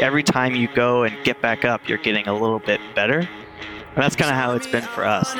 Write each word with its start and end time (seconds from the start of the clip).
every 0.00 0.22
time 0.22 0.54
you 0.54 0.68
go 0.74 1.02
and 1.04 1.16
get 1.24 1.40
back 1.40 1.64
up, 1.64 1.88
you're 1.88 1.98
getting 1.98 2.28
a 2.28 2.32
little 2.32 2.58
bit 2.58 2.80
better. 2.94 3.20
And 3.20 4.04
that's 4.04 4.14
kind 4.14 4.30
of 4.30 4.36
how 4.36 4.54
it's 4.54 4.66
been 4.66 4.82
for 4.82 5.04
us. 5.04 5.32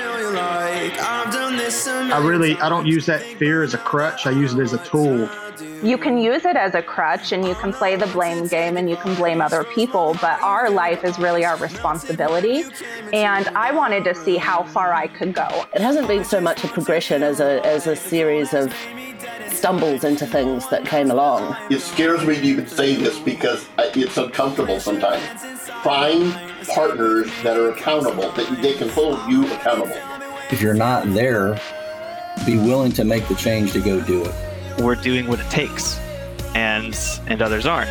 I 2.09 2.21
really 2.23 2.57
I 2.57 2.71
don't 2.71 2.87
use 2.87 3.05
that 3.05 3.21
fear 3.23 3.63
as 3.63 3.75
a 3.75 3.79
crutch. 3.79 4.27
I 4.27 4.31
use 4.31 4.55
it 4.55 4.61
as 4.61 4.73
a 4.73 4.79
tool. 4.79 5.29
You 5.83 5.99
can 5.99 6.17
use 6.17 6.47
it 6.47 6.57
as 6.57 6.75
a 6.75 6.81
crutch 6.83 7.33
and 7.33 7.47
you 7.47 7.55
can 7.55 7.71
play 7.71 7.97
the 7.97 8.07
blame 8.07 8.47
game 8.47 8.79
and 8.79 8.89
you 8.89 8.97
can 8.97 9.15
blame 9.15 9.43
other 9.43 9.63
people, 9.65 10.17
but 10.23 10.41
our 10.43 10.71
life 10.71 11.05
is 11.05 11.19
really 11.19 11.45
our 11.45 11.59
responsibility. 11.59 12.65
And 13.13 13.49
I 13.49 13.73
wanted 13.73 14.05
to 14.05 14.15
see 14.15 14.39
how 14.39 14.63
far 14.63 14.95
I 14.95 15.07
could 15.09 15.35
go. 15.35 15.67
It 15.75 15.83
hasn't 15.83 16.09
been 16.09 16.25
so 16.25 16.41
much 16.41 16.65
a 16.65 16.69
progression 16.69 17.23
as 17.23 17.41
a 17.41 17.65
as 17.67 17.87
a 17.87 17.95
series 17.95 18.55
of 18.55 18.73
stumbles 19.57 20.05
into 20.05 20.27
things 20.27 20.69
that 20.69 20.85
came 20.85 21.11
along. 21.11 21.57
It 21.71 21.81
scares 21.81 22.25
me 22.25 22.35
to 22.37 22.43
even 22.43 22.67
say 22.67 22.95
this 22.95 23.19
because 23.19 23.67
it's 23.79 24.17
uncomfortable 24.17 24.79
sometimes. 24.79 25.25
Find 25.83 26.33
partners 26.69 27.31
that 27.43 27.57
are 27.57 27.71
accountable, 27.71 28.31
that 28.33 28.63
they 28.63 28.75
can 28.75 28.89
hold 28.89 29.19
you 29.29 29.47
accountable. 29.55 29.99
If 30.51 30.61
you're 30.61 30.75
not 30.75 31.07
there, 31.13 31.61
be 32.45 32.57
willing 32.57 32.93
to 32.93 33.05
make 33.05 33.27
the 33.29 33.35
change 33.35 33.73
to 33.73 33.81
go 33.81 34.01
do 34.01 34.25
it. 34.25 34.35
We're 34.81 34.95
doing 34.95 35.27
what 35.27 35.41
it 35.41 35.51
takes, 35.51 35.99
and 36.55 36.97
and 37.27 37.41
others 37.41 37.67
aren't. 37.67 37.91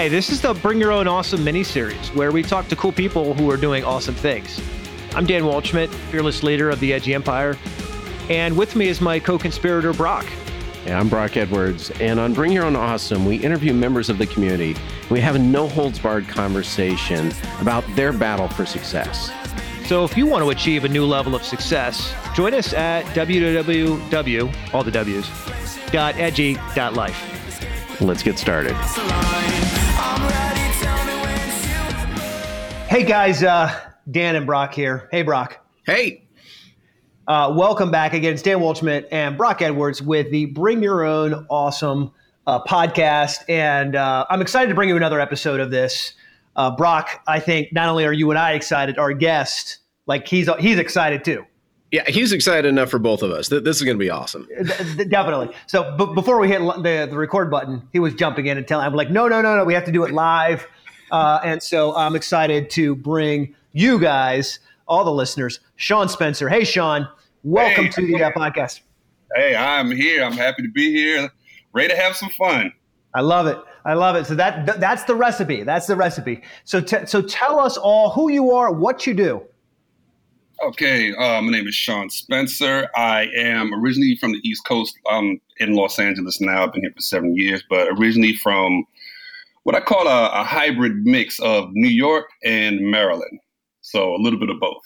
Hey, 0.00 0.08
this 0.08 0.30
is 0.30 0.40
the 0.40 0.54
Bring 0.54 0.80
Your 0.80 0.92
Own 0.92 1.06
Awesome 1.06 1.44
mini 1.44 1.62
series 1.62 2.08
where 2.14 2.32
we 2.32 2.42
talk 2.42 2.68
to 2.68 2.76
cool 2.76 2.90
people 2.90 3.34
who 3.34 3.50
are 3.50 3.58
doing 3.58 3.84
awesome 3.84 4.14
things. 4.14 4.58
I'm 5.14 5.26
Dan 5.26 5.42
Waldschmidt, 5.42 5.92
fearless 6.10 6.42
leader 6.42 6.70
of 6.70 6.80
the 6.80 6.94
Edgy 6.94 7.12
Empire, 7.12 7.58
and 8.30 8.56
with 8.56 8.74
me 8.74 8.88
is 8.88 9.02
my 9.02 9.20
co 9.20 9.38
conspirator, 9.38 9.92
Brock. 9.92 10.24
Yeah, 10.86 10.98
I'm 10.98 11.10
Brock 11.10 11.36
Edwards, 11.36 11.90
and 12.00 12.18
on 12.18 12.32
Bring 12.32 12.50
Your 12.50 12.64
Own 12.64 12.76
Awesome, 12.76 13.26
we 13.26 13.36
interview 13.36 13.74
members 13.74 14.08
of 14.08 14.16
the 14.16 14.26
community. 14.26 14.74
We 15.10 15.20
have 15.20 15.34
a 15.34 15.38
no 15.38 15.68
holds 15.68 15.98
barred 15.98 16.26
conversation 16.26 17.30
about 17.60 17.84
their 17.94 18.14
battle 18.14 18.48
for 18.48 18.64
success. 18.64 19.30
So 19.84 20.02
if 20.04 20.16
you 20.16 20.24
want 20.24 20.42
to 20.42 20.48
achieve 20.48 20.84
a 20.84 20.88
new 20.88 21.04
level 21.04 21.34
of 21.34 21.44
success, 21.44 22.14
join 22.34 22.54
us 22.54 22.72
at 22.72 23.04
www, 23.14 24.74
all 24.74 24.82
the 24.82 24.90
W's, 24.90 25.28
dot 25.92 26.16
edgy 26.16 26.54
dot 26.74 26.94
life. 26.94 28.00
Let's 28.00 28.22
get 28.22 28.38
started. 28.38 28.74
Hey 32.90 33.04
guys, 33.04 33.44
uh, 33.44 33.72
Dan 34.10 34.34
and 34.34 34.44
Brock 34.46 34.74
here. 34.74 35.08
Hey 35.12 35.22
Brock. 35.22 35.64
Hey. 35.86 36.26
Uh, 37.28 37.54
welcome 37.56 37.92
back 37.92 38.14
again. 38.14 38.32
It's 38.32 38.42
Dan 38.42 38.58
Waldschmidt 38.58 39.06
and 39.12 39.38
Brock 39.38 39.62
Edwards 39.62 40.02
with 40.02 40.28
the 40.32 40.46
Bring 40.46 40.82
Your 40.82 41.04
Own 41.04 41.46
Awesome 41.48 42.10
uh, 42.48 42.64
podcast. 42.64 43.48
And 43.48 43.94
uh, 43.94 44.26
I'm 44.28 44.42
excited 44.42 44.70
to 44.70 44.74
bring 44.74 44.88
you 44.88 44.96
another 44.96 45.20
episode 45.20 45.60
of 45.60 45.70
this. 45.70 46.14
Uh, 46.56 46.72
Brock, 46.72 47.22
I 47.28 47.38
think 47.38 47.72
not 47.72 47.88
only 47.88 48.04
are 48.06 48.12
you 48.12 48.28
and 48.30 48.38
I 48.40 48.54
excited, 48.54 48.98
our 48.98 49.12
guest, 49.12 49.78
like 50.06 50.26
he's 50.26 50.50
he's 50.58 50.80
excited 50.80 51.22
too. 51.22 51.46
Yeah, 51.92 52.02
he's 52.08 52.32
excited 52.32 52.68
enough 52.68 52.90
for 52.90 52.98
both 52.98 53.22
of 53.22 53.30
us. 53.30 53.46
This 53.48 53.76
is 53.76 53.82
going 53.82 53.96
to 53.98 54.02
be 54.02 54.10
awesome. 54.10 54.48
Definitely. 55.08 55.54
So 55.68 55.96
b- 55.96 56.12
before 56.12 56.40
we 56.40 56.48
hit 56.48 56.58
the, 56.58 57.06
the 57.08 57.16
record 57.16 57.52
button, 57.52 57.88
he 57.92 58.00
was 58.00 58.14
jumping 58.14 58.46
in 58.46 58.58
and 58.58 58.66
telling, 58.66 58.86
I'm 58.86 58.94
like, 58.94 59.10
no, 59.10 59.28
no, 59.28 59.42
no, 59.42 59.56
no, 59.56 59.64
we 59.64 59.74
have 59.74 59.84
to 59.86 59.92
do 59.92 60.04
it 60.04 60.12
live. 60.12 60.66
Uh, 61.10 61.40
and 61.44 61.62
so 61.62 61.94
I'm 61.94 62.14
excited 62.16 62.70
to 62.70 62.94
bring 62.94 63.54
you 63.72 63.98
guys, 63.98 64.58
all 64.86 65.04
the 65.04 65.12
listeners, 65.12 65.60
Sean 65.76 66.08
Spencer. 66.08 66.48
Hey, 66.48 66.64
Sean, 66.64 67.08
welcome 67.42 67.86
hey, 67.86 67.90
to 67.90 68.06
the 68.06 68.22
uh, 68.24 68.30
podcast. 68.32 68.80
Hey, 69.34 69.54
I'm 69.54 69.90
here. 69.90 70.24
I'm 70.24 70.32
happy 70.32 70.62
to 70.62 70.70
be 70.70 70.92
here. 70.92 71.30
Ready 71.72 71.94
to 71.94 71.96
have 71.96 72.16
some 72.16 72.30
fun. 72.30 72.72
I 73.14 73.20
love 73.20 73.46
it. 73.46 73.58
I 73.84 73.94
love 73.94 74.16
it. 74.16 74.26
So 74.26 74.34
that 74.34 74.78
that's 74.78 75.04
the 75.04 75.14
recipe. 75.14 75.62
That's 75.62 75.86
the 75.86 75.96
recipe. 75.96 76.42
So 76.64 76.80
t- 76.80 77.06
so 77.06 77.22
tell 77.22 77.58
us 77.58 77.76
all 77.76 78.10
who 78.10 78.30
you 78.30 78.50
are, 78.52 78.72
what 78.72 79.06
you 79.06 79.14
do. 79.14 79.42
Okay, 80.62 81.14
uh, 81.14 81.40
my 81.40 81.50
name 81.50 81.66
is 81.66 81.74
Sean 81.74 82.10
Spencer. 82.10 82.88
I 82.94 83.28
am 83.34 83.72
originally 83.72 84.16
from 84.16 84.32
the 84.32 84.46
East 84.46 84.66
Coast. 84.66 84.94
I'm 85.10 85.40
in 85.56 85.74
Los 85.74 85.98
Angeles 85.98 86.38
now. 86.40 86.64
I've 86.64 86.72
been 86.72 86.82
here 86.82 86.92
for 86.94 87.00
seven 87.00 87.34
years, 87.34 87.64
but 87.70 87.88
originally 87.98 88.34
from 88.34 88.84
what 89.70 89.80
I 89.80 89.84
call 89.84 90.08
a, 90.08 90.26
a 90.40 90.42
hybrid 90.42 91.04
mix 91.04 91.38
of 91.38 91.68
New 91.74 91.88
York 91.88 92.26
and 92.44 92.80
Maryland. 92.80 93.38
So 93.82 94.16
a 94.16 94.18
little 94.18 94.40
bit 94.40 94.50
of 94.50 94.58
both. 94.58 94.82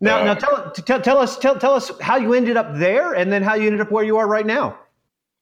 Now, 0.00 0.22
uh, 0.22 0.24
now 0.24 0.34
tell, 0.34 0.72
tell, 0.72 1.00
tell 1.00 1.18
us 1.18 1.38
tell, 1.38 1.56
tell 1.56 1.72
us 1.72 1.92
how 2.00 2.16
you 2.16 2.34
ended 2.34 2.56
up 2.56 2.74
there, 2.74 3.14
and 3.14 3.30
then 3.30 3.44
how 3.44 3.54
you 3.54 3.66
ended 3.66 3.80
up 3.80 3.92
where 3.92 4.02
you 4.02 4.16
are 4.16 4.26
right 4.26 4.44
now. 4.44 4.76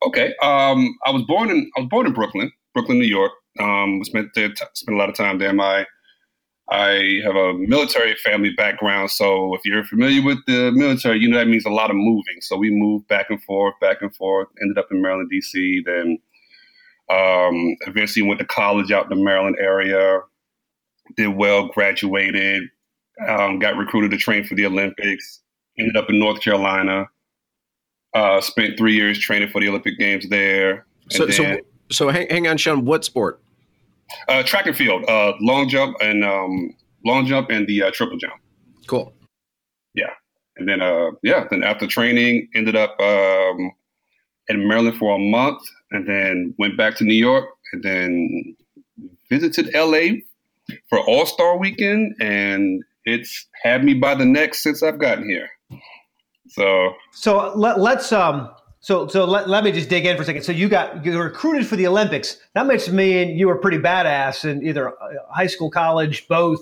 Okay, 0.06 0.34
um, 0.42 0.94
I 1.06 1.10
was 1.10 1.22
born 1.22 1.48
in 1.48 1.70
I 1.78 1.80
was 1.80 1.88
born 1.88 2.06
in 2.06 2.12
Brooklyn, 2.12 2.52
Brooklyn, 2.74 2.98
New 2.98 3.06
York. 3.06 3.32
Um, 3.58 4.04
spent 4.04 4.28
there, 4.34 4.50
t- 4.50 4.64
spent 4.74 4.94
a 4.94 4.98
lot 4.98 5.08
of 5.08 5.14
time 5.14 5.38
there. 5.38 5.54
My 5.54 5.86
I 6.68 7.20
have 7.24 7.36
a 7.36 7.54
military 7.54 8.14
family 8.16 8.50
background, 8.50 9.10
so 9.10 9.54
if 9.54 9.62
you're 9.64 9.84
familiar 9.84 10.22
with 10.22 10.38
the 10.46 10.70
military, 10.70 11.18
you 11.18 11.30
know 11.30 11.38
that 11.38 11.48
means 11.48 11.64
a 11.64 11.70
lot 11.70 11.88
of 11.88 11.96
moving. 11.96 12.42
So 12.42 12.58
we 12.58 12.68
moved 12.70 13.08
back 13.08 13.30
and 13.30 13.42
forth, 13.42 13.74
back 13.80 14.02
and 14.02 14.14
forth. 14.14 14.48
Ended 14.60 14.76
up 14.76 14.88
in 14.90 15.00
Maryland, 15.00 15.30
D.C. 15.30 15.82
Then 15.86 16.18
um, 17.10 17.76
eventually 17.86 18.26
went 18.26 18.40
to 18.40 18.46
college 18.46 18.90
out 18.92 19.10
in 19.10 19.18
the 19.18 19.24
Maryland 19.24 19.56
area. 19.60 20.20
Did 21.16 21.28
well, 21.28 21.66
graduated, 21.68 22.62
um, 23.28 23.58
got 23.58 23.76
recruited 23.76 24.10
to 24.12 24.16
train 24.16 24.44
for 24.44 24.54
the 24.54 24.66
Olympics. 24.66 25.42
Ended 25.78 25.96
up 25.96 26.08
in 26.08 26.18
North 26.18 26.40
Carolina. 26.40 27.08
Uh, 28.14 28.40
spent 28.40 28.78
three 28.78 28.94
years 28.94 29.18
training 29.18 29.50
for 29.50 29.60
the 29.60 29.68
Olympic 29.68 29.98
Games 29.98 30.28
there. 30.28 30.86
So, 31.10 31.26
then, 31.26 31.34
so, 31.34 31.58
so 31.90 32.08
hang, 32.08 32.28
hang 32.30 32.46
on, 32.46 32.56
Sean. 32.56 32.84
What 32.84 33.04
sport? 33.04 33.40
Uh, 34.28 34.42
track 34.42 34.66
and 34.66 34.76
field, 34.76 35.04
uh, 35.08 35.32
long 35.40 35.68
jump 35.68 35.96
and 36.00 36.24
um, 36.24 36.74
long 37.04 37.26
jump 37.26 37.50
and 37.50 37.66
the 37.66 37.82
uh, 37.82 37.90
triple 37.90 38.16
jump. 38.16 38.34
Cool. 38.86 39.12
Yeah, 39.94 40.10
and 40.56 40.68
then 40.68 40.80
uh, 40.80 41.10
yeah, 41.22 41.44
then 41.50 41.62
after 41.62 41.86
training, 41.86 42.48
ended 42.54 42.76
up 42.76 42.98
um, 43.00 43.72
in 44.48 44.68
Maryland 44.68 44.96
for 44.98 45.14
a 45.14 45.18
month, 45.18 45.62
and 45.90 46.08
then 46.08 46.54
went 46.58 46.76
back 46.76 46.96
to 46.96 47.04
New 47.04 47.14
York, 47.14 47.46
and 47.72 47.82
then 47.82 48.56
visited 49.30 49.70
LA 49.74 50.20
for 50.88 51.00
All 51.00 51.26
Star 51.26 51.56
Weekend, 51.58 52.14
and 52.20 52.82
it's 53.04 53.46
had 53.62 53.84
me 53.84 53.94
by 53.94 54.14
the 54.14 54.24
neck 54.24 54.54
since 54.54 54.82
I've 54.82 54.98
gotten 54.98 55.28
here. 55.28 55.48
So, 56.48 56.94
so 57.12 57.52
let, 57.56 57.78
us 57.78 58.12
um, 58.12 58.50
so 58.80 59.08
so 59.08 59.24
let, 59.24 59.48
let 59.48 59.64
me 59.64 59.72
just 59.72 59.88
dig 59.88 60.06
in 60.06 60.16
for 60.16 60.22
a 60.22 60.26
second. 60.26 60.42
So 60.42 60.52
you 60.52 60.68
got 60.68 61.04
you 61.04 61.18
recruited 61.18 61.66
for 61.66 61.76
the 61.76 61.86
Olympics. 61.86 62.38
That 62.54 62.66
makes 62.66 62.88
me 62.88 63.22
and 63.22 63.38
you 63.38 63.48
were 63.48 63.56
pretty 63.56 63.78
badass 63.78 64.44
in 64.44 64.64
either 64.64 64.92
high 65.30 65.46
school, 65.46 65.70
college, 65.70 66.28
both. 66.28 66.60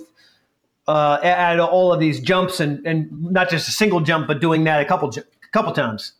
Uh, 0.88 1.20
at 1.22 1.60
all 1.60 1.92
of 1.92 2.00
these 2.00 2.20
jumps 2.20 2.58
and 2.58 2.84
and 2.84 3.08
not 3.30 3.48
just 3.48 3.68
a 3.68 3.70
single 3.70 4.00
jump, 4.00 4.26
but 4.26 4.40
doing 4.40 4.64
that 4.64 4.80
a 4.80 4.84
couple 4.84 5.08
a 5.10 5.22
couple 5.52 5.72
times. 5.72 6.14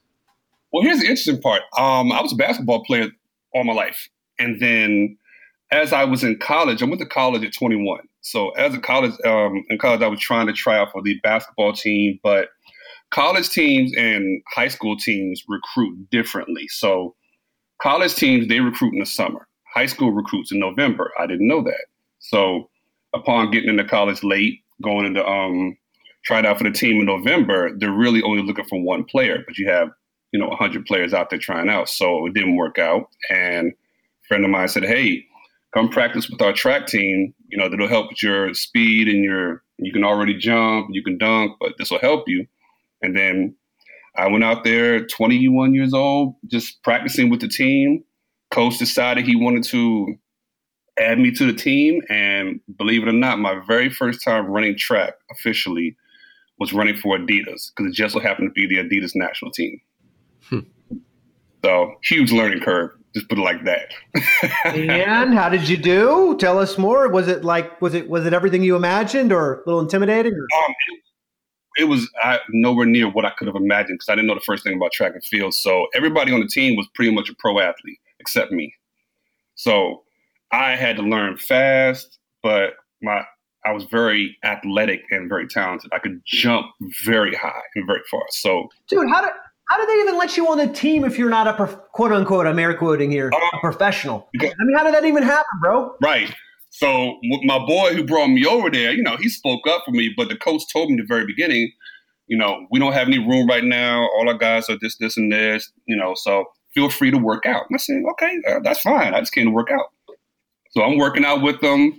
Well, 0.72 0.82
here's 0.82 1.00
the 1.00 1.06
interesting 1.06 1.40
part. 1.40 1.62
Um, 1.76 2.12
I 2.12 2.22
was 2.22 2.32
a 2.32 2.36
basketball 2.36 2.84
player 2.84 3.08
all 3.54 3.64
my 3.64 3.74
life, 3.74 4.08
and 4.38 4.60
then 4.60 5.18
as 5.70 5.92
I 5.92 6.04
was 6.04 6.22
in 6.22 6.38
college, 6.38 6.82
I 6.82 6.86
went 6.86 7.00
to 7.00 7.06
college 7.06 7.44
at 7.44 7.54
21. 7.54 8.00
So 8.20 8.50
as 8.50 8.74
a 8.74 8.78
college 8.78 9.12
um, 9.24 9.64
in 9.68 9.78
college, 9.78 10.02
I 10.02 10.08
was 10.08 10.20
trying 10.20 10.46
to 10.46 10.52
try 10.52 10.78
out 10.78 10.92
for 10.92 11.02
the 11.02 11.18
basketball 11.22 11.72
team, 11.72 12.20
but 12.22 12.48
college 13.10 13.48
teams 13.50 13.92
and 13.96 14.42
high 14.54 14.68
school 14.68 14.96
teams 14.96 15.42
recruit 15.48 16.10
differently. 16.10 16.68
So 16.68 17.14
college 17.80 18.14
teams 18.14 18.48
they 18.48 18.60
recruit 18.60 18.92
in 18.92 19.00
the 19.00 19.06
summer. 19.06 19.48
High 19.74 19.86
school 19.86 20.12
recruits 20.12 20.52
in 20.52 20.58
November. 20.58 21.10
I 21.18 21.26
didn't 21.26 21.48
know 21.48 21.62
that. 21.62 21.86
So 22.18 22.70
upon 23.14 23.50
getting 23.50 23.70
into 23.70 23.84
college 23.84 24.22
late, 24.22 24.60
going 24.82 25.06
into 25.06 25.26
um 25.26 25.76
trying 26.24 26.46
out 26.46 26.58
for 26.58 26.64
the 26.64 26.70
team 26.70 27.00
in 27.00 27.06
November, 27.06 27.70
they're 27.78 27.90
really 27.90 28.22
only 28.22 28.42
looking 28.42 28.64
for 28.66 28.80
one 28.80 29.04
player, 29.04 29.42
but 29.44 29.58
you 29.58 29.68
have, 29.68 29.88
you 30.32 30.40
know, 30.40 30.48
100 30.48 30.86
players 30.86 31.14
out 31.14 31.30
there 31.30 31.38
trying 31.38 31.68
out. 31.68 31.88
So 31.88 32.26
it 32.26 32.34
didn't 32.34 32.56
work 32.56 32.78
out. 32.78 33.08
And 33.30 33.68
a 33.68 34.26
friend 34.28 34.44
of 34.44 34.50
mine 34.50 34.68
said, 34.68 34.84
"Hey, 34.84 35.24
come 35.74 35.88
practice 35.88 36.28
with 36.28 36.42
our 36.42 36.52
track 36.52 36.86
team. 36.86 37.34
You 37.48 37.58
know, 37.58 37.68
that'll 37.68 37.88
help 37.88 38.10
with 38.10 38.22
your 38.22 38.54
speed 38.54 39.08
and 39.08 39.22
your 39.22 39.62
you 39.78 39.92
can 39.92 40.04
already 40.04 40.34
jump, 40.34 40.88
you 40.90 41.02
can 41.02 41.18
dunk, 41.18 41.56
but 41.60 41.74
this 41.78 41.90
will 41.90 41.98
help 41.98 42.28
you." 42.28 42.46
And 43.02 43.16
then 43.16 43.54
I 44.16 44.28
went 44.28 44.44
out 44.44 44.64
there, 44.64 45.06
21 45.06 45.74
years 45.74 45.94
old, 45.94 46.36
just 46.46 46.82
practicing 46.82 47.30
with 47.30 47.40
the 47.40 47.48
team. 47.48 48.04
Coach 48.50 48.78
decided 48.78 49.26
he 49.26 49.36
wanted 49.36 49.64
to 49.64 50.14
add 50.98 51.18
me 51.18 51.30
to 51.32 51.46
the 51.46 51.54
team. 51.54 52.02
And 52.10 52.60
believe 52.76 53.02
it 53.02 53.08
or 53.08 53.12
not, 53.12 53.38
my 53.38 53.60
very 53.66 53.88
first 53.88 54.22
time 54.22 54.46
running 54.46 54.76
track 54.76 55.14
officially 55.30 55.96
was 56.58 56.72
running 56.72 56.96
for 56.96 57.16
Adidas 57.16 57.70
because 57.74 57.90
it 57.90 57.94
just 57.94 58.12
so 58.12 58.20
happened 58.20 58.50
to 58.50 58.52
be 58.52 58.66
the 58.66 58.82
Adidas 58.82 59.12
national 59.14 59.50
team. 59.50 59.80
Hmm. 60.52 60.96
So 61.64 61.94
huge 62.02 62.32
learning 62.32 62.60
curve. 62.60 62.90
Just 63.14 63.28
put 63.28 63.38
it 63.38 63.42
like 63.42 63.64
that. 63.64 63.92
and 64.64 65.34
how 65.34 65.48
did 65.48 65.68
you 65.68 65.76
do? 65.76 66.36
Tell 66.38 66.58
us 66.58 66.78
more. 66.78 67.08
Was 67.08 67.28
it 67.28 67.44
like 67.44 67.80
was 67.80 67.94
it 67.94 68.08
was 68.08 68.26
it 68.26 68.32
everything 68.32 68.62
you 68.62 68.74
imagined, 68.74 69.32
or 69.32 69.54
a 69.54 69.62
little 69.66 69.80
intimidating? 69.80 70.32
Or? 70.32 70.64
Um, 70.64 70.74
it, 70.88 71.82
it 71.82 71.84
was 71.84 72.08
I, 72.22 72.40
nowhere 72.50 72.86
near 72.86 73.10
what 73.10 73.24
I 73.24 73.30
could 73.30 73.48
have 73.48 73.56
imagined 73.56 73.98
because 73.98 74.08
I 74.08 74.14
didn't 74.14 74.28
know 74.28 74.34
the 74.34 74.40
first 74.40 74.64
thing 74.64 74.76
about 74.76 74.92
track 74.92 75.12
and 75.12 75.24
field. 75.24 75.54
So 75.54 75.88
everybody 75.94 76.32
on 76.32 76.40
the 76.40 76.48
team 76.48 76.76
was 76.76 76.86
pretty 76.94 77.12
much 77.12 77.28
a 77.28 77.34
pro 77.34 77.60
athlete 77.60 77.98
except 78.18 78.50
me. 78.50 78.74
So 79.54 80.02
I 80.50 80.76
had 80.76 80.96
to 80.96 81.02
learn 81.02 81.36
fast, 81.36 82.18
but 82.42 82.74
my 83.02 83.24
I 83.64 83.72
was 83.72 83.84
very 83.84 84.36
athletic 84.42 85.02
and 85.10 85.28
very 85.28 85.46
talented. 85.46 85.90
I 85.92 85.98
could 85.98 86.22
jump 86.24 86.66
very 87.04 87.34
high 87.34 87.62
and 87.74 87.86
very 87.86 88.02
far. 88.10 88.22
So, 88.30 88.68
dude, 88.88 89.08
how 89.08 89.20
did 89.20 89.30
how 89.72 89.80
do 89.80 89.86
they 89.86 90.00
even 90.00 90.18
let 90.18 90.36
you 90.36 90.46
on 90.48 90.58
the 90.58 90.66
team 90.66 91.02
if 91.02 91.18
you're 91.18 91.30
not 91.30 91.48
a 91.48 91.54
prof- 91.54 91.78
quote 91.92 92.12
unquote? 92.12 92.46
I'm 92.46 92.58
air 92.58 92.76
quoting 92.76 93.10
here, 93.10 93.30
um, 93.34 93.40
a 93.54 93.58
professional. 93.60 94.28
Because, 94.30 94.50
I 94.50 94.64
mean, 94.64 94.76
how 94.76 94.84
did 94.84 94.92
that 94.92 95.06
even 95.06 95.22
happen, 95.22 95.60
bro? 95.62 95.94
Right. 96.02 96.34
So 96.68 97.18
my 97.44 97.58
boy 97.58 97.94
who 97.94 98.04
brought 98.04 98.28
me 98.28 98.44
over 98.44 98.70
there, 98.70 98.92
you 98.92 99.02
know, 99.02 99.16
he 99.16 99.30
spoke 99.30 99.66
up 99.66 99.82
for 99.86 99.92
me, 99.92 100.12
but 100.14 100.28
the 100.28 100.36
coach 100.36 100.62
told 100.70 100.90
me 100.90 100.96
at 100.96 100.98
the 100.98 101.06
very 101.06 101.24
beginning, 101.24 101.72
you 102.26 102.36
know, 102.36 102.66
we 102.70 102.78
don't 102.78 102.92
have 102.92 103.08
any 103.08 103.18
room 103.18 103.46
right 103.46 103.64
now. 103.64 104.02
All 104.02 104.28
our 104.28 104.36
guys 104.36 104.68
are 104.68 104.76
this, 104.78 104.98
this, 104.98 105.16
and 105.16 105.32
this, 105.32 105.72
you 105.86 105.96
know, 105.96 106.12
so 106.16 106.44
feel 106.74 106.90
free 106.90 107.10
to 107.10 107.16
work 107.16 107.46
out. 107.46 107.64
And 107.70 107.74
I 107.74 107.78
said, 107.78 108.02
okay, 108.12 108.38
uh, 108.48 108.60
that's 108.62 108.80
fine. 108.80 109.14
I 109.14 109.20
just 109.20 109.32
came 109.32 109.46
to 109.46 109.52
work 109.52 109.70
out. 109.70 109.86
So 110.72 110.82
I'm 110.82 110.98
working 110.98 111.24
out 111.24 111.40
with 111.40 111.62
them. 111.62 111.98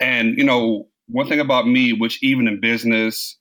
And, 0.00 0.38
you 0.38 0.44
know, 0.44 0.88
one 1.08 1.28
thing 1.28 1.40
about 1.40 1.68
me, 1.68 1.92
which 1.92 2.22
even 2.22 2.48
in 2.48 2.58
business, 2.58 3.36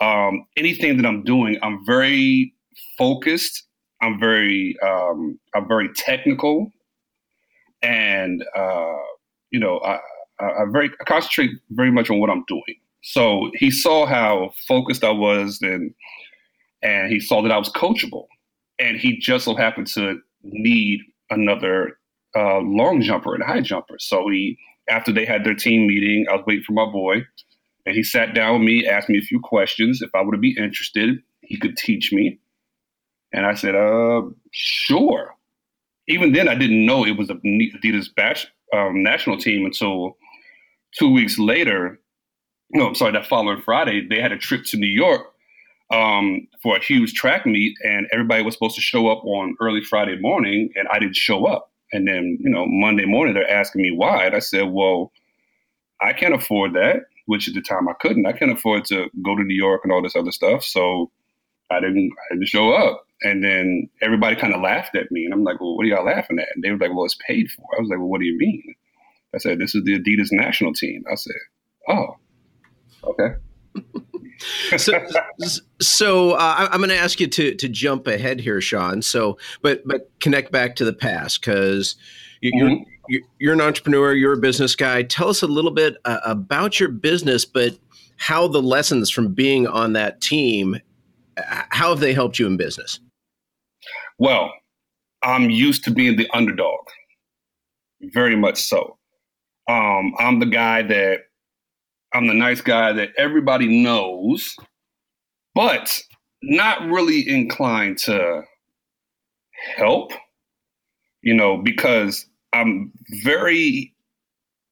um, 0.00 0.46
anything 0.56 0.98
that 0.98 1.06
I'm 1.06 1.24
doing, 1.24 1.58
I'm 1.62 1.84
very 1.84 2.54
focused. 2.96 3.64
I'm 4.00 4.18
very, 4.20 4.76
um, 4.82 5.38
I'm 5.54 5.66
very 5.66 5.88
technical, 5.94 6.70
and 7.82 8.44
uh, 8.56 8.96
you 9.50 9.58
know, 9.58 9.80
I, 9.80 9.98
I, 10.40 10.64
very 10.70 10.90
I 11.00 11.04
concentrate 11.04 11.50
very 11.70 11.90
much 11.90 12.10
on 12.10 12.20
what 12.20 12.30
I'm 12.30 12.44
doing. 12.46 12.76
So 13.02 13.50
he 13.54 13.70
saw 13.70 14.06
how 14.06 14.52
focused 14.66 15.04
I 15.04 15.10
was, 15.10 15.58
and 15.62 15.92
and 16.82 17.10
he 17.12 17.20
saw 17.20 17.42
that 17.42 17.52
I 17.52 17.58
was 17.58 17.70
coachable, 17.70 18.26
and 18.78 18.98
he 18.98 19.18
just 19.18 19.44
so 19.44 19.54
happened 19.54 19.88
to 19.88 20.20
need 20.42 21.00
another 21.30 21.98
uh, 22.36 22.58
long 22.58 23.00
jumper 23.00 23.34
and 23.34 23.42
high 23.42 23.60
jumper. 23.60 23.96
So 23.98 24.28
he 24.28 24.58
after 24.88 25.12
they 25.12 25.24
had 25.24 25.44
their 25.44 25.54
team 25.54 25.86
meeting, 25.86 26.26
I 26.30 26.36
was 26.36 26.44
waiting 26.46 26.64
for 26.64 26.72
my 26.72 26.86
boy, 26.86 27.26
and 27.86 27.94
he 27.94 28.02
sat 28.02 28.34
down 28.34 28.60
with 28.60 28.66
me, 28.66 28.86
asked 28.86 29.08
me 29.08 29.18
a 29.18 29.22
few 29.22 29.40
questions. 29.40 30.02
If 30.02 30.10
I 30.14 30.22
would 30.22 30.40
be 30.40 30.56
interested, 30.58 31.18
he 31.42 31.58
could 31.58 31.76
teach 31.76 32.12
me. 32.12 32.38
And 33.32 33.46
I 33.46 33.54
said, 33.54 33.74
uh, 33.74 34.22
sure. 34.52 35.34
Even 36.06 36.32
then, 36.32 36.48
I 36.48 36.54
didn't 36.54 36.86
know 36.86 37.04
it 37.04 37.18
was 37.18 37.30
a 37.30 37.34
Adidas 37.34 38.14
batch, 38.14 38.46
um, 38.74 39.02
national 39.02 39.38
team 39.38 39.66
until 39.66 40.16
two 40.98 41.12
weeks 41.12 41.38
later. 41.38 42.00
No, 42.70 42.88
I'm 42.88 42.94
sorry, 42.94 43.12
that 43.12 43.26
following 43.26 43.60
Friday, 43.60 44.06
they 44.08 44.20
had 44.20 44.32
a 44.32 44.38
trip 44.38 44.64
to 44.66 44.76
New 44.76 44.86
York 44.86 45.26
um, 45.90 46.46
for 46.62 46.76
a 46.76 46.82
huge 46.82 47.14
track 47.14 47.46
meet, 47.46 47.76
and 47.84 48.06
everybody 48.12 48.42
was 48.42 48.54
supposed 48.54 48.74
to 48.76 48.80
show 48.80 49.08
up 49.08 49.24
on 49.24 49.56
early 49.60 49.82
Friday 49.82 50.18
morning, 50.18 50.70
and 50.74 50.88
I 50.88 50.98
didn't 50.98 51.16
show 51.16 51.46
up. 51.46 51.70
And 51.92 52.06
then, 52.06 52.38
you 52.40 52.50
know, 52.50 52.66
Monday 52.66 53.06
morning, 53.06 53.34
they're 53.34 53.50
asking 53.50 53.82
me 53.82 53.90
why. 53.90 54.26
And 54.26 54.34
I 54.34 54.40
said, 54.40 54.68
well, 54.70 55.12
I 56.00 56.12
can't 56.12 56.34
afford 56.34 56.74
that, 56.74 57.04
which 57.26 57.48
at 57.48 57.54
the 57.54 57.62
time 57.62 57.88
I 57.88 57.94
couldn't. 58.00 58.26
I 58.26 58.32
can't 58.32 58.52
afford 58.52 58.84
to 58.86 59.08
go 59.22 59.34
to 59.34 59.42
New 59.42 59.56
York 59.56 59.80
and 59.84 59.92
all 59.92 60.02
this 60.02 60.16
other 60.16 60.30
stuff. 60.30 60.62
So 60.64 61.10
I 61.70 61.80
didn't, 61.80 62.12
I 62.30 62.34
didn't 62.34 62.48
show 62.48 62.72
up. 62.72 63.06
And 63.22 63.42
then 63.42 63.88
everybody 64.00 64.36
kind 64.36 64.54
of 64.54 64.60
laughed 64.60 64.94
at 64.94 65.10
me. 65.10 65.24
And 65.24 65.34
I'm 65.34 65.44
like, 65.44 65.60
well, 65.60 65.76
what 65.76 65.84
are 65.84 65.88
y'all 65.88 66.04
laughing 66.04 66.38
at? 66.38 66.48
And 66.54 66.62
they 66.62 66.70
were 66.70 66.78
like, 66.78 66.94
well, 66.94 67.04
it's 67.04 67.18
paid 67.26 67.50
for. 67.50 67.64
I 67.76 67.80
was 67.80 67.88
like, 67.88 67.98
well, 67.98 68.08
what 68.08 68.20
do 68.20 68.26
you 68.26 68.38
mean? 68.38 68.74
I 69.34 69.38
said, 69.38 69.58
this 69.58 69.74
is 69.74 69.84
the 69.84 69.98
Adidas 69.98 70.28
national 70.30 70.72
team. 70.72 71.04
I 71.10 71.14
said, 71.16 71.36
oh, 71.88 72.16
okay. 73.04 73.34
so, 74.76 75.04
so 75.80 76.30
uh, 76.32 76.68
I'm 76.70 76.78
going 76.78 76.90
to 76.90 76.96
ask 76.96 77.20
you 77.20 77.26
to 77.26 77.54
to 77.54 77.68
jump 77.68 78.06
ahead 78.06 78.40
here, 78.40 78.60
Sean. 78.60 79.02
So, 79.02 79.38
but 79.62 79.82
but 79.86 80.10
connect 80.20 80.50
back 80.50 80.76
to 80.76 80.84
the 80.84 80.92
past 80.92 81.40
because 81.40 81.96
you're, 82.40 82.68
mm-hmm. 82.68 82.82
you're, 83.08 83.22
you're 83.38 83.52
an 83.52 83.60
entrepreneur, 83.60 84.14
you're 84.14 84.32
a 84.32 84.38
business 84.38 84.74
guy. 84.76 85.02
Tell 85.02 85.28
us 85.28 85.42
a 85.42 85.46
little 85.46 85.70
bit 85.70 85.96
uh, 86.04 86.20
about 86.24 86.80
your 86.80 86.88
business, 86.88 87.44
but 87.44 87.78
how 88.16 88.48
the 88.48 88.62
lessons 88.62 89.10
from 89.10 89.34
being 89.34 89.66
on 89.66 89.92
that 89.92 90.20
team, 90.20 90.76
how 91.36 91.90
have 91.90 92.00
they 92.00 92.12
helped 92.12 92.38
you 92.38 92.46
in 92.46 92.56
business? 92.56 93.00
Well, 94.18 94.52
I'm 95.22 95.50
used 95.50 95.84
to 95.84 95.90
being 95.90 96.16
the 96.16 96.28
underdog, 96.34 96.80
very 98.00 98.36
much 98.36 98.60
so. 98.62 98.98
Um, 99.68 100.14
I'm 100.18 100.40
the 100.40 100.46
guy 100.46 100.82
that 100.82 101.20
I'm 102.12 102.26
the 102.26 102.34
nice 102.34 102.60
guy 102.60 102.92
that 102.92 103.10
everybody 103.16 103.82
knows, 103.82 104.56
but 105.54 106.00
not 106.42 106.82
really 106.88 107.28
inclined 107.28 107.98
to 107.98 108.42
help, 109.76 110.12
you 111.22 111.34
know, 111.34 111.58
because 111.58 112.26
I'm 112.52 112.92
very, 113.22 113.94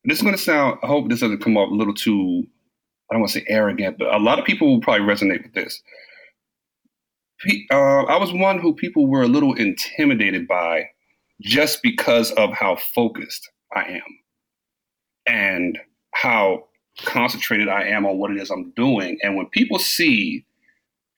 this 0.05 0.19
is 0.19 0.23
going 0.23 0.35
to 0.35 0.43
sound, 0.43 0.79
I 0.83 0.87
hope 0.87 1.09
this 1.09 1.21
doesn't 1.21 1.43
come 1.43 1.57
off 1.57 1.71
a 1.71 1.75
little 1.75 1.95
too, 1.95 2.45
I 3.11 3.15
don't 3.15 3.21
want 3.21 3.33
to 3.33 3.41
say 3.41 3.47
arrogant, 3.49 3.99
but 3.99 4.15
a 4.15 4.19
lot 4.19 4.39
of 4.39 4.45
people 4.45 4.69
will 4.69 4.81
probably 4.81 5.07
resonate 5.07 5.43
with 5.43 5.55
this. 5.55 5.83
Uh, 7.71 8.05
I 8.05 8.17
was 8.17 8.33
one 8.33 8.59
who 8.59 8.75
people 8.75 9.06
were 9.06 9.23
a 9.23 9.29
little 9.29 9.55
intimidated 9.55 10.49
by 10.49 10.88
just 11.43 11.83
because 11.83 12.33
of 12.33 12.53
how 12.53 12.77
focused 12.94 13.50
I 13.75 13.83
am 13.85 14.19
and 15.27 15.79
how 16.12 16.65
concentrated 17.03 17.69
I 17.69 17.85
am 17.88 18.06
on 18.06 18.19
what 18.19 18.31
it 18.31 18.38
is 18.38 18.50
I'm 18.50 18.71
doing. 18.71 19.19
And 19.23 19.37
when 19.37 19.47
people 19.47 19.79
see 19.79 20.47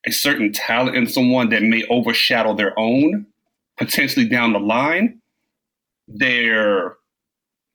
a 0.06 0.10
certain 0.10 0.52
talent 0.52 0.96
in 0.96 1.06
someone 1.06 1.50
that 1.50 1.62
may 1.62 1.84
overshadow 1.88 2.54
their 2.54 2.76
own, 2.78 3.26
potentially 3.76 4.28
down 4.28 4.52
the 4.52 4.58
line, 4.58 5.20
they're 6.08 6.96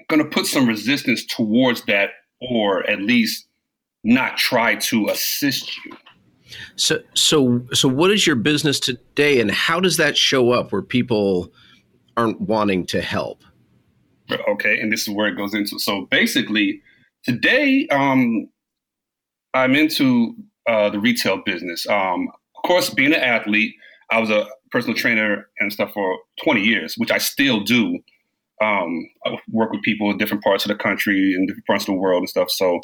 going 0.09 0.21
to 0.21 0.29
put 0.29 0.47
some 0.47 0.67
resistance 0.67 1.25
towards 1.25 1.85
that 1.85 2.09
or 2.41 2.89
at 2.89 2.99
least 2.99 3.47
not 4.03 4.37
try 4.37 4.75
to 4.75 5.07
assist 5.07 5.77
you. 5.85 5.93
So 6.75 6.99
so 7.13 7.61
so 7.73 7.87
what 7.87 8.11
is 8.11 8.25
your 8.25 8.35
business 8.35 8.79
today 8.79 9.39
and 9.39 9.51
how 9.51 9.79
does 9.79 9.97
that 9.97 10.17
show 10.17 10.51
up 10.51 10.71
where 10.71 10.81
people 10.81 11.51
aren't 12.17 12.41
wanting 12.41 12.85
to 12.87 13.01
help? 13.01 13.43
Okay, 14.47 14.79
and 14.79 14.91
this 14.91 15.01
is 15.01 15.09
where 15.09 15.27
it 15.27 15.35
goes 15.35 15.53
into. 15.53 15.77
So 15.79 16.07
basically, 16.09 16.81
Today, 17.23 17.87
um, 17.87 18.49
I'm 19.53 19.75
into 19.75 20.35
uh, 20.67 20.89
the 20.89 20.99
retail 20.99 21.41
business. 21.45 21.87
Um, 21.87 22.27
of 22.57 22.67
course, 22.67 22.89
being 22.89 23.13
an 23.13 23.21
athlete, 23.21 23.73
I 24.11 24.19
was 24.19 24.29
a 24.29 24.45
personal 24.71 24.95
trainer 24.95 25.47
and 25.59 25.71
stuff 25.71 25.93
for 25.93 26.17
20 26.43 26.61
years, 26.61 26.95
which 26.97 27.11
I 27.11 27.19
still 27.19 27.61
do. 27.61 27.99
Um, 28.61 29.09
I 29.25 29.37
work 29.49 29.71
with 29.71 29.81
people 29.83 30.11
in 30.11 30.17
different 30.17 30.43
parts 30.43 30.65
of 30.65 30.69
the 30.69 30.75
country 30.75 31.33
and 31.33 31.47
different 31.47 31.65
parts 31.65 31.83
of 31.83 31.87
the 31.87 31.99
world 31.99 32.19
and 32.19 32.29
stuff. 32.29 32.51
So, 32.51 32.81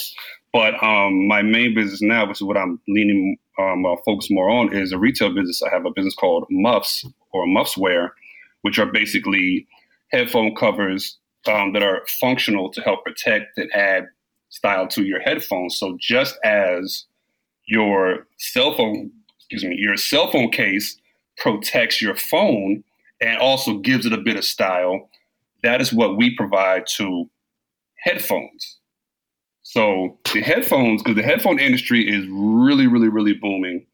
but 0.54 0.82
um, 0.82 1.28
my 1.28 1.42
main 1.42 1.76
business 1.76 2.02
now, 2.02 2.26
which 2.26 2.38
is 2.38 2.44
what 2.44 2.58
I'm 2.58 2.80
leaning 2.88 3.38
um, 3.60 3.86
uh, 3.86 3.96
focus 4.06 4.30
more 4.32 4.50
on, 4.50 4.74
is 4.74 4.92
a 4.92 4.98
retail 4.98 5.34
business. 5.34 5.62
I 5.62 5.74
have 5.74 5.86
a 5.86 5.92
business 5.92 6.16
called 6.16 6.46
Muffs 6.50 7.06
or 7.32 7.46
Muffswear, 7.46 8.12
which 8.62 8.80
are 8.80 8.86
basically 8.86 9.68
headphone 10.12 10.56
covers 10.56 11.18
um, 11.48 11.74
that 11.74 11.84
are 11.84 12.04
functional 12.20 12.72
to 12.72 12.82
help 12.82 13.04
protect 13.04 13.58
and 13.58 13.72
add 13.74 14.08
style 14.50 14.88
to 14.88 15.04
your 15.04 15.20
headphones. 15.20 15.78
So 15.78 15.98
just 16.00 16.38
as 16.44 17.06
your 17.66 18.28
cell 18.38 18.76
phone, 18.76 19.12
excuse 19.38 19.64
me, 19.64 19.76
your 19.78 19.98
cell 19.98 20.32
phone 20.32 20.50
case 20.50 20.98
protects 21.38 22.02
your 22.02 22.16
phone 22.16 22.84
and 23.22 23.38
also 23.38 23.78
gives 23.78 24.06
it 24.06 24.14
a 24.14 24.18
bit 24.18 24.38
of 24.38 24.44
style, 24.44 25.10
that 25.64 25.82
is 25.82 25.94
what 25.94 26.18
we 26.18 26.36
provide 26.36 26.88
to 26.96 27.30
headphones. 27.98 28.79
So 29.70 30.18
the 30.34 30.42
headphones, 30.42 31.04
because 31.04 31.16
the 31.16 31.22
headphone 31.22 31.60
industry 31.60 32.02
is 32.02 32.26
really, 32.32 32.88
really, 32.88 33.08
really 33.08 33.34
booming, 33.34 33.86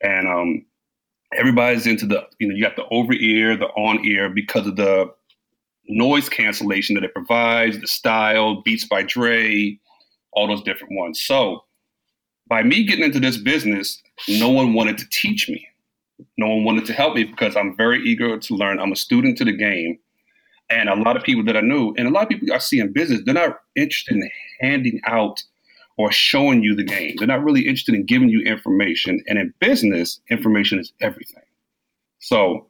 and 0.00 0.28
um, 0.28 0.64
everybody's 1.36 1.88
into 1.88 2.06
the, 2.06 2.24
you 2.38 2.46
know, 2.46 2.54
you 2.54 2.62
got 2.62 2.76
the 2.76 2.86
over 2.92 3.12
ear, 3.12 3.56
the 3.56 3.66
on 3.66 4.04
ear 4.04 4.28
because 4.28 4.68
of 4.68 4.76
the 4.76 5.12
noise 5.88 6.28
cancellation 6.28 6.94
that 6.94 7.02
it 7.02 7.12
provides, 7.12 7.80
the 7.80 7.88
style, 7.88 8.62
Beats 8.62 8.86
by 8.86 9.02
Dre, 9.02 9.76
all 10.34 10.46
those 10.46 10.62
different 10.62 10.94
ones. 10.94 11.20
So 11.20 11.64
by 12.48 12.62
me 12.62 12.84
getting 12.84 13.04
into 13.04 13.18
this 13.18 13.38
business, 13.38 14.00
no 14.28 14.50
one 14.50 14.72
wanted 14.72 14.98
to 14.98 15.08
teach 15.10 15.48
me. 15.48 15.66
No 16.36 16.46
one 16.46 16.62
wanted 16.62 16.86
to 16.86 16.92
help 16.92 17.16
me 17.16 17.24
because 17.24 17.56
I'm 17.56 17.76
very 17.76 18.00
eager 18.04 18.38
to 18.38 18.54
learn. 18.54 18.78
I'm 18.78 18.92
a 18.92 18.96
student 18.96 19.36
to 19.38 19.44
the 19.44 19.52
game. 19.52 19.98
And 20.70 20.88
a 20.88 20.94
lot 20.94 21.16
of 21.16 21.22
people 21.22 21.44
that 21.44 21.56
I 21.56 21.60
knew, 21.60 21.94
and 21.96 22.06
a 22.06 22.10
lot 22.10 22.24
of 22.24 22.28
people 22.28 22.52
I 22.52 22.58
see 22.58 22.78
in 22.78 22.92
business, 22.92 23.22
they're 23.24 23.34
not 23.34 23.58
interested 23.74 24.16
in 24.16 24.30
handing 24.60 25.00
out 25.06 25.42
or 25.96 26.12
showing 26.12 26.62
you 26.62 26.74
the 26.74 26.84
game. 26.84 27.14
They're 27.18 27.26
not 27.26 27.42
really 27.42 27.62
interested 27.62 27.94
in 27.94 28.04
giving 28.04 28.28
you 28.28 28.42
information. 28.42 29.22
And 29.26 29.38
in 29.38 29.52
business, 29.60 30.20
information 30.30 30.78
is 30.78 30.92
everything. 31.00 31.42
So 32.20 32.66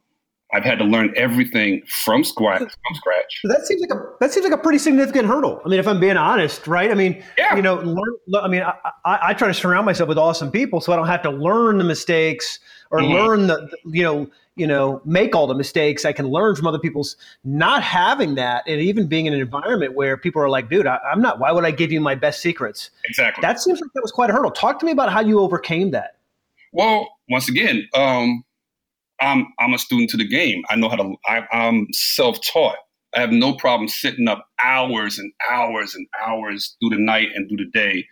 I've 0.51 0.63
had 0.63 0.79
to 0.79 0.85
learn 0.85 1.13
everything 1.15 1.83
from 1.85 2.23
scratch. 2.23 2.59
From 2.59 2.95
scratch. 2.95 3.41
That 3.43 3.67
seems 3.67 3.81
like 3.81 3.91
a 3.91 4.01
that 4.19 4.31
seems 4.31 4.43
like 4.43 4.53
a 4.53 4.61
pretty 4.61 4.79
significant 4.79 5.27
hurdle. 5.27 5.61
I 5.63 5.69
mean, 5.69 5.79
if 5.79 5.87
I'm 5.87 5.99
being 5.99 6.17
honest, 6.17 6.65
right? 6.65 6.89
I 6.89 6.95
mean, 6.95 7.23
yeah. 7.37 7.55
you 7.55 7.61
know, 7.61 7.75
learn, 7.75 8.15
I 8.41 8.47
mean, 8.47 8.63
I, 8.63 8.73
I, 9.05 9.19
I, 9.29 9.33
try 9.35 9.47
to 9.47 9.53
surround 9.53 9.85
myself 9.85 10.09
with 10.09 10.17
awesome 10.17 10.49
people 10.49 10.81
so 10.81 10.91
I 10.91 10.95
don't 10.95 11.07
have 11.07 11.21
to 11.23 11.29
learn 11.29 11.77
the 11.77 11.83
mistakes 11.83 12.59
or 12.89 12.99
mm-hmm. 12.99 13.13
learn 13.13 13.47
the, 13.47 13.69
you 13.85 14.01
know, 14.01 14.27
you 14.55 14.65
know, 14.65 15.01
make 15.05 15.35
all 15.35 15.45
the 15.45 15.53
mistakes. 15.53 16.03
I 16.03 16.13
can 16.13 16.27
learn 16.27 16.55
from 16.55 16.65
other 16.65 16.79
people's 16.79 17.15
not 17.43 17.83
having 17.83 18.33
that, 18.35 18.63
and 18.67 18.81
even 18.81 19.07
being 19.07 19.27
in 19.27 19.33
an 19.33 19.39
environment 19.39 19.93
where 19.93 20.17
people 20.17 20.41
are 20.41 20.49
like, 20.49 20.69
"Dude, 20.69 20.87
I, 20.87 20.97
I'm 21.11 21.21
not. 21.21 21.39
Why 21.39 21.51
would 21.51 21.63
I 21.63 21.71
give 21.71 21.91
you 21.91 22.01
my 22.01 22.15
best 22.15 22.41
secrets?" 22.41 22.89
Exactly. 23.05 23.41
That 23.41 23.59
seems 23.59 23.79
like 23.79 23.91
that 23.93 24.01
was 24.01 24.11
quite 24.11 24.31
a 24.31 24.33
hurdle. 24.33 24.51
Talk 24.51 24.79
to 24.79 24.85
me 24.85 24.91
about 24.91 25.11
how 25.11 25.21
you 25.21 25.39
overcame 25.39 25.91
that. 25.91 26.15
Well, 26.73 27.07
once 27.29 27.47
again, 27.47 27.87
um, 27.93 28.43
I'm 29.21 29.47
I'm 29.59 29.73
a 29.73 29.79
student 29.79 30.09
to 30.11 30.17
the 30.17 30.27
game. 30.27 30.63
I 30.69 30.75
know 30.75 30.89
how 30.89 30.95
to. 30.97 31.15
I, 31.25 31.43
I'm 31.51 31.87
self-taught. 31.91 32.77
I 33.15 33.21
have 33.21 33.31
no 33.31 33.53
problem 33.53 33.87
sitting 33.87 34.27
up 34.27 34.47
hours 34.63 35.17
and 35.17 35.31
hours 35.51 35.95
and 35.95 36.07
hours 36.25 36.75
through 36.79 36.91
the 36.91 37.01
night 37.01 37.29
and 37.33 37.49
through 37.49 37.57
the 37.57 37.71
day 37.71 38.05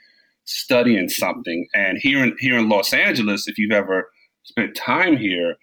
studying 0.46 1.10
something. 1.10 1.68
And 1.76 1.98
here 2.02 2.24
in 2.24 2.36
here 2.40 2.58
in 2.58 2.70
Los 2.70 2.94
Angeles, 2.94 3.48
if 3.48 3.58
you've 3.58 3.72
ever 3.72 4.10
spent 4.44 4.76
time 4.76 5.18
here, 5.18 5.56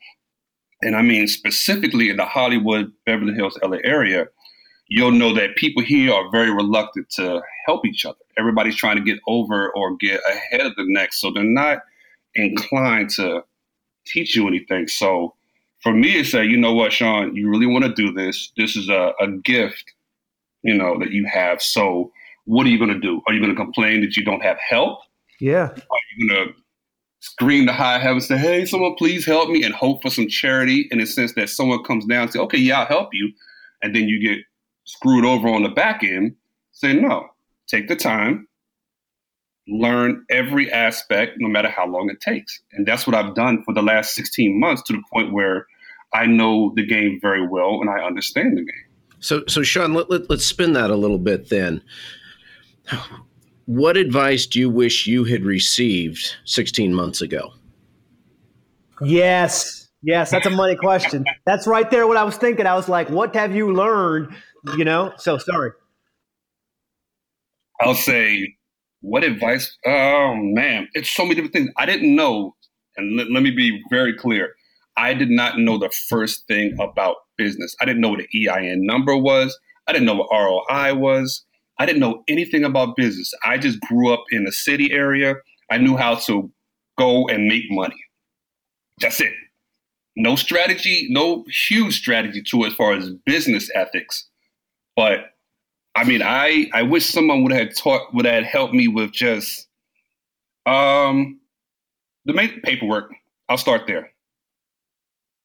and 0.82 0.94
I 0.94 1.02
mean 1.02 1.26
specifically 1.26 2.10
in 2.10 2.16
the 2.16 2.26
Hollywood, 2.26 2.92
Beverly 3.06 3.34
Hills, 3.34 3.58
LA 3.62 3.78
area, 3.82 4.26
you'll 4.88 5.10
know 5.10 5.34
that 5.34 5.56
people 5.56 5.82
here 5.82 6.12
are 6.12 6.30
very 6.30 6.52
reluctant 6.52 7.08
to 7.10 7.42
help 7.66 7.86
each 7.86 8.04
other. 8.04 8.18
Everybody's 8.38 8.76
trying 8.76 8.96
to 8.96 9.02
get 9.02 9.18
over 9.26 9.74
or 9.74 9.96
get 9.96 10.20
ahead 10.28 10.60
of 10.60 10.76
the 10.76 10.84
next, 10.86 11.20
so 11.20 11.30
they're 11.32 11.42
not 11.42 11.78
inclined 12.34 13.10
to 13.10 13.42
teach 14.06 14.36
you 14.36 14.46
anything. 14.46 14.88
So 14.88 15.34
for 15.82 15.92
me, 15.92 16.20
it's 16.20 16.30
say, 16.30 16.44
you 16.44 16.56
know 16.56 16.72
what, 16.72 16.92
Sean, 16.92 17.34
you 17.34 17.48
really 17.48 17.66
want 17.66 17.84
to 17.84 17.92
do 17.92 18.12
this. 18.12 18.52
This 18.56 18.76
is 18.76 18.88
a, 18.88 19.12
a 19.20 19.28
gift, 19.44 19.92
you 20.62 20.74
know, 20.74 20.98
that 20.98 21.10
you 21.10 21.26
have. 21.26 21.60
So 21.60 22.12
what 22.44 22.66
are 22.66 22.70
you 22.70 22.78
going 22.78 22.92
to 22.92 23.00
do? 23.00 23.20
Are 23.26 23.34
you 23.34 23.40
going 23.40 23.54
to 23.54 23.56
complain 23.56 24.00
that 24.00 24.16
you 24.16 24.24
don't 24.24 24.42
have 24.42 24.58
help? 24.58 25.00
Yeah. 25.40 25.68
Are 25.70 26.00
you 26.16 26.28
going 26.28 26.46
to 26.46 26.54
scream 27.20 27.66
to 27.66 27.72
high 27.72 27.98
heavens, 27.98 28.28
say, 28.28 28.36
hey, 28.36 28.66
someone 28.66 28.94
please 28.96 29.24
help 29.24 29.48
me, 29.48 29.62
and 29.62 29.74
hope 29.74 30.02
for 30.02 30.10
some 30.10 30.28
charity 30.28 30.86
in 30.90 30.98
the 30.98 31.06
sense 31.06 31.32
that 31.32 31.48
someone 31.48 31.82
comes 31.82 32.04
down 32.04 32.24
and 32.24 32.32
say, 32.32 32.38
okay, 32.38 32.58
yeah, 32.58 32.80
I'll 32.80 32.86
help 32.86 33.08
you. 33.14 33.32
And 33.82 33.96
then 33.96 34.08
you 34.08 34.20
get 34.20 34.44
screwed 34.84 35.24
over 35.24 35.48
on 35.48 35.62
the 35.62 35.70
back 35.70 36.04
end. 36.04 36.36
Say, 36.72 36.92
no, 36.92 37.26
take 37.66 37.88
the 37.88 37.96
time, 37.96 38.46
learn 39.66 40.24
every 40.30 40.70
aspect, 40.70 41.36
no 41.38 41.48
matter 41.48 41.68
how 41.68 41.86
long 41.86 42.10
it 42.10 42.20
takes. 42.20 42.60
And 42.72 42.86
that's 42.86 43.06
what 43.06 43.14
I've 43.14 43.34
done 43.34 43.62
for 43.64 43.72
the 43.72 43.82
last 43.82 44.14
16 44.14 44.58
months 44.58 44.82
to 44.82 44.92
the 44.92 45.02
point 45.12 45.32
where 45.32 45.66
I 46.12 46.26
know 46.26 46.72
the 46.76 46.86
game 46.86 47.18
very 47.20 47.46
well 47.46 47.80
and 47.80 47.90
I 47.90 48.04
understand 48.04 48.56
the 48.56 48.62
game. 48.62 48.84
So, 49.20 49.42
so 49.48 49.62
Sean, 49.62 49.94
let, 49.94 50.10
let, 50.10 50.28
let's 50.28 50.44
spin 50.44 50.74
that 50.74 50.90
a 50.90 50.96
little 50.96 51.18
bit 51.18 51.48
then. 51.48 51.82
What 53.66 53.96
advice 53.96 54.44
do 54.46 54.60
you 54.60 54.68
wish 54.68 55.06
you 55.06 55.24
had 55.24 55.44
received 55.44 56.36
16 56.44 56.92
months 56.92 57.22
ago? 57.22 57.54
Yes. 59.00 59.88
Yes, 60.02 60.30
that's 60.30 60.46
a 60.46 60.50
money 60.50 60.76
question. 60.76 61.24
That's 61.46 61.66
right 61.66 61.90
there 61.90 62.06
what 62.06 62.18
I 62.18 62.24
was 62.24 62.36
thinking. 62.36 62.66
I 62.66 62.74
was 62.74 62.88
like, 62.88 63.08
what 63.08 63.34
have 63.34 63.56
you 63.56 63.72
learned? 63.72 64.34
You 64.76 64.84
know, 64.84 65.12
so 65.16 65.38
sorry. 65.38 65.72
I'll 67.80 67.94
say 67.94 68.54
what 69.04 69.22
advice? 69.22 69.76
Oh 69.84 70.34
man, 70.34 70.88
it's 70.94 71.10
so 71.10 71.24
many 71.24 71.34
different 71.34 71.52
things. 71.52 71.70
I 71.76 71.84
didn't 71.84 72.14
know, 72.16 72.56
and 72.96 73.16
let, 73.16 73.30
let 73.30 73.42
me 73.42 73.50
be 73.50 73.82
very 73.90 74.16
clear. 74.16 74.54
I 74.96 75.12
did 75.12 75.28
not 75.28 75.58
know 75.58 75.76
the 75.76 75.92
first 76.08 76.46
thing 76.46 76.74
about 76.80 77.16
business. 77.36 77.76
I 77.80 77.84
didn't 77.84 78.00
know 78.00 78.10
what 78.10 78.20
an 78.20 78.26
EIN 78.34 78.86
number 78.86 79.14
was. 79.14 79.56
I 79.86 79.92
didn't 79.92 80.06
know 80.06 80.14
what 80.14 80.28
ROI 80.32 80.94
was. 80.94 81.44
I 81.78 81.84
didn't 81.84 82.00
know 82.00 82.22
anything 82.28 82.64
about 82.64 82.96
business. 82.96 83.30
I 83.44 83.58
just 83.58 83.78
grew 83.82 84.12
up 84.12 84.24
in 84.30 84.46
a 84.46 84.52
city 84.52 84.90
area. 84.92 85.34
I 85.70 85.76
knew 85.76 85.96
how 85.98 86.14
to 86.14 86.50
go 86.96 87.28
and 87.28 87.46
make 87.46 87.64
money. 87.68 88.02
That's 89.00 89.20
it. 89.20 89.32
No 90.16 90.34
strategy, 90.36 91.08
no 91.10 91.44
huge 91.68 91.98
strategy 91.98 92.42
to 92.50 92.64
as 92.64 92.72
far 92.72 92.94
as 92.94 93.10
business 93.26 93.68
ethics. 93.74 94.30
But 94.96 95.33
I 95.96 96.04
mean, 96.04 96.22
I 96.22 96.68
I 96.72 96.82
wish 96.82 97.06
someone 97.06 97.42
would 97.44 97.52
have 97.52 97.74
taught 97.76 98.14
would 98.14 98.26
have 98.26 98.44
helped 98.44 98.74
me 98.74 98.88
with 98.88 99.12
just 99.12 99.68
um 100.66 101.40
the 102.24 102.32
main 102.32 102.60
paperwork. 102.62 103.12
I'll 103.48 103.58
start 103.58 103.86
there. 103.86 104.10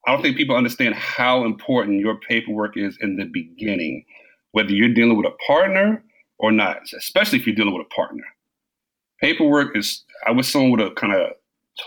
I 0.08 0.14
don't 0.14 0.22
think 0.22 0.38
people 0.38 0.56
understand 0.56 0.96
how 0.96 1.46
important 1.46 2.00
your 2.00 2.20
paperwork 2.20 2.78
is 2.78 2.98
in 3.02 3.18
the 3.18 3.26
beginning, 3.26 4.06
whether 4.52 4.72
you're 4.72 4.94
dealing 4.94 5.18
with 5.18 5.28
a 5.28 5.36
partner 5.46 6.04
or 6.40 6.52
not, 6.52 6.82
especially 6.98 7.40
if 7.40 7.46
you're 7.46 7.56
dealing 7.56 7.74
with 7.74 7.86
a 7.86 7.94
partner. 7.94 8.24
Paperwork 9.22 9.78
is, 9.78 10.04
I 10.26 10.32
wish 10.32 10.48
someone 10.48 10.72
would 10.72 10.80
have 10.80 10.96
kind 10.96 11.14
of 11.14 11.32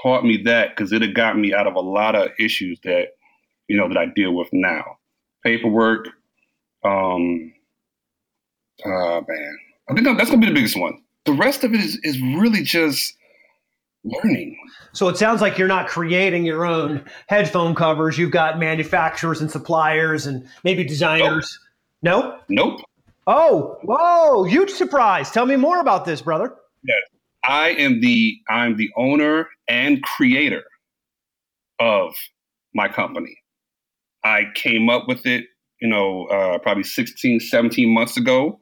taught 0.02 0.24
me 0.24 0.42
that 0.44 0.70
because 0.76 0.92
it 0.92 1.02
have 1.02 1.14
got 1.14 1.38
me 1.38 1.54
out 1.54 1.66
of 1.66 1.74
a 1.74 1.80
lot 1.80 2.14
of 2.14 2.30
issues 2.38 2.78
that, 2.84 3.14
you 3.68 3.76
know, 3.76 3.88
that 3.88 3.96
I 3.96 4.06
deal 4.06 4.34
with 4.34 4.48
now. 4.52 4.98
Paperwork, 5.42 6.08
um, 6.84 7.52
Oh 8.84 9.24
man, 9.28 9.58
I 9.88 9.94
think 9.94 10.06
that's 10.18 10.30
gonna 10.30 10.40
be 10.40 10.46
the 10.48 10.54
biggest 10.54 10.78
one. 10.78 11.00
The 11.24 11.32
rest 11.32 11.64
of 11.64 11.72
it 11.74 11.80
is 11.80 11.98
is 12.02 12.20
really 12.20 12.62
just 12.62 13.14
learning. 14.04 14.58
So 14.92 15.08
it 15.08 15.16
sounds 15.16 15.40
like 15.40 15.58
you're 15.58 15.68
not 15.68 15.88
creating 15.88 16.44
your 16.44 16.64
own 16.66 17.04
headphone 17.28 17.74
covers. 17.74 18.18
You've 18.18 18.30
got 18.30 18.58
manufacturers 18.58 19.40
and 19.40 19.50
suppliers 19.50 20.26
and 20.26 20.46
maybe 20.64 20.84
designers. 20.84 21.58
Nope. 22.02 22.40
No? 22.48 22.64
Nope. 22.70 22.80
Oh, 23.26 23.78
whoa, 23.84 24.42
huge 24.42 24.70
surprise. 24.70 25.30
Tell 25.30 25.46
me 25.46 25.54
more 25.54 25.78
about 25.78 26.04
this, 26.04 26.20
brother. 26.20 26.54
Yes. 26.84 26.98
I 27.44 27.70
am 27.70 28.00
the 28.00 28.36
I'm 28.48 28.76
the 28.76 28.90
owner 28.96 29.48
and 29.68 30.02
creator 30.02 30.64
of 31.78 32.14
my 32.74 32.88
company. 32.88 33.36
I 34.24 34.46
came 34.54 34.88
up 34.88 35.08
with 35.08 35.26
it, 35.26 35.44
you 35.80 35.88
know, 35.88 36.26
uh, 36.26 36.58
probably 36.58 36.84
16, 36.84 37.40
17 37.40 37.88
months 37.92 38.16
ago 38.16 38.60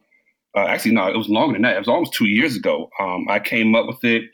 uh, 0.57 0.67
actually, 0.67 0.93
no, 0.93 1.07
it 1.07 1.17
was 1.17 1.29
longer 1.29 1.55
than 1.55 1.63
that. 1.63 1.77
It 1.77 1.81
was 1.81 1.89
almost 1.89 2.13
two 2.13 2.27
years 2.27 2.57
ago. 2.57 2.91
Um, 3.01 3.27
I 3.29 3.39
came 3.39 3.75
up 3.75 3.87
with 3.87 4.03
it. 4.05 4.25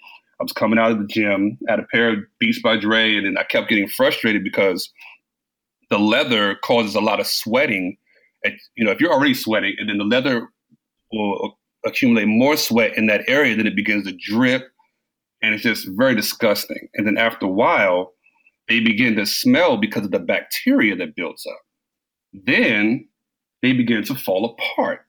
I 0.41 0.43
was 0.43 0.53
coming 0.53 0.79
out 0.79 0.91
of 0.91 0.99
the 0.99 1.07
gym, 1.07 1.59
had 1.69 1.81
a 1.81 1.85
pair 1.85 2.11
of 2.11 2.19
Beats 2.39 2.61
by 2.61 2.77
Dre, 2.77 3.17
and 3.17 3.27
then 3.27 3.39
I 3.39 3.45
kept 3.45 3.69
getting 3.69 3.89
frustrated 3.89 4.45
because 4.45 4.91
the 5.89 5.99
leather 5.99 6.57
causes 6.57 6.95
a 6.95 7.01
lot 7.01 7.21
of 7.21 7.27
sweating. 7.27 7.97
you 8.77 8.85
know, 8.85 8.91
if 8.91 9.01
you're 9.01 9.13
already 9.13 9.35
sweating, 9.35 9.75
and 9.79 9.89
then 9.89 9.99
the 9.99 10.05
leather 10.05 10.49
will 11.13 11.59
accumulate 11.87 12.27
more 12.27 12.57
sweat 12.57 12.97
in 12.97 13.07
that 13.07 13.23
area, 13.29 13.57
then 13.57 13.67
it 13.67 13.77
begins 13.77 14.07
to 14.07 14.13
drip, 14.13 14.69
and 15.43 15.55
it's 15.55 15.63
just 15.63 15.89
very 15.97 16.15
disgusting. 16.15 16.89
And 16.95 17.07
then 17.07 17.17
after 17.17 17.47
a 17.47 17.51
while, 17.51 18.13
they 18.69 18.81
begin 18.81 19.17
to 19.17 19.27
smell 19.27 19.77
because 19.77 20.05
of 20.05 20.11
the 20.11 20.19
bacteria 20.19 20.97
that 20.97 21.15
builds 21.15 21.47
up. 21.47 21.61
Then 22.33 23.09
they 23.63 23.73
begin 23.73 24.03
to 24.05 24.15
fall 24.15 24.45
apart 24.45 25.06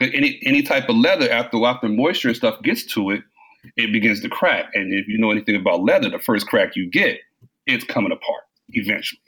any 0.00 0.40
any 0.44 0.62
type 0.62 0.88
of 0.88 0.96
leather 0.96 1.30
after 1.30 1.64
after 1.64 1.88
moisture 1.88 2.28
and 2.28 2.36
stuff 2.36 2.60
gets 2.62 2.84
to 2.94 3.10
it, 3.10 3.22
it 3.76 3.92
begins 3.92 4.20
to 4.22 4.28
crack. 4.28 4.66
And 4.74 4.92
if 4.92 5.06
you 5.08 5.18
know 5.18 5.30
anything 5.30 5.56
about 5.56 5.82
leather, 5.82 6.10
the 6.10 6.18
first 6.18 6.46
crack 6.46 6.76
you 6.76 6.90
get, 6.90 7.20
it's 7.66 7.84
coming 7.84 8.12
apart 8.12 8.42
eventually. 8.70 9.20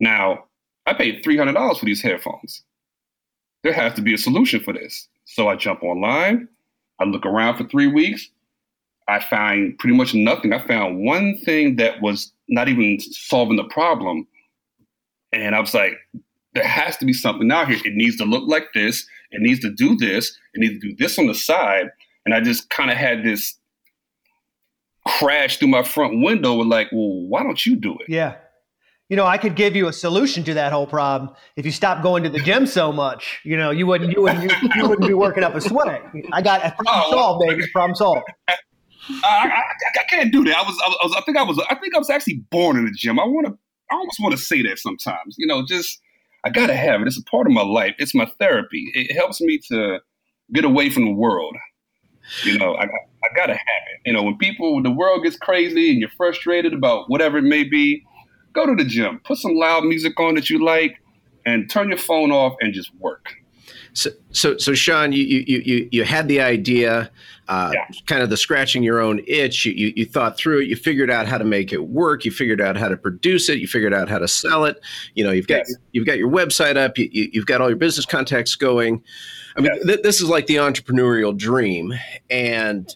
Now, 0.00 0.44
I 0.86 0.94
paid 0.94 1.22
three 1.22 1.36
hundred 1.36 1.54
dollars 1.54 1.78
for 1.78 1.84
these 1.84 2.02
headphones. 2.02 2.62
There 3.62 3.72
has 3.72 3.94
to 3.94 4.02
be 4.02 4.14
a 4.14 4.18
solution 4.18 4.60
for 4.60 4.72
this. 4.72 5.08
So 5.24 5.48
I 5.48 5.56
jump 5.56 5.82
online. 5.82 6.48
I 6.98 7.04
look 7.04 7.24
around 7.24 7.56
for 7.56 7.64
three 7.64 7.86
weeks. 7.86 8.28
I 9.08 9.20
find 9.20 9.78
pretty 9.78 9.96
much 9.96 10.14
nothing. 10.14 10.52
I 10.52 10.66
found 10.66 11.04
one 11.04 11.38
thing 11.44 11.76
that 11.76 12.00
was 12.00 12.32
not 12.48 12.68
even 12.68 12.98
solving 13.00 13.56
the 13.56 13.64
problem. 13.64 14.26
And 15.32 15.54
I 15.54 15.60
was 15.60 15.74
like, 15.74 15.94
there 16.54 16.66
has 16.66 16.96
to 16.98 17.04
be 17.04 17.12
something 17.12 17.50
out 17.50 17.68
here. 17.68 17.78
It 17.84 17.94
needs 17.94 18.16
to 18.18 18.24
look 18.24 18.48
like 18.48 18.68
this. 18.74 19.06
It 19.32 19.40
needs 19.40 19.60
to 19.60 19.70
do 19.70 19.96
this. 19.96 20.36
It 20.54 20.60
needs 20.60 20.80
to 20.80 20.88
do 20.88 20.96
this 20.96 21.18
on 21.18 21.26
the 21.26 21.34
side. 21.34 21.88
And 22.24 22.34
I 22.34 22.40
just 22.40 22.70
kind 22.70 22.90
of 22.90 22.96
had 22.96 23.24
this 23.24 23.56
crash 25.06 25.58
through 25.58 25.68
my 25.68 25.82
front 25.82 26.22
window 26.22 26.54
with 26.54 26.68
like, 26.68 26.88
well, 26.92 27.26
why 27.28 27.42
don't 27.42 27.64
you 27.66 27.76
do 27.76 27.92
it? 28.00 28.08
Yeah. 28.08 28.36
You 29.08 29.16
know, 29.16 29.26
I 29.26 29.36
could 29.36 29.56
give 29.56 29.76
you 29.76 29.88
a 29.88 29.92
solution 29.92 30.42
to 30.44 30.54
that 30.54 30.72
whole 30.72 30.86
problem 30.86 31.34
if 31.56 31.66
you 31.66 31.72
stop 31.72 32.02
going 32.02 32.22
to 32.22 32.30
the 32.30 32.38
gym 32.38 32.66
so 32.66 32.92
much. 32.92 33.40
You 33.44 33.58
know, 33.58 33.70
you 33.70 33.86
wouldn't 33.86 34.12
you 34.12 34.22
wouldn't 34.22 34.44
you, 34.44 34.68
you 34.74 34.88
wouldn't 34.88 35.06
be 35.06 35.12
working 35.12 35.44
up 35.44 35.54
a 35.54 35.60
sweat. 35.60 36.02
I 36.32 36.40
got 36.40 36.64
a 36.64 36.70
problem 36.70 36.86
oh, 36.88 37.10
solved, 37.10 37.44
baby. 37.46 37.64
Problem 37.72 37.94
solved. 37.94 38.22
I, 38.48 38.54
I, 39.24 39.62
I, 39.98 40.04
can't 40.08 40.32
do 40.32 40.44
that. 40.44 40.56
I 40.56 40.62
was, 40.62 40.78
I 40.82 40.88
was, 41.02 41.14
I 41.16 41.20
think 41.22 41.36
I 41.36 41.42
was, 41.42 41.58
I 41.68 41.74
think 41.74 41.94
I 41.94 41.98
was 41.98 42.08
actually 42.08 42.42
born 42.50 42.76
in 42.76 42.84
the 42.84 42.92
gym. 42.92 43.18
I 43.18 43.24
want 43.24 43.48
to, 43.48 43.58
I 43.90 43.96
almost 43.96 44.20
want 44.20 44.32
to 44.32 44.38
say 44.38 44.62
that 44.62 44.78
sometimes. 44.78 45.34
You 45.36 45.46
know, 45.46 45.64
just 45.66 46.00
I 46.44 46.50
gotta 46.50 46.74
have 46.74 47.00
it. 47.00 47.06
It's 47.06 47.18
a 47.18 47.24
part 47.24 47.46
of 47.46 47.52
my 47.52 47.62
life. 47.62 47.94
It's 47.98 48.14
my 48.14 48.30
therapy. 48.38 48.90
It 48.94 49.14
helps 49.14 49.40
me 49.40 49.58
to 49.68 50.00
get 50.52 50.64
away 50.64 50.90
from 50.90 51.04
the 51.04 51.12
world. 51.12 51.56
You 52.44 52.58
know, 52.58 52.74
I, 52.74 52.84
I 52.84 53.34
gotta 53.36 53.54
have 53.54 53.82
it. 53.94 54.00
You 54.06 54.12
know, 54.12 54.22
when 54.22 54.36
people, 54.38 54.74
when 54.74 54.82
the 54.82 54.90
world 54.90 55.22
gets 55.22 55.36
crazy 55.36 55.90
and 55.90 56.00
you're 56.00 56.10
frustrated 56.16 56.72
about 56.72 57.08
whatever 57.08 57.38
it 57.38 57.42
may 57.42 57.64
be, 57.64 58.04
Go 58.52 58.66
to 58.66 58.74
the 58.74 58.84
gym, 58.84 59.20
put 59.24 59.38
some 59.38 59.54
loud 59.54 59.84
music 59.84 60.18
on 60.20 60.34
that 60.34 60.50
you 60.50 60.62
like, 60.62 60.98
and 61.46 61.70
turn 61.70 61.88
your 61.88 61.98
phone 61.98 62.30
off 62.30 62.54
and 62.60 62.74
just 62.74 62.94
work. 62.96 63.34
So, 63.94 64.10
so, 64.30 64.56
so 64.56 64.74
Sean, 64.74 65.12
you 65.12 65.22
you 65.22 65.62
you 65.64 65.88
you 65.92 66.04
had 66.04 66.26
the 66.26 66.40
idea, 66.40 67.10
uh, 67.48 67.72
yeah. 67.74 67.84
kind 68.06 68.22
of 68.22 68.30
the 68.30 68.36
scratching 68.38 68.82
your 68.82 69.00
own 69.00 69.20
itch. 69.26 69.66
You, 69.66 69.72
you, 69.72 69.92
you 69.96 70.06
thought 70.06 70.38
through 70.38 70.60
it. 70.60 70.68
You 70.68 70.76
figured 70.76 71.10
out 71.10 71.26
how 71.26 71.36
to 71.36 71.44
make 71.44 71.72
it 71.72 71.88
work. 71.88 72.24
You 72.24 72.30
figured 72.30 72.60
out 72.60 72.76
how 72.76 72.88
to 72.88 72.96
produce 72.96 73.50
it. 73.50 73.58
You 73.58 73.66
figured 73.66 73.92
out 73.92 74.08
how 74.08 74.18
to 74.18 74.28
sell 74.28 74.64
it. 74.64 74.80
You 75.14 75.24
know, 75.24 75.30
you've 75.30 75.46
got 75.46 75.58
yes. 75.68 75.74
you've 75.92 76.06
got 76.06 76.16
your 76.16 76.30
website 76.30 76.76
up. 76.76 76.96
You, 76.96 77.08
you, 77.12 77.40
have 77.40 77.46
got 77.46 77.60
all 77.60 77.68
your 77.68 77.76
business 77.76 78.06
contacts 78.06 78.54
going. 78.54 79.02
I 79.56 79.60
mean, 79.60 79.72
yes. 79.74 79.86
th- 79.86 80.02
this 80.02 80.20
is 80.22 80.28
like 80.28 80.46
the 80.46 80.56
entrepreneurial 80.56 81.36
dream, 81.36 81.92
and 82.30 82.88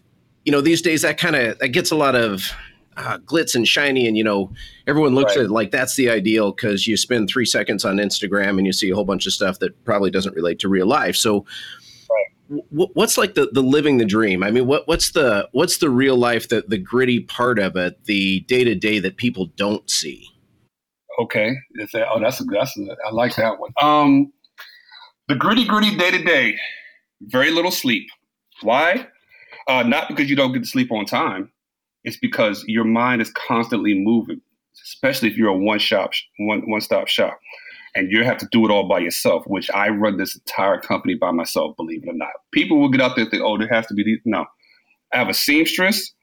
you 0.46 0.52
know, 0.52 0.62
these 0.62 0.80
days 0.80 1.02
that 1.02 1.18
kind 1.18 1.36
of 1.36 1.58
that 1.58 1.68
gets 1.68 1.90
a 1.90 1.96
lot 1.96 2.14
of 2.14 2.50
uh, 2.96 3.18
glitz 3.18 3.54
and 3.54 3.66
shiny, 3.66 4.06
and 4.06 4.16
you 4.16 4.24
know 4.24 4.52
everyone 4.86 5.14
looks 5.14 5.36
right. 5.36 5.40
at 5.40 5.46
it 5.46 5.50
like 5.50 5.70
that's 5.70 5.96
the 5.96 6.08
ideal 6.10 6.52
because 6.52 6.86
you 6.86 6.96
spend 6.96 7.28
three 7.28 7.44
seconds 7.44 7.84
on 7.84 7.96
Instagram 7.96 8.58
and 8.58 8.66
you 8.66 8.72
see 8.72 8.90
a 8.90 8.94
whole 8.94 9.04
bunch 9.04 9.26
of 9.26 9.32
stuff 9.32 9.58
that 9.58 9.84
probably 9.84 10.10
doesn't 10.10 10.34
relate 10.34 10.58
to 10.60 10.68
real 10.68 10.86
life. 10.86 11.16
So, 11.16 11.44
right. 12.10 12.62
w- 12.70 12.90
what's 12.94 13.18
like 13.18 13.34
the 13.34 13.48
the 13.52 13.62
living 13.62 13.98
the 13.98 14.04
dream? 14.04 14.42
I 14.42 14.50
mean, 14.50 14.66
what 14.66 14.86
what's 14.88 15.12
the 15.12 15.48
what's 15.52 15.78
the 15.78 15.90
real 15.90 16.16
life 16.16 16.48
that 16.48 16.70
the 16.70 16.78
gritty 16.78 17.20
part 17.20 17.58
of 17.58 17.76
it, 17.76 18.04
the 18.04 18.40
day 18.40 18.64
to 18.64 18.74
day 18.74 18.98
that 19.00 19.16
people 19.16 19.46
don't 19.56 19.88
see? 19.90 20.26
Okay, 21.18 21.56
that, 21.74 22.06
oh 22.10 22.20
that's 22.20 22.40
a 22.40 22.44
that's 22.44 22.76
a, 22.78 22.96
I 23.06 23.10
like 23.10 23.36
that 23.36 23.58
one. 23.58 23.72
Um, 23.80 24.32
the 25.28 25.34
gritty 25.34 25.66
gritty 25.66 25.96
day 25.96 26.10
to 26.10 26.22
day, 26.22 26.58
very 27.22 27.50
little 27.50 27.70
sleep. 27.70 28.08
Why? 28.62 29.08
Uh, 29.68 29.82
not 29.82 30.08
because 30.08 30.30
you 30.30 30.36
don't 30.36 30.52
get 30.52 30.62
to 30.62 30.68
sleep 30.68 30.92
on 30.92 31.04
time 31.04 31.50
it's 32.06 32.16
because 32.16 32.64
your 32.66 32.84
mind 32.84 33.20
is 33.20 33.30
constantly 33.32 33.92
moving, 33.92 34.40
especially 34.82 35.28
if 35.28 35.36
you're 35.36 35.48
a 35.48 35.56
one 35.56 35.80
shop, 35.80 36.12
one 36.38 36.62
one 36.70 36.80
stop 36.80 37.08
shop, 37.08 37.38
and 37.94 38.10
you 38.10 38.24
have 38.24 38.38
to 38.38 38.48
do 38.52 38.64
it 38.64 38.70
all 38.70 38.88
by 38.88 39.00
yourself. 39.00 39.42
Which 39.46 39.68
I 39.72 39.88
run 39.88 40.16
this 40.16 40.36
entire 40.36 40.80
company 40.80 41.14
by 41.14 41.32
myself, 41.32 41.76
believe 41.76 42.04
it 42.04 42.08
or 42.08 42.14
not. 42.14 42.30
People 42.52 42.80
will 42.80 42.88
get 42.88 43.02
out 43.02 43.16
there 43.16 43.24
and 43.24 43.30
think, 43.30 43.42
"Oh, 43.42 43.58
there 43.58 43.68
has 43.68 43.86
to 43.88 43.94
be 43.94 44.04
these." 44.04 44.20
No, 44.24 44.46
I 45.12 45.18
have 45.18 45.28
a 45.28 45.34
seamstress, 45.34 46.14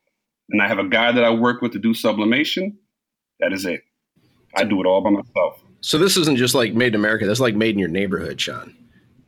and 0.49 0.61
I 0.61 0.67
have 0.69 0.79
a 0.79 0.87
guy 0.87 1.11
that 1.11 1.23
I 1.23 1.29
work 1.29 1.61
with 1.61 1.73
to 1.73 1.79
do 1.79 1.93
sublimation. 1.93 2.77
That 3.41 3.51
is 3.51 3.65
it. 3.65 3.83
I 4.55 4.63
do 4.63 4.79
it 4.79 4.85
all 4.85 5.01
by 5.01 5.09
myself. 5.09 5.61
So 5.81 5.97
this 5.97 6.15
isn't 6.15 6.37
just 6.37 6.55
like 6.55 6.73
made 6.73 6.93
in 6.93 6.95
America. 6.95 7.27
That's 7.27 7.41
like 7.41 7.55
made 7.55 7.75
in 7.75 7.79
your 7.79 7.89
neighborhood, 7.89 8.39
Sean. 8.39 8.73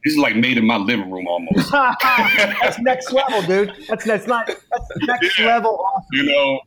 This 0.06 0.14
is 0.14 0.20
like 0.20 0.36
made 0.36 0.60
in 0.60 0.68
my 0.68 0.78
living 0.78 1.10
room 1.10 1.26
almost. 1.28 1.72
that's 1.72 2.78
next 2.80 3.12
level, 3.12 3.42
dude. 3.42 3.74
That's 3.90 4.06
that's 4.06 4.28
not 4.28 4.46
that's 4.46 4.90
next 5.02 5.40
yeah. 5.40 5.48
level. 5.48 5.84
Awesome. 5.84 6.06
You 6.14 6.24
know, 6.26 6.60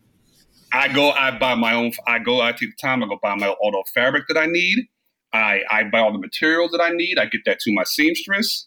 I 0.73 0.88
go, 0.88 1.12
I 1.12 1.38
buy 1.38 1.54
my 1.54 1.73
own. 1.73 1.92
I 2.09 2.18
go, 2.18 2.40
I 2.40 2.50
take 2.50 2.71
the 2.71 2.76
time. 2.83 3.02
I 3.04 3.07
go 3.07 3.16
buy 3.23 3.37
my 3.37 3.49
all 3.49 3.71
the 3.71 3.85
fabric 3.95 4.25
that 4.26 4.37
I 4.37 4.47
need. 4.47 4.88
I 5.33 5.62
I 5.71 5.85
buy 5.85 6.00
all 6.00 6.12
the 6.12 6.18
materials 6.18 6.73
that 6.73 6.80
I 6.80 6.90
need. 6.90 7.16
I 7.16 7.26
get 7.26 7.42
that 7.47 7.61
to 7.61 7.73
my 7.73 7.85
seamstress, 7.85 8.66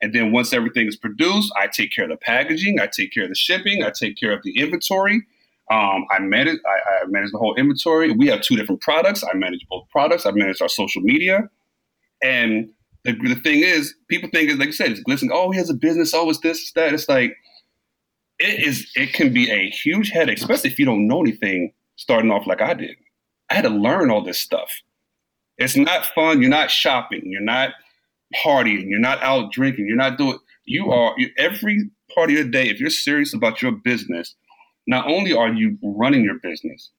and 0.00 0.14
then 0.14 0.32
once 0.32 0.54
everything 0.54 0.86
is 0.86 0.96
produced, 0.96 1.52
I 1.54 1.66
take 1.66 1.92
care 1.92 2.04
of 2.04 2.10
the 2.10 2.16
packaging. 2.16 2.80
I 2.80 2.86
take 2.86 3.12
care 3.12 3.24
of 3.24 3.28
the 3.28 3.34
shipping. 3.34 3.82
I 3.84 3.90
take 3.90 4.16
care 4.16 4.32
of 4.32 4.42
the 4.44 4.58
inventory. 4.58 5.26
Um, 5.70 6.06
I 6.10 6.20
manage. 6.20 6.58
I, 6.64 7.04
I 7.04 7.06
manage 7.08 7.32
the 7.32 7.38
whole 7.38 7.54
inventory. 7.56 8.12
We 8.12 8.28
have 8.28 8.40
two 8.40 8.56
different 8.56 8.80
products. 8.80 9.22
I 9.22 9.36
manage 9.36 9.66
both 9.68 9.90
products. 9.90 10.24
I 10.24 10.30
manage 10.30 10.62
our 10.62 10.70
social 10.70 11.02
media, 11.02 11.50
and 12.22 12.70
the, 13.06 13.34
the 13.34 13.40
thing 13.40 13.60
is, 13.60 13.94
people 14.08 14.28
think, 14.32 14.58
like 14.58 14.68
I 14.68 14.72
said, 14.72 14.90
it's 14.90 15.00
glistening. 15.00 15.32
Oh, 15.34 15.50
he 15.50 15.58
has 15.58 15.70
a 15.70 15.74
business. 15.74 16.12
Oh, 16.14 16.28
it's 16.28 16.40
this, 16.40 16.72
that. 16.72 16.92
It's 16.92 17.08
like 17.08 17.36
it 18.38 18.66
is. 18.66 18.90
It 18.94 19.12
can 19.12 19.32
be 19.32 19.50
a 19.50 19.70
huge 19.70 20.10
headache, 20.10 20.38
especially 20.38 20.70
if 20.70 20.78
you 20.78 20.84
don't 20.84 21.06
know 21.06 21.20
anything 21.20 21.72
starting 21.96 22.30
off 22.30 22.46
like 22.46 22.60
I 22.60 22.74
did. 22.74 22.96
I 23.50 23.54
had 23.54 23.62
to 23.62 23.70
learn 23.70 24.10
all 24.10 24.22
this 24.22 24.38
stuff. 24.38 24.70
It's 25.58 25.76
not 25.76 26.06
fun. 26.06 26.40
You're 26.40 26.50
not 26.50 26.70
shopping. 26.70 27.22
You're 27.24 27.40
not 27.40 27.70
partying. 28.44 28.88
You're 28.88 28.98
not 28.98 29.22
out 29.22 29.52
drinking. 29.52 29.86
You're 29.86 29.96
not 29.96 30.18
doing. 30.18 30.38
You 30.64 30.90
are 30.90 31.14
every 31.38 31.90
part 32.14 32.30
of 32.30 32.36
your 32.36 32.44
day. 32.44 32.68
If 32.68 32.80
you're 32.80 32.90
serious 32.90 33.32
about 33.32 33.62
your 33.62 33.72
business, 33.72 34.34
not 34.86 35.06
only 35.06 35.32
are 35.32 35.52
you 35.52 35.78
running 35.82 36.24
your 36.24 36.38
business, 36.40 36.90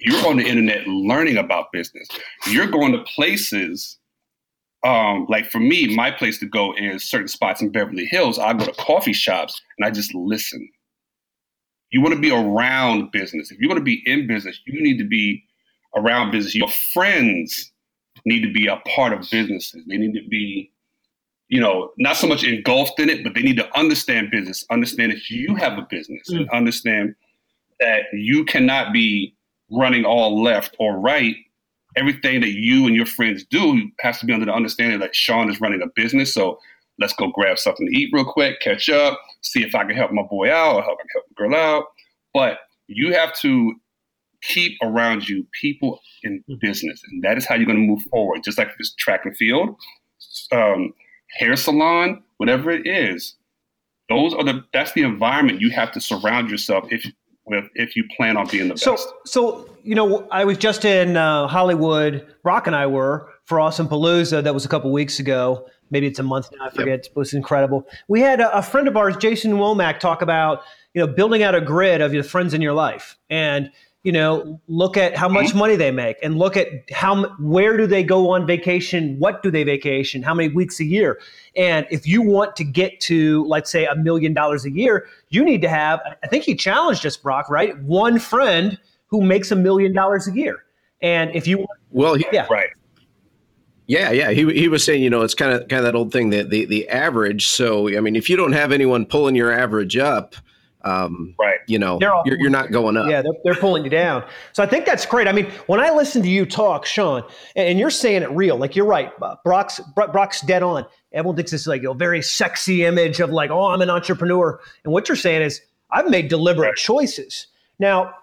you're 0.00 0.26
on 0.26 0.36
the 0.36 0.44
internet 0.44 0.86
learning 0.86 1.36
about 1.36 1.72
business. 1.72 2.08
You're 2.46 2.66
going 2.66 2.92
to 2.92 3.02
places 3.04 3.98
um, 4.84 5.26
like 5.28 5.50
for 5.50 5.58
me, 5.58 5.94
my 5.94 6.10
place 6.10 6.38
to 6.38 6.46
go 6.46 6.72
is 6.76 7.02
certain 7.02 7.28
spots 7.28 7.60
in 7.60 7.70
Beverly 7.70 8.06
Hills. 8.06 8.38
I 8.38 8.52
go 8.52 8.64
to 8.64 8.72
coffee 8.72 9.12
shops 9.12 9.60
and 9.76 9.86
I 9.86 9.90
just 9.90 10.14
listen. 10.14 10.68
You 11.90 12.00
want 12.00 12.14
to 12.14 12.20
be 12.20 12.30
around 12.30 13.10
business. 13.10 13.50
If 13.50 13.60
you 13.60 13.68
want 13.68 13.78
to 13.78 13.84
be 13.84 14.02
in 14.06 14.26
business, 14.26 14.60
you 14.66 14.80
need 14.80 14.98
to 14.98 15.08
be 15.08 15.42
around 15.96 16.30
business. 16.30 16.54
Your 16.54 16.68
friends 16.68 17.72
need 18.24 18.42
to 18.42 18.52
be 18.52 18.66
a 18.66 18.76
part 18.94 19.12
of 19.12 19.28
businesses. 19.30 19.84
They 19.86 19.96
need 19.96 20.12
to 20.12 20.28
be, 20.28 20.70
you 21.48 21.60
know, 21.60 21.90
not 21.98 22.16
so 22.16 22.26
much 22.26 22.44
engulfed 22.44 23.00
in 23.00 23.08
it, 23.08 23.24
but 23.24 23.34
they 23.34 23.42
need 23.42 23.56
to 23.56 23.78
understand 23.78 24.30
business, 24.30 24.64
understand 24.70 25.12
that 25.12 25.30
you 25.30 25.54
have 25.56 25.78
a 25.78 25.86
business, 25.90 26.30
mm. 26.30 26.40
and 26.40 26.50
understand 26.50 27.14
that 27.80 28.02
you 28.12 28.44
cannot 28.44 28.92
be 28.92 29.34
running 29.70 30.04
all 30.04 30.42
left 30.42 30.76
or 30.78 30.98
right 30.98 31.36
everything 31.98 32.40
that 32.40 32.52
you 32.52 32.86
and 32.86 32.94
your 32.94 33.06
friends 33.06 33.44
do 33.50 33.90
has 34.00 34.18
to 34.20 34.26
be 34.26 34.32
under 34.32 34.46
the 34.46 34.54
understanding 34.54 35.00
that 35.00 35.14
Sean 35.14 35.50
is 35.50 35.60
running 35.60 35.82
a 35.82 35.86
business. 35.96 36.32
So 36.32 36.58
let's 36.98 37.12
go 37.12 37.28
grab 37.28 37.58
something 37.58 37.86
to 37.86 37.98
eat 37.98 38.10
real 38.12 38.24
quick, 38.24 38.60
catch 38.60 38.88
up, 38.88 39.18
see 39.42 39.62
if 39.62 39.74
I 39.74 39.84
can 39.84 39.96
help 39.96 40.12
my 40.12 40.22
boy 40.22 40.52
out 40.52 40.76
or 40.76 40.82
help, 40.82 40.98
help 41.12 41.24
the 41.28 41.34
girl 41.34 41.54
out. 41.54 41.84
But 42.32 42.58
you 42.86 43.12
have 43.14 43.34
to 43.40 43.74
keep 44.42 44.76
around 44.82 45.28
you 45.28 45.46
people 45.60 46.00
in 46.22 46.38
mm-hmm. 46.48 46.54
business, 46.60 47.02
and 47.10 47.22
that 47.24 47.36
is 47.36 47.46
how 47.46 47.56
you're 47.56 47.66
going 47.66 47.78
to 47.78 47.86
move 47.86 48.02
forward. 48.10 48.42
Just 48.44 48.58
like 48.58 48.76
this 48.78 48.94
track 48.94 49.24
and 49.24 49.36
field, 49.36 49.76
um, 50.52 50.92
hair 51.38 51.56
salon, 51.56 52.22
whatever 52.36 52.70
it 52.70 52.86
is. 52.86 53.34
Those 54.08 54.32
are 54.32 54.44
the 54.44 54.64
that's 54.72 54.92
the 54.92 55.02
environment 55.02 55.60
you 55.60 55.70
have 55.70 55.92
to 55.92 56.00
surround 56.00 56.50
yourself 56.50 56.86
if 56.90 57.04
with 57.48 57.68
if 57.74 57.96
you 57.96 58.04
plan 58.16 58.36
on 58.36 58.46
being 58.48 58.68
the 58.68 58.76
so, 58.76 58.92
best. 58.92 59.08
So, 59.26 59.68
you 59.82 59.94
know, 59.94 60.26
I 60.30 60.44
was 60.44 60.58
just 60.58 60.84
in 60.84 61.16
uh, 61.16 61.46
Hollywood. 61.48 62.26
Brock 62.42 62.66
and 62.66 62.76
I 62.76 62.86
were 62.86 63.28
for 63.44 63.60
Awesome 63.60 63.88
Palooza. 63.88 64.42
That 64.42 64.54
was 64.54 64.64
a 64.64 64.68
couple 64.68 64.92
weeks 64.92 65.18
ago. 65.18 65.66
Maybe 65.90 66.06
it's 66.06 66.18
a 66.18 66.22
month 66.22 66.50
now. 66.52 66.66
I 66.66 66.70
forget. 66.70 66.86
Yep. 66.86 67.06
It 67.06 67.16
was 67.16 67.34
incredible. 67.34 67.88
We 68.08 68.20
had 68.20 68.40
a, 68.40 68.58
a, 68.58 68.62
friend 68.62 68.88
of 68.88 68.96
ours, 68.96 69.16
Jason 69.16 69.52
Womack, 69.52 70.00
talk 70.00 70.20
about 70.22 70.62
you 70.94 71.00
know 71.00 71.12
building 71.12 71.42
out 71.42 71.54
a 71.54 71.60
grid 71.60 72.00
of 72.00 72.12
your 72.12 72.24
friends 72.24 72.54
in 72.54 72.60
your 72.60 72.74
life 72.74 73.16
and 73.30 73.70
you 74.04 74.12
know 74.12 74.60
look 74.68 74.96
at 74.96 75.16
how 75.16 75.28
much 75.28 75.48
mm-hmm. 75.48 75.58
money 75.58 75.76
they 75.76 75.90
make 75.90 76.16
and 76.22 76.38
look 76.38 76.56
at 76.56 76.68
how 76.92 77.28
where 77.38 77.76
do 77.76 77.86
they 77.86 78.02
go 78.02 78.30
on 78.30 78.46
vacation? 78.46 79.16
What 79.18 79.42
do 79.42 79.50
they 79.50 79.64
vacation? 79.64 80.22
How 80.22 80.34
many 80.34 80.48
weeks 80.48 80.80
a 80.80 80.84
year? 80.84 81.20
And 81.56 81.86
if 81.90 82.06
you 82.06 82.22
want 82.22 82.56
to 82.56 82.64
get 82.64 83.00
to 83.00 83.44
let's 83.46 83.70
say 83.70 83.86
a 83.86 83.96
million 83.96 84.34
dollars 84.34 84.64
a 84.64 84.70
year 84.70 85.06
you 85.30 85.44
need 85.44 85.60
to 85.60 85.68
have 85.68 86.00
i 86.22 86.26
think 86.26 86.44
he 86.44 86.54
challenged 86.54 87.04
us 87.04 87.16
brock 87.16 87.50
right? 87.50 87.78
One 87.82 88.18
friend 88.18 88.78
who 89.08 89.22
makes 89.22 89.50
a 89.50 89.56
million 89.56 89.92
dollars 89.92 90.28
a 90.28 90.32
year. 90.32 90.64
And 91.02 91.34
if 91.34 91.46
you 91.46 91.66
well 91.90 92.14
he, 92.14 92.26
yeah. 92.32 92.46
right. 92.50 92.70
Yeah, 93.86 94.10
yeah. 94.10 94.32
He, 94.32 94.44
he 94.52 94.68
was 94.68 94.84
saying, 94.84 95.02
you 95.02 95.08
know, 95.08 95.22
it's 95.22 95.34
kind 95.34 95.52
of 95.52 95.66
kind 95.68 95.80
of 95.80 95.84
that 95.84 95.94
old 95.94 96.12
thing 96.12 96.30
that 96.30 96.50
the 96.50 96.66
the 96.66 96.88
average. 96.88 97.48
So 97.48 97.88
I 97.96 98.00
mean, 98.00 98.16
if 98.16 98.28
you 98.28 98.36
don't 98.36 98.52
have 98.52 98.72
anyone 98.72 99.06
pulling 99.06 99.34
your 99.34 99.50
average 99.50 99.96
up, 99.96 100.34
um, 100.88 101.34
right. 101.38 101.58
You 101.66 101.78
know, 101.78 101.98
all, 102.02 102.22
you're, 102.24 102.38
you're, 102.40 102.50
not 102.50 102.72
going 102.72 102.96
up. 102.96 103.08
Yeah, 103.08 103.22
they're, 103.22 103.32
they're, 103.44 103.54
pulling 103.54 103.84
you 103.84 103.90
down. 103.90 104.24
So 104.52 104.62
I 104.62 104.66
think 104.66 104.86
that's 104.86 105.04
great. 105.04 105.28
I 105.28 105.32
mean, 105.32 105.50
when 105.66 105.80
I 105.80 105.90
listen 105.90 106.22
to 106.22 106.28
you 106.28 106.46
talk, 106.46 106.86
Sean, 106.86 107.22
and 107.56 107.78
you're 107.78 107.90
saying 107.90 108.22
it 108.22 108.30
real, 108.30 108.56
like 108.56 108.74
you're 108.74 108.86
right. 108.86 109.12
Brock's 109.44 109.80
Brock's 109.94 110.40
dead 110.40 110.62
on. 110.62 110.86
Everyone 111.12 111.36
thinks 111.36 111.50
this 111.50 111.62
is 111.62 111.66
like 111.66 111.82
a 111.82 111.94
very 111.94 112.22
sexy 112.22 112.84
image 112.84 113.20
of 113.20 113.30
like, 113.30 113.50
oh, 113.50 113.66
I'm 113.66 113.82
an 113.82 113.90
entrepreneur. 113.90 114.60
And 114.84 114.92
what 114.92 115.08
you're 115.08 115.16
saying 115.16 115.42
is, 115.42 115.60
I've 115.90 116.08
made 116.08 116.28
deliberate 116.28 116.68
right. 116.68 116.76
choices. 116.76 117.46
Now, 117.78 118.14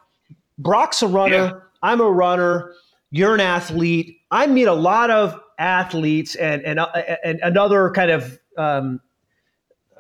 Brock's 0.58 1.02
a 1.02 1.08
runner. 1.08 1.36
Yeah. 1.36 1.54
I'm 1.82 2.02
a 2.02 2.10
runner. 2.10 2.74
You're 3.12 3.36
an 3.36 3.42
athlete. 3.42 4.22
I 4.32 4.48
meet 4.48 4.66
a 4.66 4.74
lot 4.74 5.12
of 5.12 5.40
athletes 5.58 6.36
and 6.36 6.64
and 6.64 6.80
uh, 6.80 6.88
and 7.24 7.40
another 7.44 7.92
kind 7.92 8.12
of 8.12 8.40
um, 8.58 9.02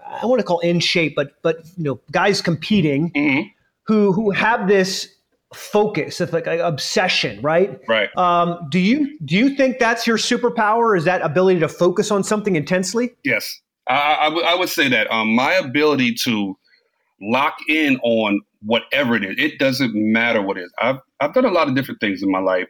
I 0.08 0.26
want 0.26 0.40
to 0.40 0.46
call 0.46 0.60
in 0.60 0.80
shape, 0.80 1.14
but 1.16 1.34
but 1.42 1.66
you 1.78 1.84
know, 1.84 2.00
guys 2.12 2.42
competing 2.42 3.12
mm-hmm. 3.12 3.48
who 3.88 4.12
who 4.12 4.32
have 4.32 4.68
this 4.68 5.10
focus, 5.54 6.20
of 6.22 6.34
like 6.34 6.48
an 6.48 6.60
obsession, 6.60 7.42
right? 7.42 7.80
Right. 7.88 8.16
Um, 8.18 8.68
do 8.70 8.80
you 8.80 9.18
do 9.26 9.36
you 9.36 9.56
think 9.56 9.80
that's 9.80 10.06
your 10.06 10.18
superpower? 10.18 10.98
Is 10.98 11.06
that 11.06 11.22
ability 11.22 11.60
to 11.62 11.70
focus 11.70 12.12
on 12.12 12.24
something 12.24 12.56
intensely? 12.56 13.12
Yes, 13.24 13.62
I, 13.88 14.18
I, 14.22 14.26
w- 14.26 14.46
I 14.46 14.56
would 14.56 14.70
say 14.70 14.90
that 14.90 15.12
um, 15.12 15.34
my 15.34 15.54
ability 15.54 16.16
to 16.24 16.58
lock 17.22 17.58
in 17.68 17.98
on 18.04 18.42
whatever 18.62 19.16
it 19.16 19.24
is, 19.24 19.36
it 19.38 19.60
doesn't 19.60 19.94
matter 19.94 20.42
what 20.42 20.58
it 20.58 20.64
is. 20.64 20.74
I've 20.80 21.00
I've 21.20 21.34
done 21.34 21.46
a 21.46 21.52
lot 21.52 21.68
of 21.68 21.76
different 21.76 22.00
things 22.00 22.22
in 22.22 22.32
my 22.32 22.40
life 22.40 22.68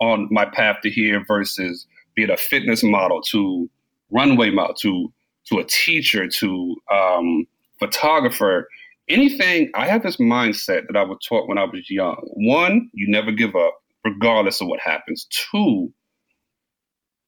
on 0.00 0.28
my 0.30 0.44
path 0.44 0.78
to 0.82 0.90
here 0.90 1.24
versus 1.26 1.86
be 2.14 2.24
it 2.24 2.30
a 2.30 2.36
fitness 2.36 2.82
model 2.82 3.22
to 3.22 3.68
runway 4.10 4.50
model 4.50 4.74
to 4.74 5.12
to 5.48 5.58
a 5.58 5.64
teacher 5.64 6.28
to 6.28 6.76
um, 6.92 7.46
photographer, 7.78 8.68
anything. 9.08 9.70
I 9.74 9.86
have 9.86 10.02
this 10.02 10.16
mindset 10.16 10.86
that 10.88 10.96
I 10.96 11.02
was 11.04 11.18
taught 11.28 11.48
when 11.48 11.58
I 11.58 11.64
was 11.64 11.90
young. 11.90 12.16
One, 12.34 12.90
you 12.94 13.08
never 13.10 13.32
give 13.32 13.56
up. 13.56 13.74
regardless 14.04 14.60
of 14.60 14.68
what 14.68 14.80
happens. 14.80 15.26
Two, 15.30 15.92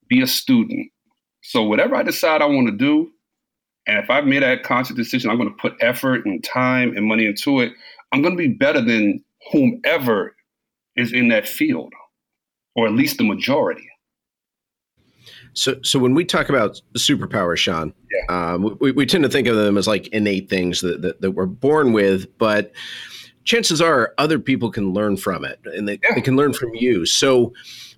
be 0.09 0.21
a 0.21 0.27
student. 0.27 0.91
So 1.43 1.63
whatever 1.63 1.95
I 1.95 2.03
decide 2.03 2.41
I 2.41 2.45
want 2.45 2.67
to 2.67 2.75
do, 2.77 3.11
and 3.87 3.99
if 3.99 4.09
I've 4.09 4.25
made 4.25 4.43
that 4.43 4.63
conscious 4.63 4.95
decision, 4.95 5.29
I'm 5.29 5.37
going 5.37 5.49
to 5.49 5.55
put 5.55 5.73
effort 5.81 6.25
and 6.25 6.43
time 6.43 6.95
and 6.95 7.05
money 7.07 7.25
into 7.25 7.61
it. 7.61 7.73
I'm 8.11 8.21
going 8.21 8.37
to 8.37 8.49
be 8.49 8.53
better 8.53 8.81
than 8.81 9.23
whomever 9.51 10.35
is 10.95 11.13
in 11.13 11.29
that 11.29 11.47
field, 11.47 11.93
or 12.75 12.87
at 12.87 12.93
least 12.93 13.17
the 13.17 13.23
majority. 13.23 13.89
So, 15.53 15.75
so 15.83 15.99
when 15.99 16.13
we 16.13 16.23
talk 16.23 16.49
about 16.49 16.81
superpowers, 16.95 17.57
Sean, 17.57 17.93
yeah. 18.11 18.53
um, 18.53 18.77
we, 18.79 18.91
we 18.91 19.05
tend 19.05 19.23
to 19.23 19.29
think 19.29 19.47
of 19.47 19.55
them 19.55 19.77
as 19.77 19.87
like 19.87 20.07
innate 20.07 20.49
things 20.49 20.81
that, 20.81 21.01
that, 21.01 21.21
that 21.21 21.31
we're 21.31 21.45
born 21.45 21.93
with, 21.93 22.37
but 22.37 22.71
chances 23.43 23.81
are 23.81 24.13
other 24.17 24.39
people 24.39 24.71
can 24.71 24.93
learn 24.93 25.17
from 25.17 25.43
it 25.43 25.59
and 25.65 25.87
they, 25.87 25.99
yeah. 26.03 26.15
they 26.15 26.21
can 26.21 26.35
learn 26.35 26.53
from 26.53 26.73
you. 26.73 27.05
So, 27.05 27.53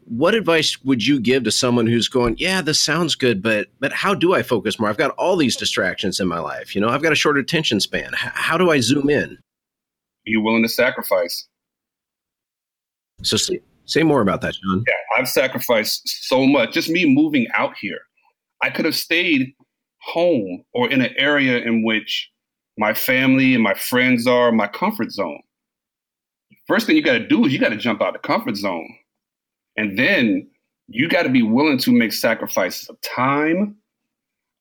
what 0.06 0.36
advice 0.36 0.84
would 0.84 1.06
you 1.06 1.20
give 1.20 1.44
to 1.46 1.52
someone 1.52 1.88
who's 1.88 2.10
going, 2.10 2.36
yeah, 2.38 2.62
this 2.62 2.80
sounds 2.80 3.16
good, 3.16 3.42
but 3.42 3.68
but 3.80 3.94
how 3.94 4.14
do 4.14 4.34
I 4.34 4.44
focus 4.44 4.78
more? 4.78 4.90
I've 4.90 4.98
got 4.98 5.12
all 5.12 5.38
these 5.38 5.56
distractions 5.56 6.20
in 6.20 6.28
my 6.28 6.40
life. 6.40 6.76
You 6.76 6.82
know, 6.82 6.90
I've 6.90 7.02
got 7.02 7.14
a 7.14 7.16
short 7.16 7.38
attention 7.38 7.80
span. 7.80 8.10
H- 8.14 8.32
how 8.34 8.58
do 8.58 8.70
I 8.70 8.82
zoom 8.82 9.10
in? 9.10 9.32
Are 9.32 10.30
you 10.30 10.42
willing 10.42 10.64
to 10.64 10.70
sacrifice? 10.70 11.48
So 13.22 13.38
say, 13.38 13.62
say 13.86 14.04
more 14.04 14.22
about 14.22 14.42
that, 14.42 14.56
Sean. 14.56 14.84
Yeah, 14.86 14.94
I've 15.16 15.30
sacrificed 15.30 16.28
so 16.28 16.46
much. 16.46 16.74
Just 16.74 16.90
me 16.90 17.06
moving 17.06 17.48
out 17.54 17.76
here. 17.80 18.00
I 18.62 18.70
could 18.70 18.86
have 18.86 18.96
stayed 18.96 19.54
home 20.02 20.64
or 20.74 20.90
in 20.90 21.02
an 21.02 21.14
area 21.18 21.58
in 21.58 21.84
which 21.84 22.30
my 22.78 22.94
family 22.94 23.54
and 23.54 23.64
my 23.64 23.74
friends 23.74 24.28
are, 24.28 24.52
my 24.52 24.68
comfort 24.68 25.12
zone. 25.12 25.42
First 26.68 26.88
thing 26.88 26.96
you 26.96 27.04
got 27.04 27.14
to 27.18 27.28
do 27.28 27.46
is 27.46 27.54
you 27.54 27.60
got 27.60 27.70
to 27.70 27.78
jump 27.78 28.02
out 28.02 28.16
of 28.16 28.22
the 28.22 28.28
comfort 28.28 28.56
zone. 28.56 28.96
And 29.76 29.98
then 29.98 30.50
you 30.88 31.10
got 31.10 31.24
to 31.24 31.30
be 31.30 31.44
willing 31.44 31.78
to 31.80 31.92
make 31.92 32.14
sacrifices 32.14 32.90
of 32.90 33.00
time. 33.02 33.76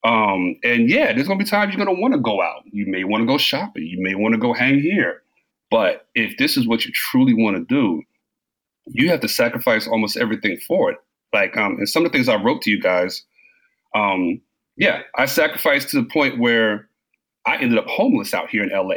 Um, 0.03 0.57
and 0.63 0.89
yeah, 0.89 1.13
there's 1.13 1.27
going 1.27 1.39
to 1.39 1.45
be 1.45 1.49
times 1.49 1.73
you're 1.73 1.83
going 1.83 1.95
to 1.95 2.01
want 2.01 2.13
to 2.13 2.19
go 2.19 2.41
out. 2.41 2.63
You 2.65 2.85
may 2.87 3.03
want 3.03 3.21
to 3.21 3.25
go 3.25 3.37
shopping. 3.37 3.85
You 3.85 4.01
may 4.01 4.15
want 4.15 4.33
to 4.33 4.39
go 4.39 4.53
hang 4.53 4.79
here. 4.79 5.21
But 5.71 6.07
if 6.13 6.37
this 6.37 6.57
is 6.57 6.67
what 6.67 6.85
you 6.85 6.91
truly 6.93 7.33
want 7.33 7.57
to 7.57 7.63
do, 7.63 8.03
you 8.87 9.09
have 9.09 9.21
to 9.21 9.27
sacrifice 9.27 9.87
almost 9.87 10.17
everything 10.17 10.57
for 10.67 10.91
it. 10.91 10.97
Like, 11.33 11.57
um, 11.57 11.77
and 11.77 11.89
some 11.89 12.05
of 12.05 12.11
the 12.11 12.17
things 12.17 12.29
I 12.29 12.35
wrote 12.35 12.61
to 12.63 12.71
you 12.71 12.79
guys, 12.79 13.23
um, 13.95 14.41
yeah, 14.77 15.01
I 15.15 15.25
sacrificed 15.25 15.89
to 15.89 16.01
the 16.01 16.07
point 16.07 16.39
where 16.39 16.89
I 17.45 17.57
ended 17.57 17.77
up 17.77 17.87
homeless 17.87 18.33
out 18.33 18.49
here 18.49 18.63
in 18.63 18.69
LA 18.69 18.95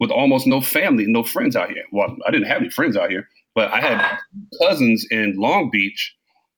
with 0.00 0.10
almost 0.10 0.46
no 0.46 0.60
family, 0.60 1.04
no 1.06 1.22
friends 1.22 1.56
out 1.56 1.70
here. 1.70 1.84
Well, 1.92 2.16
I 2.26 2.30
didn't 2.30 2.48
have 2.48 2.60
any 2.60 2.70
friends 2.70 2.96
out 2.96 3.10
here, 3.10 3.28
but 3.54 3.70
I 3.72 3.80
had 3.80 4.18
cousins 4.60 5.06
in 5.10 5.34
Long 5.36 5.70
Beach, 5.70 6.14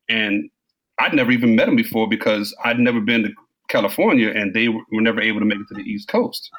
and 0.08 0.50
I'd 0.98 1.14
never 1.14 1.30
even 1.30 1.56
met 1.56 1.66
them 1.66 1.76
before 1.76 2.08
because 2.08 2.54
I'd 2.64 2.78
never 2.78 3.00
been 3.00 3.24
to 3.24 3.30
California, 3.68 4.28
and 4.28 4.54
they 4.54 4.68
were 4.68 4.82
never 4.92 5.20
able 5.20 5.40
to 5.40 5.46
make 5.46 5.58
it 5.58 5.66
to 5.68 5.74
the 5.74 5.88
East 5.88 6.08
Coast. 6.08 6.50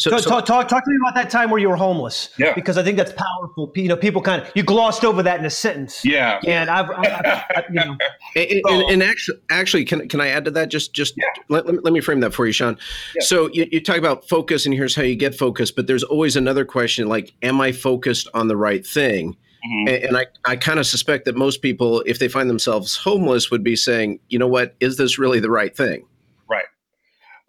So, 0.00 0.16
so 0.16 0.30
talk, 0.30 0.46
talk, 0.46 0.66
talk 0.66 0.82
to 0.82 0.90
me 0.90 0.96
about 0.96 1.14
that 1.14 1.28
time 1.28 1.50
where 1.50 1.60
you 1.60 1.68
were 1.68 1.76
homeless. 1.76 2.30
Yeah. 2.38 2.54
Because 2.54 2.78
I 2.78 2.82
think 2.82 2.96
that's 2.96 3.12
powerful. 3.12 3.70
You 3.74 3.88
know, 3.88 3.98
people 3.98 4.22
kind 4.22 4.40
of 4.40 4.50
you 4.54 4.62
glossed 4.62 5.04
over 5.04 5.22
that 5.22 5.38
in 5.38 5.44
a 5.44 5.50
sentence. 5.50 6.02
Yeah. 6.06 6.40
And 6.46 6.70
I've, 6.70 6.88
I've, 6.88 7.44
I've 7.54 7.64
you 7.68 7.74
know. 7.74 7.96
and, 8.34 8.62
and, 8.64 8.90
and, 8.92 9.02
actually, 9.02 9.38
actually, 9.50 9.84
can 9.84 10.08
can 10.08 10.22
I 10.22 10.28
add 10.28 10.46
to 10.46 10.50
that? 10.52 10.70
Just 10.70 10.94
just 10.94 11.18
yeah. 11.18 11.24
let, 11.50 11.66
let, 11.66 11.74
me, 11.74 11.80
let 11.84 11.92
me 11.92 12.00
frame 12.00 12.20
that 12.20 12.32
for 12.32 12.46
you, 12.46 12.52
Sean. 12.52 12.78
Yeah. 13.14 13.26
So 13.26 13.50
you, 13.52 13.68
you 13.70 13.78
talk 13.82 13.98
about 13.98 14.26
focus, 14.26 14.64
and 14.64 14.74
here's 14.74 14.94
how 14.94 15.02
you 15.02 15.16
get 15.16 15.34
focused. 15.34 15.76
But 15.76 15.86
there's 15.86 16.04
always 16.04 16.34
another 16.34 16.64
question, 16.64 17.06
like, 17.06 17.34
am 17.42 17.60
I 17.60 17.70
focused 17.70 18.26
on 18.32 18.48
the 18.48 18.56
right 18.56 18.86
thing? 18.86 19.32
Mm-hmm. 19.34 19.88
And, 19.88 20.04
and 20.04 20.16
I, 20.16 20.26
I 20.46 20.56
kind 20.56 20.78
of 20.78 20.86
suspect 20.86 21.26
that 21.26 21.36
most 21.36 21.60
people, 21.60 22.02
if 22.06 22.18
they 22.18 22.28
find 22.28 22.48
themselves 22.48 22.96
homeless, 22.96 23.50
would 23.50 23.62
be 23.62 23.76
saying, 23.76 24.20
you 24.30 24.38
know 24.38 24.48
what, 24.48 24.76
is 24.80 24.96
this 24.96 25.18
really 25.18 25.40
the 25.40 25.50
right 25.50 25.76
thing? 25.76 26.06
Right. 26.48 26.64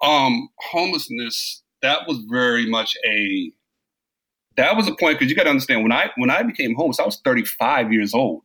Um, 0.03 0.49
homelessness 0.57 1.60
that 1.81 2.07
was 2.07 2.19
very 2.29 2.69
much 2.69 2.95
a 3.05 3.51
that 4.57 4.75
was 4.75 4.87
a 4.87 4.95
point 4.95 5.17
because 5.17 5.29
you 5.29 5.35
got 5.35 5.43
to 5.43 5.49
understand 5.49 5.83
when 5.83 5.91
I 5.91 6.09
when 6.17 6.29
I 6.29 6.43
became 6.43 6.75
homeless, 6.75 6.99
I 6.99 7.05
was 7.05 7.19
35 7.23 7.91
years 7.91 8.13
old. 8.13 8.41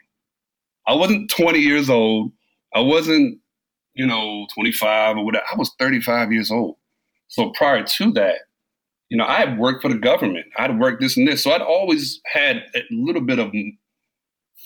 I 0.86 0.94
wasn't 0.94 1.30
20 1.30 1.58
years 1.58 1.90
old. 1.90 2.32
I 2.74 2.80
wasn't, 2.80 3.38
you 3.94 4.06
know, 4.06 4.46
25 4.54 5.16
or 5.16 5.24
whatever. 5.24 5.44
I 5.52 5.56
was 5.56 5.72
35 5.78 6.32
years 6.32 6.50
old. 6.50 6.76
So 7.28 7.50
prior 7.50 7.82
to 7.82 8.12
that, 8.12 8.36
you 9.08 9.16
know, 9.16 9.24
I 9.24 9.38
had 9.38 9.58
worked 9.58 9.82
for 9.82 9.88
the 9.88 9.98
government. 9.98 10.46
I'd 10.56 10.78
worked 10.78 11.00
this 11.00 11.16
and 11.16 11.26
this. 11.26 11.42
So 11.42 11.50
I'd 11.52 11.60
always 11.60 12.20
had 12.32 12.64
a 12.74 12.82
little 12.90 13.22
bit 13.22 13.38
of 13.38 13.52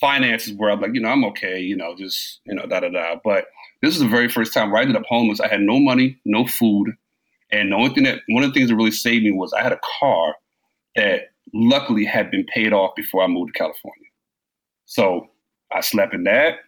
finances 0.00 0.54
where 0.54 0.70
I'm 0.70 0.80
like, 0.80 0.94
you 0.94 1.00
know, 1.00 1.08
I'm 1.08 1.24
okay, 1.26 1.60
you 1.60 1.76
know, 1.76 1.94
just, 1.96 2.40
you 2.44 2.54
know, 2.54 2.66
da 2.66 2.80
da 2.80 2.88
da. 2.90 3.16
But 3.22 3.46
this 3.82 3.94
is 3.94 4.00
the 4.00 4.08
very 4.08 4.28
first 4.28 4.52
time 4.52 4.70
where 4.70 4.80
I 4.80 4.82
ended 4.82 4.96
up 4.96 5.04
homeless. 5.08 5.40
I 5.40 5.48
had 5.48 5.60
no 5.60 5.78
money, 5.78 6.18
no 6.24 6.46
food. 6.46 6.90
And 7.52 7.72
the 7.72 7.76
only 7.76 7.94
thing 7.94 8.04
that 8.04 8.20
one 8.28 8.44
of 8.44 8.50
the 8.50 8.54
things 8.54 8.70
that 8.70 8.76
really 8.76 8.90
saved 8.90 9.24
me 9.24 9.32
was 9.32 9.52
I 9.52 9.62
had 9.62 9.72
a 9.72 9.80
car 10.00 10.36
that 10.96 11.30
luckily 11.52 12.04
had 12.04 12.30
been 12.30 12.44
paid 12.44 12.72
off 12.72 12.94
before 12.94 13.22
I 13.22 13.26
moved 13.26 13.52
to 13.54 13.58
California. 13.58 14.06
So 14.86 15.28
I 15.72 15.80
slept 15.80 16.14
in 16.14 16.24
that. 16.24 16.58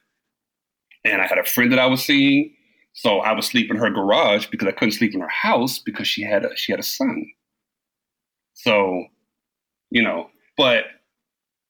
And 1.05 1.21
I 1.21 1.27
had 1.27 1.39
a 1.39 1.45
friend 1.45 1.73
that 1.73 1.79
I 1.79 1.87
was 1.87 2.05
seeing. 2.05 2.55
So 2.95 3.19
I 3.19 3.33
would 3.33 3.45
sleep 3.45 3.71
in 3.71 3.77
her 3.77 3.91
garage 3.91 4.47
because 4.47 4.69
I 4.69 4.73
couldn't 4.73 4.93
sleep 4.93 5.15
in 5.15 5.21
her 5.21 5.29
house 5.29 5.79
because 5.79 6.07
she 6.07 6.23
had 6.23 6.45
a 6.45 6.55
she 6.57 6.73
had 6.73 6.79
a 6.79 6.85
son. 6.85 7.27
So, 8.55 9.07
you 9.91 10.03
know, 10.03 10.29
but 10.57 10.85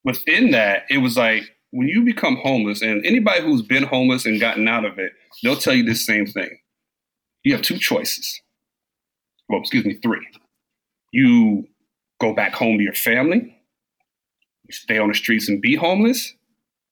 within 0.04 0.50
that, 0.50 0.82
it 0.90 0.98
was 0.98 1.16
like 1.16 1.44
when 1.70 1.88
you 1.88 2.04
become 2.04 2.36
homeless, 2.36 2.82
and 2.82 3.06
anybody 3.06 3.40
who's 3.40 3.62
been 3.62 3.84
homeless 3.84 4.26
and 4.26 4.40
gotten 4.40 4.68
out 4.68 4.84
of 4.84 4.98
it, 4.98 5.12
they'll 5.42 5.56
tell 5.56 5.74
you 5.74 5.84
the 5.84 5.94
same 5.94 6.26
thing. 6.26 6.58
You 7.44 7.54
have 7.54 7.62
two 7.62 7.78
choices 7.78 8.40
well, 9.52 9.60
excuse 9.60 9.84
me, 9.84 9.98
three. 10.02 10.26
You 11.12 11.68
go 12.20 12.34
back 12.34 12.54
home 12.54 12.78
to 12.78 12.84
your 12.84 12.94
family, 12.94 13.62
you 14.64 14.72
stay 14.72 14.96
on 14.98 15.08
the 15.08 15.14
streets 15.14 15.48
and 15.48 15.60
be 15.60 15.76
homeless, 15.76 16.34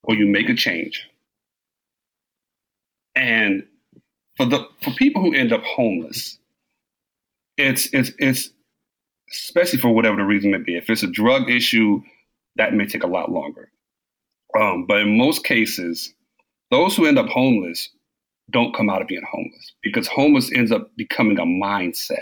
or 0.02 0.14
you 0.14 0.26
make 0.26 0.50
a 0.50 0.54
change. 0.54 1.08
And 3.16 3.64
for 4.36 4.44
the 4.44 4.68
for 4.82 4.90
people 4.92 5.22
who 5.22 5.34
end 5.34 5.52
up 5.54 5.62
homeless, 5.64 6.38
it's 7.56 7.88
it's 7.94 8.12
it's 8.18 8.50
especially 9.32 9.78
for 9.78 9.94
whatever 9.94 10.16
the 10.16 10.24
reason 10.24 10.50
may 10.50 10.58
be. 10.58 10.76
If 10.76 10.90
it's 10.90 11.02
a 11.02 11.10
drug 11.10 11.48
issue, 11.48 12.02
that 12.56 12.74
may 12.74 12.86
take 12.86 13.04
a 13.04 13.08
lot 13.08 13.30
longer. 13.32 13.70
Um, 14.58 14.84
but 14.86 14.98
in 15.00 15.16
most 15.16 15.44
cases, 15.44 16.12
those 16.70 16.94
who 16.96 17.06
end 17.06 17.18
up 17.18 17.28
homeless 17.28 17.88
don't 18.50 18.74
come 18.74 18.90
out 18.90 19.00
of 19.00 19.08
being 19.08 19.24
homeless 19.30 19.72
because 19.82 20.08
homeless 20.08 20.52
ends 20.52 20.72
up 20.72 20.90
becoming 20.96 21.38
a 21.38 21.44
mindset. 21.44 22.18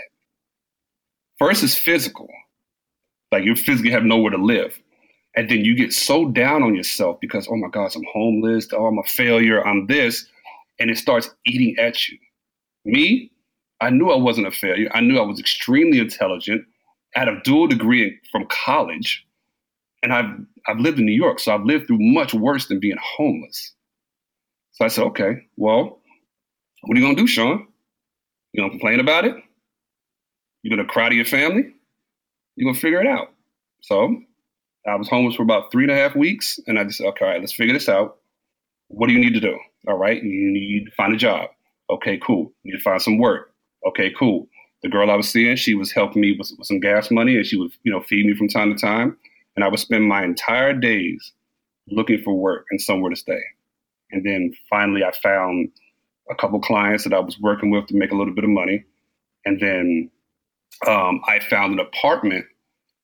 First 1.39 1.63
is 1.63 1.77
physical, 1.77 2.27
like 3.31 3.45
you 3.45 3.55
physically 3.55 3.91
have 3.91 4.03
nowhere 4.03 4.31
to 4.31 4.37
live. 4.37 4.77
And 5.35 5.49
then 5.49 5.63
you 5.63 5.75
get 5.75 5.93
so 5.93 6.29
down 6.29 6.63
on 6.63 6.75
yourself 6.75 7.19
because, 7.21 7.47
oh 7.49 7.55
my 7.55 7.69
gosh, 7.69 7.95
I'm 7.95 8.03
homeless, 8.11 8.67
oh, 8.73 8.87
I'm 8.87 8.99
a 8.99 9.03
failure, 9.03 9.65
I'm 9.65 9.87
this. 9.87 10.25
And 10.79 10.89
it 10.89 10.97
starts 10.97 11.29
eating 11.45 11.75
at 11.79 12.07
you. 12.09 12.17
Me, 12.83 13.31
I 13.79 13.89
knew 13.89 14.09
I 14.09 14.17
wasn't 14.17 14.47
a 14.47 14.51
failure. 14.51 14.89
I 14.93 14.99
knew 15.01 15.17
I 15.17 15.25
was 15.25 15.39
extremely 15.39 15.99
intelligent. 15.99 16.65
I 17.15 17.19
had 17.19 17.27
a 17.29 17.41
dual 17.43 17.67
degree 17.67 18.19
from 18.31 18.45
college. 18.47 19.25
And 20.03 20.13
I've, 20.13 20.31
I've 20.67 20.79
lived 20.79 20.99
in 20.99 21.05
New 21.05 21.13
York, 21.13 21.39
so 21.39 21.53
I've 21.53 21.63
lived 21.63 21.87
through 21.87 21.99
much 21.99 22.33
worse 22.33 22.67
than 22.67 22.79
being 22.79 22.97
homeless. 23.17 23.73
So 24.71 24.85
I 24.85 24.87
said, 24.87 25.03
okay, 25.05 25.47
well, 25.57 26.01
what 26.83 26.97
are 26.97 26.99
you 26.99 27.05
going 27.05 27.15
to 27.15 27.21
do, 27.21 27.27
Sean? 27.27 27.67
You 28.53 28.61
going 28.61 28.71
to 28.71 28.77
complain 28.77 28.99
about 28.99 29.25
it? 29.25 29.35
You're 30.61 30.75
gonna 30.75 30.87
cry 30.87 31.09
to 31.09 31.15
your 31.15 31.25
family. 31.25 31.73
You're 32.55 32.71
gonna 32.71 32.79
figure 32.79 33.01
it 33.01 33.07
out. 33.07 33.33
So 33.81 34.21
I 34.87 34.95
was 34.95 35.09
homeless 35.09 35.35
for 35.35 35.43
about 35.43 35.71
three 35.71 35.83
and 35.83 35.91
a 35.91 35.95
half 35.95 36.15
weeks, 36.15 36.59
and 36.67 36.79
I 36.79 36.83
just 36.83 36.97
said, 36.97 37.07
okay, 37.07 37.25
all 37.25 37.31
right, 37.31 37.39
let's 37.39 37.53
figure 37.53 37.73
this 37.73 37.89
out. 37.89 38.17
What 38.87 39.07
do 39.07 39.13
you 39.13 39.19
need 39.19 39.33
to 39.33 39.39
do? 39.39 39.57
All 39.87 39.97
right, 39.97 40.21
you 40.21 40.51
need 40.51 40.85
to 40.85 40.91
find 40.91 41.13
a 41.13 41.17
job. 41.17 41.49
Okay, 41.89 42.17
cool. 42.17 42.51
You 42.63 42.71
need 42.71 42.77
to 42.77 42.83
find 42.83 43.01
some 43.01 43.17
work. 43.17 43.53
Okay, 43.87 44.11
cool. 44.17 44.47
The 44.83 44.89
girl 44.89 45.11
I 45.11 45.15
was 45.15 45.29
seeing, 45.29 45.55
she 45.55 45.75
was 45.75 45.91
helping 45.91 46.21
me 46.21 46.35
with, 46.37 46.51
with 46.57 46.67
some 46.67 46.79
gas 46.79 47.11
money, 47.11 47.35
and 47.35 47.45
she 47.45 47.57
would, 47.57 47.71
you 47.83 47.91
know, 47.91 48.01
feed 48.01 48.25
me 48.25 48.35
from 48.35 48.47
time 48.47 48.73
to 48.73 48.79
time. 48.79 49.17
And 49.55 49.63
I 49.63 49.67
would 49.67 49.79
spend 49.79 50.05
my 50.05 50.23
entire 50.23 50.73
days 50.73 51.33
looking 51.87 52.21
for 52.21 52.33
work 52.33 52.65
and 52.71 52.81
somewhere 52.81 53.09
to 53.09 53.15
stay. 53.15 53.41
And 54.11 54.25
then 54.25 54.53
finally, 54.69 55.03
I 55.03 55.11
found 55.11 55.69
a 56.29 56.35
couple 56.35 56.59
clients 56.61 57.03
that 57.03 57.13
I 57.13 57.19
was 57.19 57.39
working 57.39 57.71
with 57.71 57.87
to 57.87 57.97
make 57.97 58.11
a 58.11 58.15
little 58.15 58.33
bit 58.33 58.43
of 58.43 58.49
money. 58.49 58.85
And 59.45 59.59
then 59.59 60.09
um, 60.87 61.21
I 61.27 61.39
found 61.39 61.73
an 61.73 61.79
apartment 61.79 62.45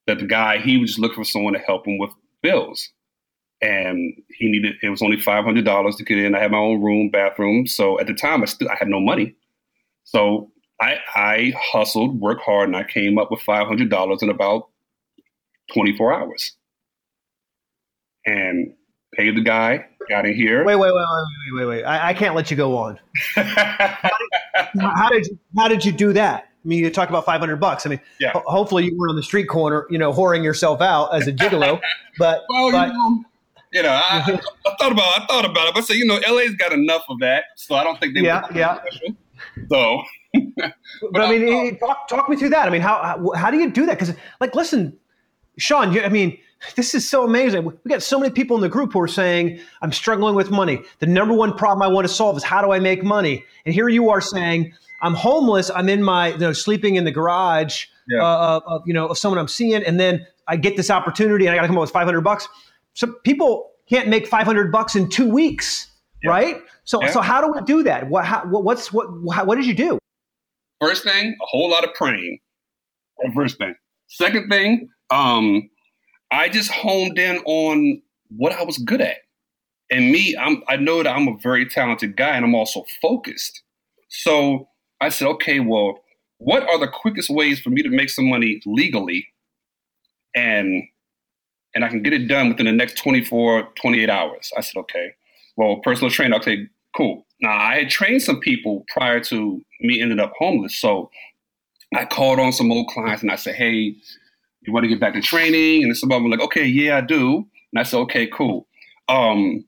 that 0.07 0.19
the 0.19 0.25
guy 0.25 0.59
he 0.59 0.77
was 0.77 0.91
just 0.91 0.99
looking 0.99 1.15
for 1.15 1.23
someone 1.23 1.53
to 1.53 1.59
help 1.59 1.87
him 1.87 1.97
with 1.97 2.11
bills, 2.41 2.89
and 3.61 4.13
he 4.29 4.49
needed 4.49 4.75
it 4.81 4.89
was 4.89 5.01
only 5.01 5.19
five 5.19 5.43
hundred 5.43 5.65
dollars 5.65 5.95
to 5.97 6.03
get 6.03 6.17
in. 6.17 6.35
I 6.35 6.39
had 6.39 6.51
my 6.51 6.57
own 6.57 6.81
room, 6.81 7.09
bathroom. 7.09 7.67
So 7.67 7.99
at 7.99 8.07
the 8.07 8.13
time, 8.13 8.41
I 8.41 8.45
still 8.45 8.69
I 8.69 8.75
had 8.75 8.87
no 8.87 8.99
money, 8.99 9.35
so 10.03 10.51
I 10.81 10.97
I 11.15 11.53
hustled, 11.57 12.19
worked 12.19 12.41
hard, 12.43 12.69
and 12.69 12.77
I 12.77 12.83
came 12.83 13.17
up 13.17 13.31
with 13.31 13.41
five 13.41 13.67
hundred 13.67 13.89
dollars 13.89 14.21
in 14.21 14.29
about 14.29 14.69
twenty 15.73 15.95
four 15.97 16.13
hours. 16.13 16.55
And 18.27 18.73
paid 19.13 19.35
the 19.37 19.41
guy, 19.41 19.85
got 20.09 20.25
in 20.25 20.33
here. 20.33 20.63
Wait, 20.65 20.75
wait, 20.75 20.91
wait, 20.91 20.95
wait, 20.95 21.25
wait, 21.53 21.59
wait, 21.59 21.77
wait. 21.77 21.83
I, 21.83 22.09
I 22.09 22.13
can't 22.13 22.35
let 22.35 22.49
you 22.49 22.57
go 22.57 22.75
on. 22.75 22.99
how, 23.35 23.43
did, 24.73 24.81
how 24.81 25.09
did 25.09 25.27
how 25.57 25.67
did 25.67 25.85
you 25.85 25.91
do 25.91 26.13
that? 26.13 26.49
I 26.65 26.67
mean, 26.67 26.79
you 26.79 26.89
talk 26.89 27.09
about 27.09 27.25
500 27.25 27.57
bucks. 27.57 27.85
I 27.85 27.89
mean, 27.89 27.99
Yeah. 28.19 28.31
ho- 28.31 28.43
hopefully 28.47 28.85
you 28.85 28.97
weren't 28.97 29.11
on 29.11 29.15
the 29.15 29.23
street 29.23 29.45
corner, 29.47 29.85
you 29.91 29.99
know, 29.99 30.11
whoring 30.11 30.43
yourself 30.43 30.81
out 30.81 31.13
as 31.13 31.27
a 31.27 31.31
gigolo. 31.31 31.79
but, 32.17 32.43
Well, 32.49 32.71
but 32.71 32.87
you 32.87 32.93
know, 32.93 33.23
you 33.73 33.83
know, 33.83 33.89
I, 33.89 34.23
I, 34.25 34.39
I 34.71 34.75
thought 34.79 34.91
about, 34.91 35.21
I 35.21 35.25
thought 35.27 35.45
about 35.45 35.67
it, 35.67 35.73
but 35.75 35.81
I 35.81 35.83
said, 35.83 35.97
you 35.97 36.05
know, 36.05 36.19
LA's 36.27 36.55
got 36.55 36.73
enough 36.73 37.03
of 37.07 37.19
that, 37.19 37.43
so 37.55 37.75
I 37.75 37.83
don't 37.83 37.99
think 37.99 38.15
they. 38.15 38.21
Yeah, 38.21 38.47
would- 38.47 38.55
yeah. 38.55 38.79
So 39.71 40.01
but 41.11 41.21
I 41.21 41.29
mean, 41.29 41.47
eh, 41.47 41.77
talk, 41.77 42.07
talk 42.07 42.27
me 42.29 42.35
through 42.35 42.49
that. 42.49 42.67
I 42.67 42.71
mean, 42.71 42.81
how 42.81 43.01
how, 43.01 43.31
how 43.39 43.51
do 43.51 43.57
you 43.57 43.69
do 43.69 43.85
that? 43.85 43.97
Because, 43.99 44.15
like, 44.41 44.55
listen, 44.55 44.97
Sean, 45.57 45.93
you, 45.93 46.01
I 46.01 46.09
mean, 46.09 46.37
this 46.75 46.93
is 46.95 47.07
so 47.09 47.23
amazing. 47.23 47.63
We 47.65 47.71
got 47.89 48.01
so 48.03 48.19
many 48.19 48.33
people 48.33 48.55
in 48.57 48.61
the 48.61 48.69
group 48.69 48.93
who 48.93 48.99
are 49.01 49.07
saying, 49.07 49.59
"I'm 49.81 49.91
struggling 49.91 50.35
with 50.35 50.51
money. 50.51 50.81
The 50.99 51.05
number 51.05 51.33
one 51.33 51.53
problem 51.55 51.81
I 51.83 51.87
want 51.93 52.07
to 52.07 52.13
solve 52.13 52.35
is 52.37 52.43
how 52.43 52.61
do 52.61 52.71
I 52.71 52.79
make 52.79 53.03
money?" 53.03 53.45
And 53.65 53.73
here 53.73 53.87
you 53.87 54.09
are 54.09 54.19
saying, 54.19 54.73
"I'm 55.05 55.13
homeless. 55.13 55.69
I'm 55.73 55.89
in 55.89 56.01
my, 56.03 56.29
you 56.29 56.37
know, 56.39 56.53
sleeping 56.53 56.95
in 56.95 57.03
the 57.05 57.11
garage, 57.11 57.85
Yeah. 58.07 58.23
uh, 58.23 58.59
of, 58.65 58.81
you 58.85 58.93
know, 58.93 59.07
of 59.07 59.17
someone 59.17 59.39
I'm 59.39 59.47
seeing, 59.47 59.81
and 59.83 59.99
then 59.99 60.25
I 60.47 60.55
get 60.57 60.75
this 60.77 60.89
opportunity, 60.89 61.45
and 61.45 61.53
I 61.53 61.55
got 61.57 61.61
to 61.63 61.67
come 61.67 61.77
up 61.77 61.81
with 61.81 61.91
500 61.91 62.21
bucks." 62.21 62.47
So 62.93 63.13
people 63.23 63.71
can't 63.89 64.07
make 64.09 64.25
500 64.27 64.71
bucks 64.71 64.95
in 64.95 65.09
two 65.09 65.29
weeks, 65.29 65.87
right? 66.25 66.57
So, 66.85 67.01
Yeah. 67.01 67.11
so 67.11 67.21
how 67.21 67.39
do 67.41 67.51
we 67.53 67.61
do 67.65 67.83
that? 67.83 68.09
What, 68.09 68.25
how, 68.25 68.45
what 68.45 68.63
what's 68.63 68.91
what? 68.93 69.07
How, 69.33 69.45
what 69.45 69.55
did 69.55 69.65
you 69.65 69.75
do? 69.75 69.97
first 70.81 71.03
thing, 71.03 71.35
a 71.41 71.45
whole 71.45 71.69
lot 71.69 71.83
of 71.83 71.93
praying. 71.95 72.39
First 73.33 73.57
thing. 73.57 73.73
Second 74.07 74.49
thing, 74.49 74.89
um, 75.09 75.69
I 76.31 76.49
just 76.49 76.69
honed 76.69 77.17
in 77.17 77.37
on 77.45 78.01
what 78.29 78.51
I 78.53 78.63
was 78.63 78.77
good 78.77 79.01
at. 79.01 79.17
And 79.89 80.11
me, 80.11 80.35
I'm 80.37 80.63
I 80.67 80.75
know 80.77 81.01
that 81.03 81.15
I'm 81.15 81.27
a 81.27 81.37
very 81.41 81.65
talented 81.65 82.15
guy 82.17 82.35
and 82.35 82.43
I'm 82.45 82.53
also 82.55 82.83
focused. 83.01 83.63
So 84.09 84.67
I 85.01 85.09
said, 85.09 85.27
okay, 85.27 85.59
well, 85.59 85.99
what 86.37 86.63
are 86.63 86.79
the 86.79 86.87
quickest 86.87 87.29
ways 87.29 87.59
for 87.59 87.69
me 87.69 87.81
to 87.83 87.89
make 87.89 88.09
some 88.09 88.29
money 88.29 88.61
legally 88.65 89.27
and 90.35 90.83
and 91.73 91.83
I 91.83 91.89
can 91.89 92.01
get 92.01 92.13
it 92.13 92.27
done 92.27 92.47
within 92.47 92.67
the 92.67 92.71
next 92.71 92.97
24, 92.97 93.69
28 93.75 94.09
hours? 94.09 94.49
I 94.57 94.61
said, 94.61 94.79
okay. 94.79 95.11
Well, 95.57 95.77
personal 95.83 96.09
trainer, 96.09 96.37
okay, 96.37 96.67
cool. 96.95 97.25
Now 97.41 97.57
I 97.57 97.79
had 97.79 97.89
trained 97.89 98.21
some 98.21 98.39
people 98.39 98.85
prior 98.93 99.19
to 99.25 99.61
me 99.81 100.01
ended 100.01 100.19
up 100.19 100.33
homeless. 100.37 100.77
So 100.77 101.09
I 101.93 102.05
called 102.05 102.39
on 102.39 102.53
some 102.53 102.71
old 102.71 102.87
clients 102.87 103.21
and 103.21 103.31
I 103.31 103.35
said, 103.35 103.55
hey, 103.55 103.95
you 104.61 104.73
want 104.73 104.83
to 104.83 104.87
get 104.87 104.99
back 104.99 105.13
to 105.13 105.21
training? 105.21 105.83
And 105.83 105.95
some 105.95 106.11
of 106.11 106.15
them 106.15 106.23
were 106.23 106.29
like, 106.29 106.45
okay, 106.45 106.65
yeah, 106.65 106.97
I 106.97 107.01
do. 107.01 107.45
And 107.73 107.79
I 107.79 107.83
said, 107.83 107.97
okay, 107.99 108.27
cool. 108.27 108.67
Um, 109.07 109.65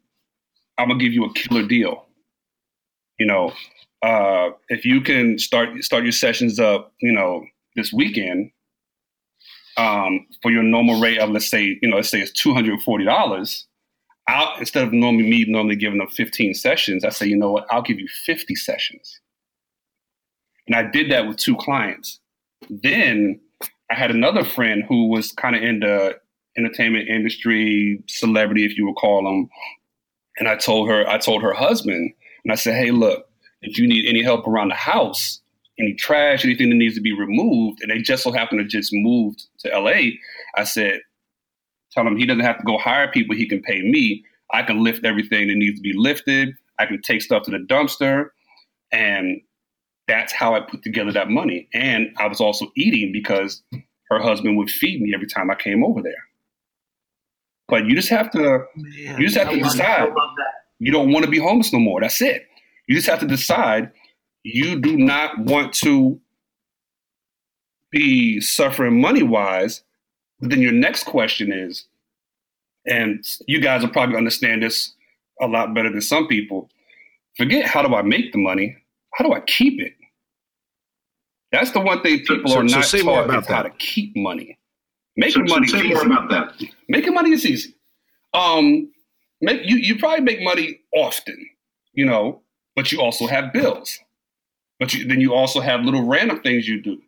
I'm 0.77 0.87
gonna 0.87 0.99
give 0.99 1.13
you 1.13 1.25
a 1.25 1.33
killer 1.33 1.67
deal. 1.67 2.05
You 3.19 3.25
know, 3.25 3.53
uh, 4.01 4.49
if 4.69 4.86
you 4.86 5.01
can 5.01 5.39
start 5.39 5.83
start 5.83 6.03
your 6.03 6.12
sessions 6.12 6.60
up, 6.60 6.93
you 7.01 7.12
know, 7.12 7.45
this 7.75 7.91
weekend, 7.91 8.51
um, 9.77 10.25
for 10.41 10.51
your 10.51 10.63
normal 10.63 10.99
rate 10.99 11.19
of 11.19 11.29
let's 11.29 11.49
say, 11.49 11.77
you 11.81 11.89
know, 11.89 11.97
let's 11.97 12.10
say 12.10 12.19
it's 12.19 12.31
two 12.31 12.53
hundred 12.53 12.73
and 12.73 12.83
forty 12.83 13.05
dollars. 13.05 13.67
I'll 14.27 14.57
instead 14.60 14.83
of 14.83 14.93
normally 14.93 15.29
me 15.29 15.45
normally 15.47 15.77
giving 15.77 15.99
them 15.99 16.10
15 16.10 16.53
sessions, 16.53 17.05
I 17.05 17.10
say, 17.10 17.27
you 17.27 17.38
know 17.38 17.51
what, 17.51 17.65
I'll 17.71 17.81
give 17.81 17.99
you 17.99 18.10
50 18.25 18.55
sessions. 18.55 19.21
And 20.67 20.75
I 20.75 20.83
did 20.83 21.10
that 21.12 21.27
with 21.27 21.38
two 21.38 21.55
clients. 21.55 22.19
Then 22.69 23.39
I 23.89 23.95
had 23.95 24.12
another 24.12 24.43
friend 24.43 24.83
who 24.88 25.07
was 25.07 25.31
kind 25.31 25.55
of 25.55 25.63
in 25.63 25.79
the 25.79 26.19
entertainment 26.57 27.07
industry, 27.07 28.03
celebrity, 28.07 28.65
if 28.65 28.77
you 28.77 28.86
would 28.88 28.95
call 28.95 29.23
them. 29.23 29.49
And 30.39 30.49
I 30.49 30.57
told 30.57 30.89
her, 30.89 31.07
I 31.07 31.17
told 31.17 31.41
her 31.41 31.53
husband, 31.53 32.13
and 32.43 32.51
I 32.51 32.55
said, 32.55 32.75
hey, 32.75 32.91
look, 32.91 33.26
if 33.62 33.78
you 33.78 33.88
need 33.88 34.08
any 34.08 34.24
help 34.24 34.48
around 34.48 34.70
the 34.70 34.76
house, 34.76 35.41
any 35.80 35.93
trash, 35.93 36.43
anything 36.43 36.70
that 36.70 36.76
needs 36.76 36.96
to 36.96 37.02
be 37.02 37.13
removed, 37.13 37.82
and 37.82 37.91
they 37.91 38.00
just 38.00 38.24
so 38.24 38.32
happen 38.32 38.58
to 38.58 38.63
just 38.63 38.91
moved 38.93 39.46
to 39.60 39.70
LA, 39.70 40.12
I 40.56 40.63
said, 40.63 41.02
tell 41.91 42.06
him 42.06 42.17
he 42.17 42.26
doesn't 42.26 42.43
have 42.43 42.58
to 42.58 42.63
go 42.63 42.78
hire 42.78 43.12
people, 43.12 43.36
he 43.36 43.48
can 43.48 43.62
pay 43.62 43.82
me. 43.82 44.24
I 44.54 44.63
can 44.63 44.84
lift 44.84 45.06
everything 45.06 45.48
that 45.48 45.56
needs 45.56 45.78
to 45.78 45.82
be 45.82 45.93
lifted. 45.93 46.56
I 46.80 46.86
can 46.86 47.02
take 47.02 47.22
stuff 47.22 47.43
to 47.43 47.52
the 47.52 47.58
dumpster. 47.58 48.30
And 48.91 49.41
that's 50.08 50.32
how 50.32 50.56
I 50.56 50.62
put 50.62 50.84
together 50.84 51.12
that 51.12 51.30
money. 51.30 51.67
And 51.74 52.10
I 52.17 52.28
was 52.28 52.39
also 52.39 52.72
eating 52.78 53.12
because 53.12 53.62
her 54.10 54.20
husband 54.20 54.58
would 54.58 54.70
feed 54.70 55.02
me 55.02 55.13
every 55.13 55.28
time 55.28 55.52
I 55.52 55.56
came 55.56 55.84
over 55.84 56.02
there. 56.02 56.13
But 57.67 57.86
you 57.86 57.96
just 57.96 58.10
have 58.10 58.32
to 58.32 58.63
you 58.80 59.20
just 59.20 59.36
have 59.36 59.50
to 59.50 59.60
decide 59.60 60.10
you 60.80 60.91
don't 60.91 61.12
want 61.12 61.26
to 61.26 61.32
be 61.32 61.39
homeless 61.39 61.74
no 61.74 61.80
more. 61.80 62.00
That's 62.00 62.22
it. 62.22 62.48
You 62.88 62.95
just 62.95 63.08
have 63.08 63.19
to 63.19 63.28
decide 63.28 63.91
you 64.43 64.80
do 64.80 64.97
not 64.97 65.38
want 65.39 65.73
to 65.76 66.19
be 67.91 68.39
suffering 68.41 69.00
money 69.02 69.23
wise. 69.23 69.84
But 70.39 70.52
then 70.52 70.62
your 70.62 70.71
next 70.71 71.04
question 71.06 71.52
is, 71.52 71.86
and 72.86 73.23
you 73.47 73.60
guys 73.60 73.82
will 73.82 73.89
probably 73.89 74.15
understand 74.15 74.62
this 74.63 74.93
a 75.41 75.47
lot 75.47 75.73
better 75.73 75.91
than 75.91 76.02
some 76.02 76.28
people. 76.28 76.69
Forget 77.36 77.65
how 77.65 77.82
do 77.86 77.93
I 77.95 78.02
make 78.04 78.32
the 78.32 78.38
money? 78.39 78.78
How 79.13 79.26
do 79.26 79.34
I 79.34 79.39
keep 79.41 79.82
it? 79.82 79.93
That's 81.52 81.71
the 81.71 81.80
one 81.80 82.02
thing 82.02 82.19
people 82.19 82.52
so- 82.52 82.60
are 82.62 82.67
so 82.69 82.76
not 82.78 82.86
say 82.86 83.02
taught 83.02 83.26
about 83.26 83.43
is 83.43 83.47
how 83.50 83.63
that. 83.63 83.80
to 83.80 83.86
keep 83.86 84.15
money. 84.15 84.58
Making 85.15 85.47
So- 85.47 85.54
so 85.54 85.56
money 85.56 85.67
say 85.67 85.78
is 85.80 85.84
more 85.86 85.97
easy. 85.97 86.06
about 86.06 86.30
that. 86.30 86.62
Making 86.88 87.13
money 87.13 87.32
is 87.32 87.45
easy. 87.45 87.73
Um, 88.34 88.91
make 89.41 89.62
you 89.65 89.78
you 89.78 89.97
probably 89.97 90.21
make 90.23 90.41
money 90.41 90.82
often, 90.93 91.50
you 91.93 92.06
know, 92.06 92.43
but 92.77 92.91
you 92.91 93.01
also 93.01 93.25
have 93.25 93.51
bills. 93.51 93.99
But 94.79 94.93
you, 94.93 95.07
then 95.07 95.19
you 95.19 95.33
also 95.33 95.59
have 95.59 95.81
little 95.81 96.05
random 96.05 96.39
things 96.41 96.67
you 96.67 96.79
do. 96.79 97.01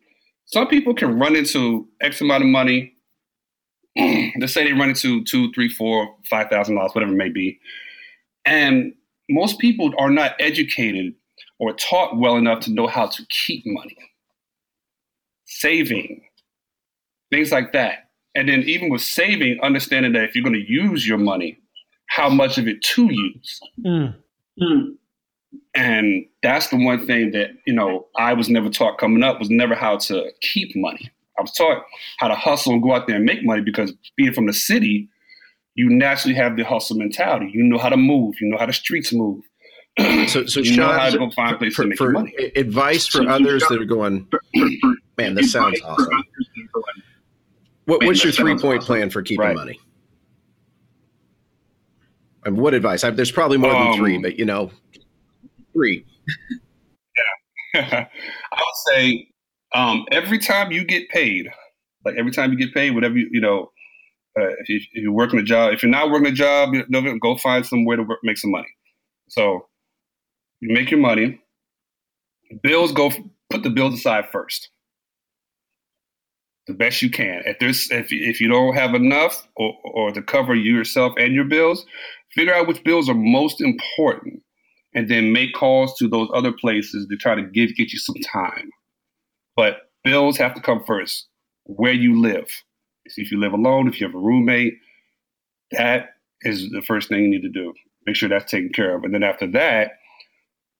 Some 0.46 0.66
people 0.66 0.94
can 0.94 1.16
run 1.16 1.36
into 1.36 1.88
X 2.00 2.20
amount 2.20 2.42
of 2.42 2.48
money. 2.48 2.92
Let's 3.96 4.52
say 4.52 4.64
they 4.64 4.72
run 4.72 4.88
into 4.88 5.22
two, 5.24 5.52
three, 5.52 5.68
four, 5.68 6.16
five 6.28 6.48
thousand 6.50 6.74
dollars, 6.74 6.90
whatever 6.92 7.12
it 7.12 7.16
may 7.16 7.28
be, 7.28 7.60
and 8.44 8.92
most 9.30 9.60
people 9.60 9.94
are 9.96 10.10
not 10.10 10.32
educated 10.40 11.14
or 11.60 11.72
taught 11.74 12.18
well 12.18 12.36
enough 12.36 12.64
to 12.64 12.72
know 12.72 12.88
how 12.88 13.06
to 13.06 13.22
keep 13.26 13.62
money, 13.64 13.96
saving, 15.44 16.20
things 17.30 17.52
like 17.52 17.72
that. 17.72 18.10
And 18.34 18.48
then 18.48 18.62
even 18.62 18.90
with 18.90 19.02
saving, 19.02 19.60
understanding 19.62 20.14
that 20.14 20.24
if 20.24 20.34
you're 20.34 20.44
going 20.44 20.54
to 20.54 20.72
use 20.72 21.06
your 21.06 21.18
money, 21.18 21.60
how 22.06 22.28
much 22.28 22.58
of 22.58 22.66
it 22.66 22.82
to 22.82 23.12
use. 23.12 23.60
Hmm. 23.84 24.06
Hmm. 24.60 24.94
And 25.74 26.26
that's 26.42 26.68
the 26.68 26.76
one 26.76 27.06
thing 27.06 27.30
that, 27.32 27.50
you 27.66 27.72
know, 27.72 28.06
I 28.16 28.34
was 28.34 28.48
never 28.48 28.68
taught 28.70 28.98
coming 28.98 29.22
up 29.22 29.38
was 29.38 29.50
never 29.50 29.74
how 29.74 29.96
to 29.98 30.30
keep 30.40 30.74
money. 30.76 31.10
I 31.38 31.42
was 31.42 31.52
taught 31.52 31.84
how 32.18 32.28
to 32.28 32.34
hustle 32.34 32.72
and 32.72 32.82
go 32.82 32.94
out 32.94 33.06
there 33.06 33.16
and 33.16 33.24
make 33.24 33.44
money 33.44 33.62
because 33.62 33.92
being 34.16 34.32
from 34.32 34.46
the 34.46 34.52
city, 34.52 35.08
you 35.74 35.88
naturally 35.88 36.34
have 36.34 36.56
the 36.56 36.64
hustle 36.64 36.96
mentality. 36.96 37.50
You 37.54 37.62
know 37.64 37.78
how 37.78 37.88
to 37.88 37.96
move, 37.96 38.34
you 38.40 38.48
know 38.48 38.58
how 38.58 38.66
the 38.66 38.72
streets 38.72 39.12
move. 39.12 39.42
So, 40.28 40.46
so 40.46 40.60
you 40.60 40.76
know 40.76 40.86
how 40.92 41.10
to 41.10 41.18
go 41.18 41.30
find 41.30 41.54
a 41.54 41.58
place 41.58 41.74
for, 41.74 41.82
to 41.82 41.88
make 41.88 41.98
for 41.98 42.10
money. 42.12 42.32
advice 42.56 43.06
for 43.06 43.18
So- 43.24 43.28
others 43.28 43.62
that 43.68 43.80
are 43.80 43.84
going, 43.84 44.28
man, 45.18 45.34
this 45.34 45.52
sounds 45.52 45.80
awesome. 45.82 46.08
What, 47.86 48.00
Man, 48.00 48.06
what's 48.08 48.22
your 48.22 48.32
three 48.32 48.56
point 48.56 48.78
awesome. 48.78 48.86
plan 48.86 49.10
for 49.10 49.22
keeping 49.22 49.44
Right. 49.44 49.56
money? 49.56 49.80
And 52.44 52.56
what 52.56 52.72
advice? 52.74 53.04
I, 53.04 53.10
there's 53.10 53.32
probably 53.32 53.58
more 53.58 53.72
than 53.72 53.88
Um, 53.88 53.96
three, 53.98 54.18
but 54.18 54.38
you 54.38 54.44
know, 54.44 54.70
three. 55.72 56.04
yeah, 57.74 57.80
I 58.52 58.56
would 58.56 58.94
say 58.94 59.28
um, 59.74 60.04
every 60.10 60.38
time 60.38 60.72
you 60.72 60.84
get 60.84 61.08
paid, 61.08 61.48
like 62.04 62.16
every 62.16 62.32
time 62.32 62.52
you 62.52 62.58
get 62.58 62.74
paid, 62.74 62.94
whatever 62.94 63.16
you, 63.16 63.28
you 63.30 63.40
know, 63.40 63.70
uh, 64.38 64.48
if, 64.60 64.68
you, 64.68 64.80
you're 64.94 65.12
working 65.12 65.38
a 65.38 65.42
job, 65.42 65.72
if 65.72 65.82
you're 65.82 65.90
not 65.90 66.10
working 66.10 66.28
a 66.28 66.32
job, 66.32 66.74
you 66.74 66.84
know, 66.88 67.18
go 67.18 67.36
find 67.36 67.66
somewhere 67.66 67.96
to 67.96 68.02
work, 68.02 68.20
make 68.22 68.38
some 68.38 68.50
money. 68.50 68.68
So 69.28 69.66
you 70.60 70.72
make 70.72 70.90
your 70.90 71.00
money. 71.00 71.40
Bills 72.62 72.92
go 72.92 73.10
put 73.48 73.62
the 73.62 73.70
bills 73.70 73.94
aside 73.94 74.26
first, 74.32 74.70
the 76.66 76.74
best 76.74 77.00
you 77.00 77.10
can. 77.10 77.42
If 77.46 77.58
there's 77.60 77.90
if 77.92 78.12
if 78.12 78.40
you 78.40 78.48
don't 78.48 78.74
have 78.74 78.94
enough 78.94 79.46
or 79.56 79.74
or 79.84 80.10
to 80.10 80.22
cover 80.22 80.54
you 80.54 80.74
yourself 80.74 81.12
and 81.16 81.32
your 81.32 81.44
bills, 81.44 81.86
figure 82.34 82.54
out 82.54 82.66
which 82.66 82.82
bills 82.82 83.08
are 83.08 83.14
most 83.14 83.60
important 83.60 84.42
and 84.94 85.08
then 85.08 85.32
make 85.32 85.54
calls 85.54 85.96
to 85.98 86.08
those 86.08 86.28
other 86.34 86.52
places 86.52 87.06
to 87.08 87.16
try 87.16 87.34
to 87.34 87.42
give 87.42 87.76
get 87.76 87.92
you 87.92 87.98
some 87.98 88.16
time. 88.32 88.70
But 89.56 89.90
bills 90.04 90.36
have 90.38 90.54
to 90.54 90.60
come 90.60 90.82
first. 90.84 91.26
Where 91.64 91.92
you 91.92 92.20
live. 92.20 92.48
See 93.08 93.22
if 93.22 93.30
you 93.30 93.38
live 93.38 93.52
alone, 93.52 93.88
if 93.88 94.00
you 94.00 94.06
have 94.06 94.14
a 94.14 94.18
roommate, 94.18 94.74
that 95.72 96.10
is 96.42 96.70
the 96.70 96.82
first 96.82 97.08
thing 97.08 97.22
you 97.22 97.28
need 97.28 97.42
to 97.42 97.48
do. 97.48 97.72
Make 98.06 98.16
sure 98.16 98.28
that's 98.28 98.50
taken 98.50 98.70
care 98.70 98.96
of. 98.96 99.04
And 99.04 99.14
then 99.14 99.22
after 99.22 99.46
that, 99.48 99.92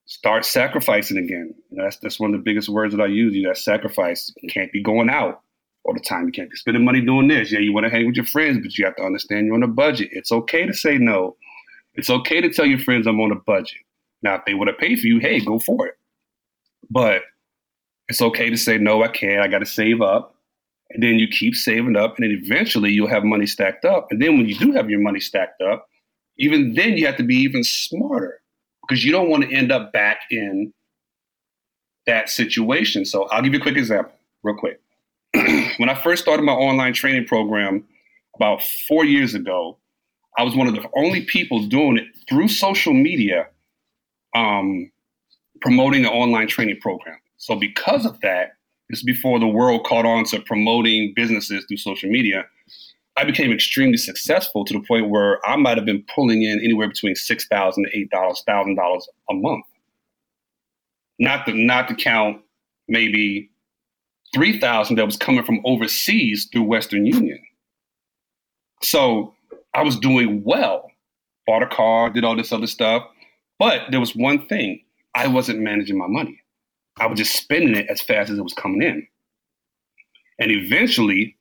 start 0.05 0.43
sacrificing 0.43 1.17
again. 1.17 1.53
You 1.69 1.77
know, 1.77 1.83
that's 1.83 1.97
that's 1.97 2.19
one 2.19 2.33
of 2.33 2.39
the 2.39 2.43
biggest 2.43 2.69
words 2.69 2.95
that 2.95 3.01
I 3.01 3.07
use. 3.07 3.33
You 3.33 3.47
got 3.47 3.57
sacrifice. 3.57 4.33
You 4.41 4.49
can't 4.49 4.71
be 4.71 4.81
going 4.81 5.09
out 5.09 5.41
all 5.83 5.93
the 5.93 5.99
time. 5.99 6.25
You 6.25 6.31
can't 6.31 6.49
be 6.49 6.57
spending 6.57 6.85
money 6.85 7.01
doing 7.01 7.27
this. 7.27 7.51
Yeah, 7.51 7.59
you 7.59 7.73
want 7.73 7.85
to 7.85 7.89
hang 7.89 8.05
with 8.05 8.15
your 8.15 8.25
friends, 8.25 8.59
but 8.61 8.77
you 8.77 8.85
have 8.85 8.95
to 8.97 9.03
understand 9.03 9.45
you're 9.45 9.55
on 9.55 9.63
a 9.63 9.67
budget. 9.67 10.09
It's 10.11 10.31
okay 10.31 10.65
to 10.65 10.73
say 10.73 10.97
no. 10.97 11.35
It's 11.95 12.09
okay 12.09 12.41
to 12.41 12.49
tell 12.49 12.65
your 12.65 12.79
friends 12.79 13.07
I'm 13.07 13.19
on 13.19 13.31
a 13.31 13.35
budget. 13.35 13.81
Now, 14.21 14.35
if 14.35 14.45
they 14.45 14.53
want 14.53 14.69
to 14.69 14.73
pay 14.73 14.95
for 14.95 15.07
you, 15.07 15.19
hey, 15.19 15.39
go 15.39 15.59
for 15.59 15.87
it. 15.87 15.95
But 16.89 17.23
it's 18.07 18.21
okay 18.21 18.49
to 18.49 18.57
say, 18.57 18.77
no, 18.77 19.03
I 19.03 19.07
can't. 19.07 19.41
I 19.41 19.47
got 19.47 19.59
to 19.59 19.65
save 19.65 20.01
up. 20.01 20.35
And 20.91 21.01
then 21.01 21.19
you 21.19 21.27
keep 21.27 21.55
saving 21.55 21.95
up, 21.95 22.17
and 22.17 22.25
then 22.25 22.37
eventually 22.43 22.91
you'll 22.91 23.07
have 23.07 23.23
money 23.23 23.45
stacked 23.45 23.85
up. 23.85 24.07
And 24.11 24.21
then 24.21 24.37
when 24.37 24.49
you 24.49 24.55
do 24.55 24.73
have 24.73 24.89
your 24.89 24.99
money 24.99 25.21
stacked 25.21 25.61
up, 25.61 25.87
even 26.37 26.73
then 26.73 26.97
you 26.97 27.05
have 27.05 27.15
to 27.17 27.23
be 27.23 27.35
even 27.35 27.63
smarter 27.63 28.41
because 28.81 29.05
you 29.05 29.11
don't 29.11 29.29
want 29.29 29.43
to 29.43 29.55
end 29.55 29.71
up 29.71 29.93
back 29.93 30.21
in 30.29 30.73
that 32.07 32.29
situation. 32.29 33.05
So 33.05 33.23
I'll 33.29 33.41
give 33.41 33.53
you 33.53 33.59
a 33.59 33.61
quick 33.61 33.77
example, 33.77 34.13
real 34.43 34.57
quick. 34.57 34.81
when 35.77 35.89
I 35.89 35.95
first 35.95 36.21
started 36.21 36.43
my 36.43 36.51
online 36.51 36.93
training 36.93 37.25
program 37.25 37.85
about 38.35 38.61
four 38.87 39.05
years 39.05 39.33
ago, 39.33 39.77
I 40.37 40.43
was 40.43 40.55
one 40.55 40.67
of 40.67 40.75
the 40.75 40.89
only 40.95 41.21
people 41.25 41.67
doing 41.67 41.97
it 41.97 42.07
through 42.27 42.47
social 42.47 42.93
media, 42.93 43.47
um, 44.35 44.91
promoting 45.61 46.05
an 46.05 46.11
online 46.11 46.47
training 46.47 46.79
program. 46.81 47.17
So 47.37 47.55
because 47.55 48.05
of 48.05 48.19
that, 48.21 48.53
this 48.89 48.99
is 48.99 49.05
before 49.05 49.39
the 49.39 49.47
world 49.47 49.85
caught 49.85 50.05
on 50.05 50.25
to 50.25 50.41
promoting 50.41 51.13
businesses 51.15 51.65
through 51.67 51.77
social 51.77 52.09
media. 52.09 52.45
I 53.17 53.23
became 53.23 53.51
extremely 53.51 53.97
successful 53.97 54.63
to 54.65 54.73
the 54.73 54.79
point 54.79 55.09
where 55.09 55.45
I 55.47 55.55
might 55.55 55.77
have 55.77 55.85
been 55.85 56.03
pulling 56.13 56.43
in 56.43 56.59
anywhere 56.59 56.87
between 56.87 57.15
six 57.15 57.45
thousand 57.47 57.85
to 57.85 57.97
eight 57.97 58.09
dollars, 58.09 58.43
thousand 58.47 58.75
dollars 58.75 59.07
a 59.29 59.33
month. 59.33 59.65
Not 61.19 61.45
to 61.45 61.53
not 61.53 61.87
to 61.89 61.95
count 61.95 62.41
maybe 62.87 63.49
three 64.33 64.59
thousand 64.59 64.95
that 64.95 65.05
was 65.05 65.17
coming 65.17 65.43
from 65.43 65.61
overseas 65.65 66.47
through 66.51 66.63
Western 66.63 67.05
Union. 67.05 67.39
So 68.81 69.33
I 69.73 69.83
was 69.83 69.97
doing 69.97 70.43
well. 70.43 70.89
Bought 71.45 71.63
a 71.63 71.67
car, 71.67 72.09
did 72.09 72.23
all 72.23 72.35
this 72.35 72.51
other 72.51 72.67
stuff. 72.67 73.03
But 73.61 73.91
there 73.91 73.99
was 73.99 74.15
one 74.15 74.47
thing 74.47 74.81
I 75.13 75.27
wasn't 75.27 75.59
managing 75.59 75.95
my 75.95 76.07
money. 76.07 76.41
I 76.99 77.05
was 77.05 77.19
just 77.19 77.35
spending 77.35 77.75
it 77.75 77.85
as 77.91 78.01
fast 78.01 78.31
as 78.31 78.39
it 78.39 78.41
was 78.41 78.55
coming 78.55 78.81
in. 78.81 79.05
And 80.39 80.49
eventually, 80.49 81.37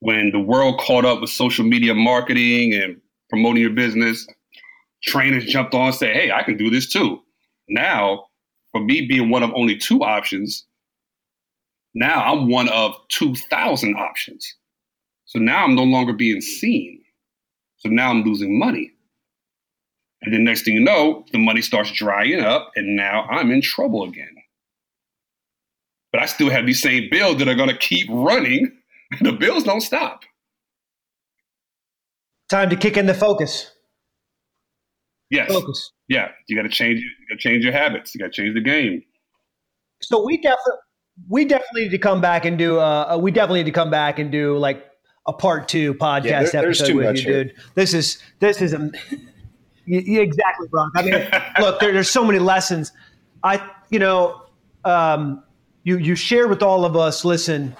when 0.00 0.32
the 0.32 0.40
world 0.40 0.80
caught 0.80 1.04
up 1.04 1.20
with 1.20 1.30
social 1.30 1.64
media 1.64 1.94
marketing 1.94 2.74
and 2.74 3.00
promoting 3.28 3.62
your 3.62 3.70
business, 3.70 4.26
trainers 5.04 5.44
jumped 5.44 5.72
on 5.72 5.86
and 5.86 5.94
said, 5.94 6.16
Hey, 6.16 6.32
I 6.32 6.42
can 6.42 6.56
do 6.56 6.70
this 6.70 6.88
too. 6.88 7.22
Now, 7.68 8.24
for 8.72 8.82
me 8.82 9.06
being 9.06 9.30
one 9.30 9.44
of 9.44 9.52
only 9.54 9.76
two 9.78 10.02
options, 10.02 10.66
now 11.94 12.24
I'm 12.24 12.50
one 12.50 12.68
of 12.70 12.96
2,000 13.10 13.94
options. 13.94 14.56
So 15.26 15.38
now 15.38 15.62
I'm 15.62 15.76
no 15.76 15.84
longer 15.84 16.14
being 16.14 16.40
seen. 16.40 17.00
So 17.76 17.90
now 17.90 18.10
I'm 18.10 18.24
losing 18.24 18.58
money. 18.58 18.90
And 20.22 20.34
then 20.34 20.44
next 20.44 20.64
thing 20.64 20.74
you 20.74 20.80
know, 20.80 21.24
the 21.32 21.38
money 21.38 21.62
starts 21.62 21.92
drying 21.92 22.40
up, 22.40 22.70
and 22.76 22.94
now 22.96 23.22
I'm 23.30 23.50
in 23.50 23.62
trouble 23.62 24.04
again. 24.04 24.34
But 26.12 26.20
I 26.22 26.26
still 26.26 26.50
have 26.50 26.66
these 26.66 26.82
same 26.82 27.08
bills 27.10 27.38
that 27.38 27.48
are 27.48 27.54
going 27.54 27.68
to 27.70 27.76
keep 27.78 28.06
running. 28.10 28.70
The 29.20 29.32
bills 29.32 29.64
don't 29.64 29.80
stop. 29.80 30.22
Time 32.50 32.68
to 32.70 32.76
kick 32.76 32.96
in 32.96 33.06
the 33.06 33.14
focus. 33.14 33.70
Yes. 35.30 35.50
Focus. 35.52 35.92
Yeah, 36.08 36.28
you 36.48 36.56
got 36.56 36.62
to 36.62 36.68
change. 36.68 36.98
You 37.00 37.08
got 37.28 37.40
to 37.40 37.48
change 37.48 37.62
your 37.64 37.72
habits. 37.72 38.14
You 38.14 38.18
got 38.20 38.32
to 38.32 38.42
change 38.42 38.54
the 38.54 38.60
game. 38.60 39.02
So 40.02 40.24
we 40.24 40.36
definitely, 40.36 40.80
we 41.28 41.44
definitely 41.44 41.82
need 41.84 41.90
to 41.90 41.98
come 41.98 42.20
back 42.20 42.44
and 42.44 42.58
do. 42.58 42.78
Uh, 42.80 43.16
we 43.20 43.30
definitely 43.30 43.60
need 43.60 43.66
to 43.70 43.72
come 43.72 43.90
back 43.90 44.18
and 44.18 44.32
do 44.32 44.58
like 44.58 44.84
a 45.26 45.32
part 45.32 45.68
two 45.68 45.94
podcast 45.94 46.24
Yeah, 46.24 46.42
there- 46.42 46.64
episode 46.66 46.94
with 46.96 47.16
you, 47.18 47.22
here. 47.22 47.44
dude. 47.44 47.54
This 47.76 47.94
is 47.94 48.20
this 48.40 48.60
is 48.60 48.72
a 48.72 48.90
yeah, 49.98 50.20
exactly, 50.20 50.68
Brock. 50.68 50.92
I 50.94 51.02
mean, 51.02 51.14
look, 51.60 51.80
there, 51.80 51.92
there's 51.92 52.10
so 52.10 52.24
many 52.24 52.38
lessons. 52.38 52.92
I, 53.42 53.68
you 53.90 53.98
know, 53.98 54.42
um, 54.84 55.42
you 55.84 55.96
you 55.98 56.14
shared 56.14 56.50
with 56.50 56.62
all 56.62 56.84
of 56.84 56.96
us. 56.96 57.24
Listen, 57.24 57.76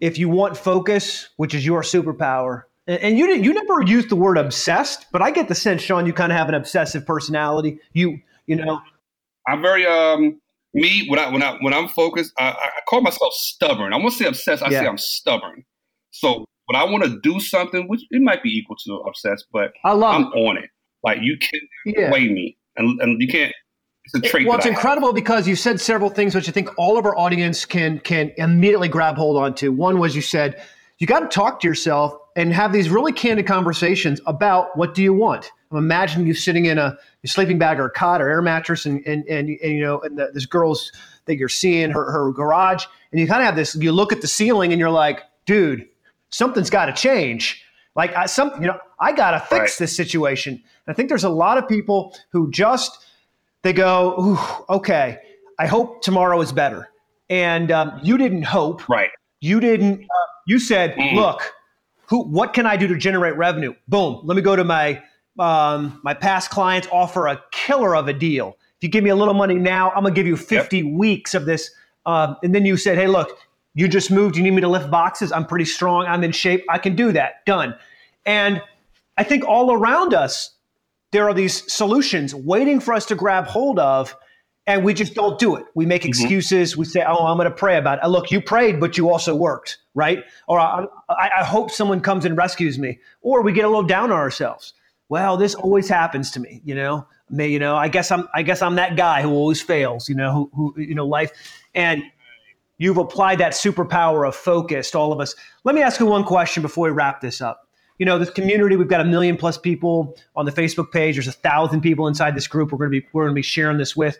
if 0.00 0.18
you 0.18 0.28
want 0.28 0.56
focus, 0.56 1.28
which 1.36 1.54
is 1.54 1.64
your 1.64 1.82
superpower, 1.82 2.62
and, 2.86 3.00
and 3.00 3.18
you 3.18 3.26
didn't, 3.26 3.44
you 3.44 3.54
never 3.54 3.82
used 3.82 4.08
the 4.08 4.16
word 4.16 4.38
obsessed, 4.38 5.06
but 5.12 5.22
I 5.22 5.30
get 5.30 5.48
the 5.48 5.54
sense, 5.54 5.82
Sean, 5.82 6.06
you 6.06 6.12
kind 6.12 6.32
of 6.32 6.38
have 6.38 6.48
an 6.48 6.54
obsessive 6.54 7.06
personality. 7.06 7.78
You, 7.92 8.18
you 8.46 8.56
know, 8.56 8.80
I'm 9.46 9.62
very 9.62 9.86
um 9.86 10.40
me 10.74 11.06
when 11.08 11.18
I 11.18 11.30
when 11.30 11.42
I 11.42 11.56
when 11.60 11.72
I'm 11.72 11.88
focused. 11.88 12.32
I, 12.38 12.50
I 12.50 12.70
call 12.88 13.00
myself 13.00 13.32
stubborn. 13.32 13.92
I 13.92 13.96
won't 13.96 14.12
say 14.12 14.26
obsessed. 14.26 14.62
I 14.62 14.70
say 14.70 14.86
I'm 14.86 14.98
stubborn. 14.98 15.64
So 16.10 16.44
when 16.66 16.76
I 16.76 16.84
want 16.84 17.04
to 17.04 17.18
do 17.22 17.40
something, 17.40 17.88
which 17.88 18.02
it 18.10 18.20
might 18.20 18.42
be 18.42 18.50
equal 18.50 18.76
to 18.84 18.96
obsessed, 19.06 19.46
but 19.52 19.72
I 19.84 19.92
love 19.92 20.14
I'm 20.14 20.32
it. 20.32 20.48
on 20.48 20.58
it. 20.58 20.70
Like 21.02 21.18
you 21.22 21.36
can't 21.38 21.62
Yeah. 21.86 22.10
sway 22.10 22.28
me, 22.28 22.56
and 22.76 23.00
and 23.00 23.20
you 23.20 23.28
can't. 23.28 23.52
It's 24.04 24.14
a 24.14 24.20
trait. 24.20 24.46
Well, 24.48 24.56
it's 24.56 24.64
I 24.66 24.70
have. 24.70 24.76
incredible 24.78 25.12
because 25.12 25.46
you 25.46 25.54
said 25.54 25.80
several 25.80 26.08
things 26.10 26.34
which 26.34 26.48
I 26.48 26.52
think 26.52 26.70
all 26.78 26.98
of 26.98 27.04
our 27.04 27.16
audience 27.16 27.64
can 27.64 27.98
can 28.00 28.32
immediately 28.36 28.88
grab 28.88 29.16
hold 29.16 29.36
onto. 29.36 29.70
One 29.72 29.98
was 29.98 30.16
you 30.16 30.22
said 30.22 30.62
you 30.98 31.06
got 31.06 31.20
to 31.20 31.28
talk 31.28 31.60
to 31.60 31.68
yourself 31.68 32.14
and 32.34 32.52
have 32.52 32.72
these 32.72 32.88
really 32.90 33.12
candid 33.12 33.46
conversations 33.46 34.20
about 34.26 34.76
what 34.76 34.94
do 34.94 35.02
you 35.02 35.12
want. 35.12 35.50
I'm 35.70 35.76
imagining 35.78 36.26
you 36.26 36.34
sitting 36.34 36.64
in 36.64 36.78
a, 36.78 36.96
a 37.22 37.28
sleeping 37.28 37.58
bag 37.58 37.78
or 37.78 37.84
a 37.84 37.90
cot 37.90 38.22
or 38.22 38.28
air 38.30 38.40
mattress, 38.42 38.86
and 38.86 39.06
and 39.06 39.24
and, 39.28 39.50
and 39.62 39.72
you 39.74 39.82
know, 39.82 40.00
and 40.00 40.18
the, 40.18 40.30
this 40.32 40.46
girl's 40.46 40.90
that 41.26 41.36
you're 41.36 41.48
seeing 41.50 41.90
her 41.90 42.10
her 42.10 42.32
garage, 42.32 42.86
and 43.12 43.20
you 43.20 43.26
kind 43.26 43.40
of 43.40 43.46
have 43.46 43.56
this. 43.56 43.74
You 43.76 43.92
look 43.92 44.12
at 44.12 44.22
the 44.22 44.26
ceiling 44.28 44.72
and 44.72 44.80
you're 44.80 44.90
like, 44.90 45.20
dude, 45.44 45.86
something's 46.30 46.70
got 46.70 46.86
to 46.86 46.92
change. 46.94 47.62
Like 47.98 48.14
I, 48.16 48.26
some, 48.26 48.52
you 48.60 48.68
know, 48.68 48.78
I 49.00 49.12
got 49.12 49.32
to 49.32 49.40
fix 49.40 49.50
Right. 49.60 49.74
this 49.80 49.94
situation. 49.94 50.54
And 50.54 50.62
I 50.86 50.92
think 50.94 51.08
there's 51.10 51.24
a 51.24 51.28
lot 51.28 51.58
of 51.58 51.68
people 51.68 52.16
who 52.30 52.50
just 52.50 53.04
they 53.62 53.72
go, 53.72 54.14
Ooh, 54.18 54.74
okay, 54.76 55.18
I 55.58 55.66
hope 55.66 56.00
tomorrow 56.02 56.40
is 56.40 56.52
better. 56.52 56.88
And 57.28 57.70
um, 57.72 57.98
you 58.02 58.16
didn't 58.16 58.44
hope. 58.44 58.88
Right. 58.88 59.10
You 59.40 59.58
didn't. 59.60 60.02
Uh, 60.04 60.26
you 60.46 60.58
said, 60.60 60.94
Mm. 60.94 61.12
look, 61.16 61.42
who? 62.06 62.22
What 62.22 62.54
can 62.54 62.64
I 62.66 62.76
do 62.76 62.86
to 62.86 62.96
generate 62.96 63.36
revenue? 63.36 63.74
Boom. 63.88 64.20
Let 64.24 64.36
me 64.36 64.42
go 64.42 64.54
to 64.56 64.64
my 64.64 65.02
um, 65.38 66.00
my 66.04 66.14
past 66.14 66.50
clients. 66.50 66.88
Offer 66.92 67.26
a 67.26 67.42
killer 67.50 67.94
of 67.96 68.08
a 68.08 68.12
deal. 68.12 68.56
If 68.76 68.82
you 68.84 68.88
give 68.88 69.02
me 69.04 69.10
a 69.10 69.16
little 69.16 69.34
money 69.34 69.54
now, 69.56 69.90
I'm 69.90 70.04
gonna 70.04 70.14
give 70.14 70.26
you 70.26 70.36
50 70.36 70.84
weeks 70.96 71.34
of 71.34 71.44
this. 71.46 71.70
Um, 72.06 72.36
and 72.44 72.54
then 72.54 72.64
you 72.64 72.76
said, 72.76 72.96
hey, 72.96 73.08
look, 73.08 73.28
you 73.78 73.86
just 73.86 74.10
moved. 74.10 74.36
You 74.36 74.42
need 74.42 74.50
me 74.50 74.60
to 74.62 74.68
lift 74.68 74.90
boxes. 74.90 75.30
I'm 75.30 75.46
pretty 75.46 75.64
strong. 75.64 76.04
I'm 76.04 76.24
in 76.24 76.32
shape. 76.32 76.64
I 76.68 76.78
can 76.78 76.96
do 76.96 77.12
that. 77.12 77.46
Done. 77.46 77.76
And 78.26 78.60
I 79.16 79.22
think 79.22 79.44
all 79.44 79.72
around 79.72 80.14
us, 80.14 80.50
there 81.12 81.28
are 81.28 81.32
these 81.32 81.72
solutions 81.72 82.34
waiting 82.34 82.80
for 82.80 82.92
us 82.92 83.06
to 83.06 83.14
grab 83.14 83.46
hold 83.46 83.78
of, 83.78 84.16
and 84.66 84.84
we 84.84 84.94
just 84.94 85.14
don't 85.14 85.38
do 85.38 85.54
it. 85.54 85.64
We 85.76 85.86
make 85.86 86.02
mm-hmm. 86.02 86.08
excuses. 86.08 86.76
We 86.76 86.86
say, 86.86 87.04
"Oh, 87.06 87.24
I'm 87.26 87.36
going 87.36 87.48
to 87.48 87.54
pray 87.54 87.76
about 87.76 88.02
it." 88.02 88.08
Look, 88.08 88.32
you 88.32 88.40
prayed, 88.40 88.80
but 88.80 88.98
you 88.98 89.10
also 89.10 89.36
worked, 89.36 89.78
right? 89.94 90.24
Or 90.48 90.58
I, 90.58 90.84
I, 91.08 91.30
I 91.38 91.44
hope 91.44 91.70
someone 91.70 92.00
comes 92.00 92.24
and 92.24 92.36
rescues 92.36 92.80
me. 92.80 92.98
Or 93.20 93.42
we 93.42 93.52
get 93.52 93.64
a 93.64 93.68
little 93.68 93.84
down 93.84 94.10
on 94.10 94.18
ourselves. 94.18 94.74
Well, 95.08 95.36
this 95.36 95.54
always 95.54 95.88
happens 95.88 96.32
to 96.32 96.40
me, 96.40 96.62
you 96.64 96.74
know. 96.74 97.06
May 97.30 97.46
you 97.46 97.60
know, 97.60 97.76
I 97.76 97.86
guess 97.86 98.10
I'm, 98.10 98.28
I 98.34 98.42
guess 98.42 98.60
I'm 98.60 98.74
that 98.74 98.96
guy 98.96 99.22
who 99.22 99.30
always 99.30 99.62
fails, 99.62 100.08
you 100.08 100.16
know, 100.16 100.32
who, 100.32 100.72
who 100.74 100.80
you 100.82 100.96
know, 100.96 101.06
life, 101.06 101.30
and 101.76 102.02
you've 102.78 102.96
applied 102.96 103.38
that 103.38 103.52
superpower 103.52 104.26
of 104.26 104.34
focus 104.34 104.90
to 104.92 104.98
all 104.98 105.12
of 105.12 105.20
us. 105.20 105.34
Let 105.64 105.74
me 105.74 105.82
ask 105.82 106.00
you 106.00 106.06
one 106.06 106.24
question 106.24 106.62
before 106.62 106.84
we 106.84 106.90
wrap 106.90 107.20
this 107.20 107.40
up 107.40 107.64
you 107.98 108.06
know 108.06 108.16
this 108.16 108.30
community 108.30 108.76
we've 108.76 108.86
got 108.88 109.00
a 109.00 109.04
million 109.04 109.36
plus 109.36 109.58
people 109.58 110.16
on 110.36 110.46
the 110.46 110.52
facebook 110.52 110.92
page 110.92 111.16
there's 111.16 111.26
a 111.26 111.32
thousand 111.32 111.80
people 111.80 112.06
inside 112.06 112.36
this 112.36 112.46
group 112.46 112.70
we're 112.70 112.78
going 112.78 112.92
to 112.92 113.00
be 113.00 113.04
we're 113.12 113.24
going 113.24 113.32
to 113.32 113.34
be 113.34 113.42
sharing 113.42 113.76
this 113.76 113.96
with 113.96 114.18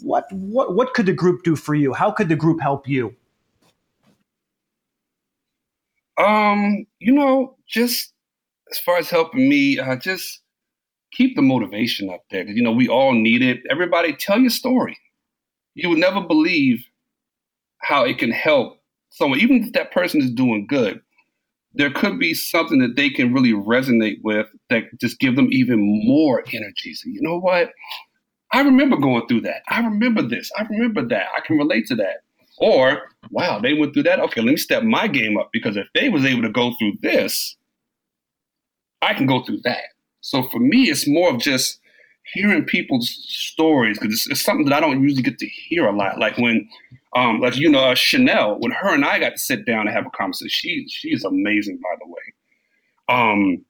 what 0.00 0.30
what 0.30 0.76
what 0.76 0.94
could 0.94 1.06
the 1.06 1.12
group 1.12 1.42
do 1.42 1.56
for 1.56 1.74
you 1.74 1.92
how 1.92 2.08
could 2.08 2.28
the 2.28 2.36
group 2.36 2.60
help 2.60 2.86
you 2.86 3.12
Um, 6.18 6.86
you 6.98 7.12
know, 7.12 7.56
just 7.68 8.12
as 8.70 8.78
far 8.78 8.96
as 8.98 9.10
helping 9.10 9.48
me, 9.48 9.78
uh, 9.78 9.96
just 9.96 10.40
keep 11.12 11.36
the 11.36 11.42
motivation 11.42 12.10
up 12.10 12.22
there. 12.30 12.46
You 12.46 12.62
know, 12.62 12.72
we 12.72 12.88
all 12.88 13.12
need 13.12 13.42
it. 13.42 13.60
Everybody, 13.70 14.14
tell 14.14 14.38
your 14.38 14.50
story. 14.50 14.98
You 15.74 15.90
would 15.90 15.98
never 15.98 16.20
believe 16.20 16.86
how 17.86 18.04
it 18.04 18.18
can 18.18 18.32
help 18.32 18.78
someone, 19.10 19.38
even 19.40 19.62
if 19.62 19.72
that 19.72 19.92
person 19.92 20.20
is 20.20 20.30
doing 20.32 20.66
good. 20.66 21.00
There 21.74 21.90
could 21.90 22.18
be 22.18 22.32
something 22.34 22.78
that 22.78 22.96
they 22.96 23.10
can 23.10 23.34
really 23.34 23.52
resonate 23.52 24.18
with 24.24 24.46
that 24.70 24.84
just 24.98 25.20
give 25.20 25.36
them 25.36 25.48
even 25.50 25.78
more 26.06 26.42
energy. 26.52 26.94
So, 26.94 27.08
you 27.08 27.20
know 27.20 27.38
what? 27.38 27.70
I 28.52 28.62
remember 28.62 28.96
going 28.96 29.26
through 29.28 29.42
that. 29.42 29.62
I 29.68 29.80
remember 29.80 30.22
this. 30.22 30.50
I 30.58 30.62
remember 30.62 31.06
that. 31.08 31.26
I 31.36 31.40
can 31.46 31.58
relate 31.58 31.86
to 31.88 31.94
that. 31.96 32.22
Or, 32.58 33.02
wow, 33.30 33.58
they 33.60 33.74
went 33.74 33.92
through 33.92 34.04
that. 34.04 34.20
Okay, 34.20 34.40
let 34.40 34.50
me 34.50 34.56
step 34.56 34.82
my 34.82 35.06
game 35.06 35.36
up 35.36 35.50
because 35.52 35.76
if 35.76 35.86
they 35.94 36.08
was 36.08 36.24
able 36.24 36.42
to 36.42 36.50
go 36.50 36.72
through 36.78 36.94
this, 37.02 37.56
I 39.02 39.12
can 39.12 39.26
go 39.26 39.44
through 39.44 39.60
that. 39.64 39.84
So 40.22 40.42
for 40.44 40.58
me, 40.58 40.84
it's 40.84 41.06
more 41.06 41.30
of 41.30 41.38
just 41.38 41.78
hearing 42.32 42.64
people's 42.64 43.10
stories 43.28 43.98
because 43.98 44.12
it's, 44.14 44.30
it's 44.30 44.42
something 44.42 44.66
that 44.66 44.74
I 44.74 44.80
don't 44.80 45.02
usually 45.02 45.22
get 45.22 45.38
to 45.38 45.46
hear 45.46 45.86
a 45.86 45.96
lot. 45.96 46.18
Like 46.18 46.36
when, 46.38 46.68
um, 47.14 47.40
like 47.40 47.56
you 47.56 47.70
know, 47.70 47.80
uh, 47.80 47.94
Chanel, 47.94 48.58
when 48.60 48.72
her 48.72 48.92
and 48.94 49.04
I 49.04 49.18
got 49.18 49.30
to 49.30 49.38
sit 49.38 49.64
down 49.64 49.86
and 49.86 49.90
have 49.90 50.06
a 50.06 50.10
conversation, 50.10 50.50
she 50.50 50.86
she 50.88 51.08
is 51.08 51.24
amazing, 51.24 51.78
by 51.78 51.96
the 52.00 52.06
way. 52.08 52.34
Um, 53.08 53.64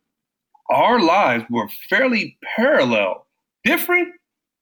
our 0.71 1.01
lives 1.01 1.45
were 1.51 1.69
fairly 1.89 2.37
parallel, 2.57 3.27
different, 3.65 4.09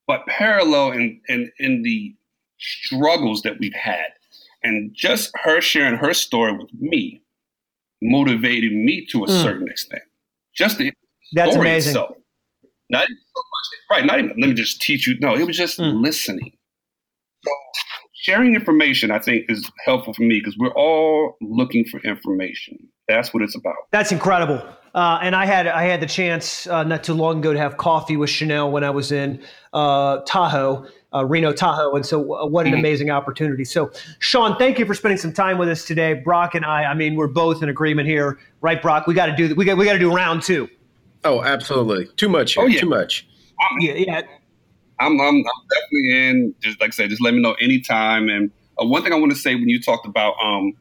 but 0.07 0.27
parallel 0.27 0.93
in, 0.93 1.21
in, 1.29 1.51
in 1.59 1.83
the 1.83 2.15
struggles 2.59 3.43
that 3.43 3.59
we've 3.59 3.75
had. 3.75 4.07
And 4.63 4.95
just 4.95 5.31
her 5.43 5.61
sharing 5.61 5.97
her 5.97 6.15
story 6.15 6.57
with 6.57 6.73
me 6.75 7.23
motivated 8.03 8.73
me 8.73 9.07
to 9.07 9.25
a 9.25 9.29
mm. 9.29 9.43
certain 9.43 9.69
extent. 9.69 10.03
Just 10.55 10.79
the 10.79 10.93
That's 11.33 11.53
story 11.53 11.69
amazing. 11.69 11.91
itself. 11.91 12.17
Not 12.91 13.05
even 13.05 13.17
so 13.35 13.43
much, 13.43 13.99
right, 13.99 14.07
not 14.07 14.19
even, 14.19 14.31
let 14.41 14.49
me 14.49 14.55
just 14.55 14.81
teach 14.81 15.07
you. 15.07 15.17
No, 15.21 15.35
it 15.35 15.47
was 15.47 15.57
just 15.57 15.79
mm. 15.79 16.03
listening. 16.03 16.53
So 17.45 17.53
sharing 18.25 18.55
information, 18.55 19.11
I 19.11 19.19
think, 19.19 19.47
is 19.49 19.71
helpful 19.85 20.15
for 20.15 20.23
me 20.23 20.41
because 20.41 20.57
we're 20.59 20.75
all 20.75 21.37
looking 21.41 21.85
for 21.85 22.01
information. 22.01 22.79
That's 23.09 23.35
what 23.35 23.43
it's 23.43 23.55
about. 23.55 23.75
That's 23.91 24.13
incredible. 24.13 24.63
Uh, 24.95 25.19
and 25.21 25.35
I 25.35 25.45
had 25.45 25.67
I 25.67 25.85
had 25.85 26.01
the 26.01 26.07
chance 26.07 26.69
uh, 26.69 26.85
not 26.85 27.03
too 27.03 27.15
long 27.15 27.39
ago 27.39 27.53
to 27.53 27.59
have 27.59 27.77
coffee 27.77 28.17
with 28.17 28.31
Chanel 28.31 28.71
when 28.71 28.85
I 28.85 28.91
was 28.91 29.11
in 29.11 29.43
uh, 29.73 30.21
Tahoe, 30.21 30.87
uh, 31.13 31.25
Reno 31.25 31.53
Tahoe, 31.53 31.97
and 31.97 32.07
so 32.07 32.21
uh, 32.33 32.47
what 32.47 32.65
an 32.65 32.73
mm-hmm. 32.73 32.79
amazing 32.79 33.11
opportunity. 33.11 33.65
So, 33.65 33.91
Sean, 34.21 34.57
thank 34.57 34.79
you 34.79 34.87
for 34.87 34.95
spending 34.95 35.19
some 35.19 35.33
time 35.33 35.59
with 35.59 35.69
us 35.69 35.85
today. 35.85 36.15
Brock 36.15 36.55
and 36.55 36.65
I, 36.65 36.85
I 36.85 36.95
mean, 36.95 37.17
we're 37.17 37.27
both 37.27 37.61
in 37.61 37.69
agreement 37.69 38.07
here, 38.07 38.39
right? 38.61 38.81
Brock, 38.81 39.09
we 39.09 39.15
got 39.15 39.27
to 39.27 39.35
do 39.37 39.55
we 39.57 39.65
got 39.65 39.77
we 39.77 39.85
got 39.85 39.95
to 39.95 39.99
do 39.99 40.15
round 40.15 40.43
two. 40.43 40.69
Oh, 41.25 41.43
absolutely, 41.43 42.07
too 42.17 42.29
much. 42.29 42.55
Here. 42.55 42.65
Oh, 42.65 42.67
yeah. 42.67 42.81
too 42.81 42.89
much. 42.89 43.27
I'm, 43.61 43.81
yeah, 43.81 43.95
yeah. 43.95 44.23
I'm, 45.01 45.21
I'm, 45.21 45.37
I'm 45.37 45.43
definitely 45.71 46.29
in. 46.29 46.55
Just 46.61 46.81
like 46.81 46.89
I 46.89 46.91
said, 46.93 47.11
just 47.11 47.23
let 47.23 47.35
me 47.35 47.41
know 47.41 47.55
anytime. 47.55 48.29
And 48.29 48.51
uh, 48.81 48.87
one 48.87 49.03
thing 49.03 49.13
I 49.13 49.17
want 49.17 49.33
to 49.33 49.39
say 49.39 49.55
when 49.55 49.69
you 49.69 49.81
talked 49.81 50.07
about 50.07 50.35
um, 50.43 50.75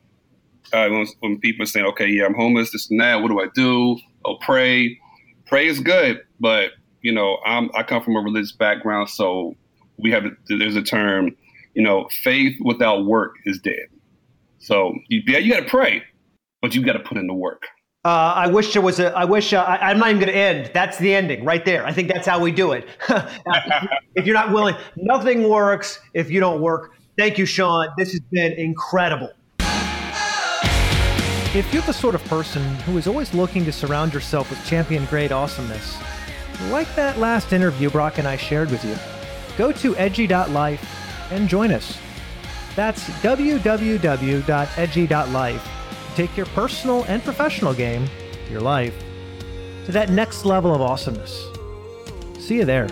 uh, 0.72 0.90
when, 0.90 1.08
when, 1.20 1.40
people 1.40 1.64
are 1.64 1.68
saying, 1.68 1.86
okay, 1.86 2.08
yeah, 2.08 2.26
I'm 2.26 2.34
homeless, 2.34 2.72
this 2.72 2.90
and 2.90 3.00
that, 3.00 3.22
what 3.22 3.30
do 3.30 3.40
I 3.40 3.48
do? 3.54 3.98
Oh, 4.26 4.38
pray. 4.42 5.00
Pray 5.46 5.68
is 5.68 5.80
good, 5.80 6.22
but 6.40 6.72
you 7.02 7.12
know, 7.12 7.38
I'm, 7.46 7.70
I 7.76 7.84
come 7.84 8.02
from 8.02 8.16
a 8.16 8.20
religious 8.20 8.54
background, 8.54 9.10
so 9.10 9.56
we 9.98 10.10
have 10.12 10.26
there's 10.48 10.76
a 10.76 10.82
term, 10.82 11.36
you 11.74 11.84
know, 11.84 12.08
faith 12.24 12.58
without 12.64 13.06
work 13.06 13.36
is 13.46 13.60
dead. 13.60 13.88
So 14.60 14.96
you, 15.10 15.22
yeah, 15.28 15.40
you 15.40 15.54
got 15.54 15.60
to 15.62 15.70
pray, 15.70 16.04
but 16.62 16.74
you 16.74 16.84
got 16.84 16.94
to 16.94 17.00
put 17.00 17.18
in 17.18 17.28
the 17.28 17.34
work. 17.34 17.64
Uh, 18.06 18.34
I 18.36 18.48
wish 18.48 18.74
there 18.74 18.82
was 18.82 19.00
a. 19.00 19.18
I 19.18 19.24
wish 19.24 19.54
uh, 19.54 19.62
I, 19.62 19.90
am 19.90 19.98
not 19.98 20.10
even 20.10 20.20
going 20.20 20.34
to 20.34 20.38
end. 20.38 20.72
That's 20.74 20.98
the 20.98 21.16
ending 21.16 21.46
right 21.46 21.64
there. 21.64 21.86
I 21.86 21.94
think 21.94 22.10
that's 22.10 22.28
how 22.28 22.38
we 22.38 22.52
do 22.52 22.74
it. 22.74 22.86
if 24.16 24.26
you're 24.26 24.34
not 24.34 24.52
willing, 24.52 24.76
nothing 24.98 25.48
works 25.48 26.02
if 26.14 26.30
you 26.30 26.42
don't 26.42 26.60
work. 26.60 26.98
Thank 27.18 27.38
you, 27.38 27.46
Sean. 27.46 27.88
This 27.98 28.12
has 28.12 28.20
been 28.20 28.52
incredible. 28.54 29.30
If 31.56 31.70
you're 31.72 31.84
the 31.84 31.94
sort 31.94 32.14
of 32.16 32.26
person 32.26 32.62
who 32.80 32.98
is 32.98 33.08
always 33.08 33.34
looking 33.34 33.64
to 33.64 33.72
surround 33.72 34.14
yourself 34.14 34.50
with 34.50 34.62
champion 34.66 35.06
grade 35.06 35.32
awesomeness, 35.32 35.98
like 36.72 36.94
that 36.96 37.20
last 37.20 37.54
interview 37.54 37.90
Brock 37.90 38.18
and 38.18 38.28
I 38.28 38.36
shared 38.36 38.70
with 38.70 38.84
you, 38.84 38.98
go 39.58 39.72
to 39.72 39.96
edgy.life 39.96 41.32
and 41.32 41.48
join 41.48 41.72
us. 41.72 41.98
That's 42.76 43.08
www.edgy.life. 43.22 43.84
Take 46.16 46.38
your 46.38 46.46
personal 46.48 47.04
and 47.06 47.24
professional 47.24 47.74
game, 47.74 48.08
your 48.50 48.62
life, 48.62 48.96
to 49.86 49.92
that 49.92 50.10
next 50.10 50.46
level 50.46 50.74
of 50.74 50.82
awesomeness. 50.82 51.48
See 52.40 52.56
you 52.56 52.66
there. 52.66 52.88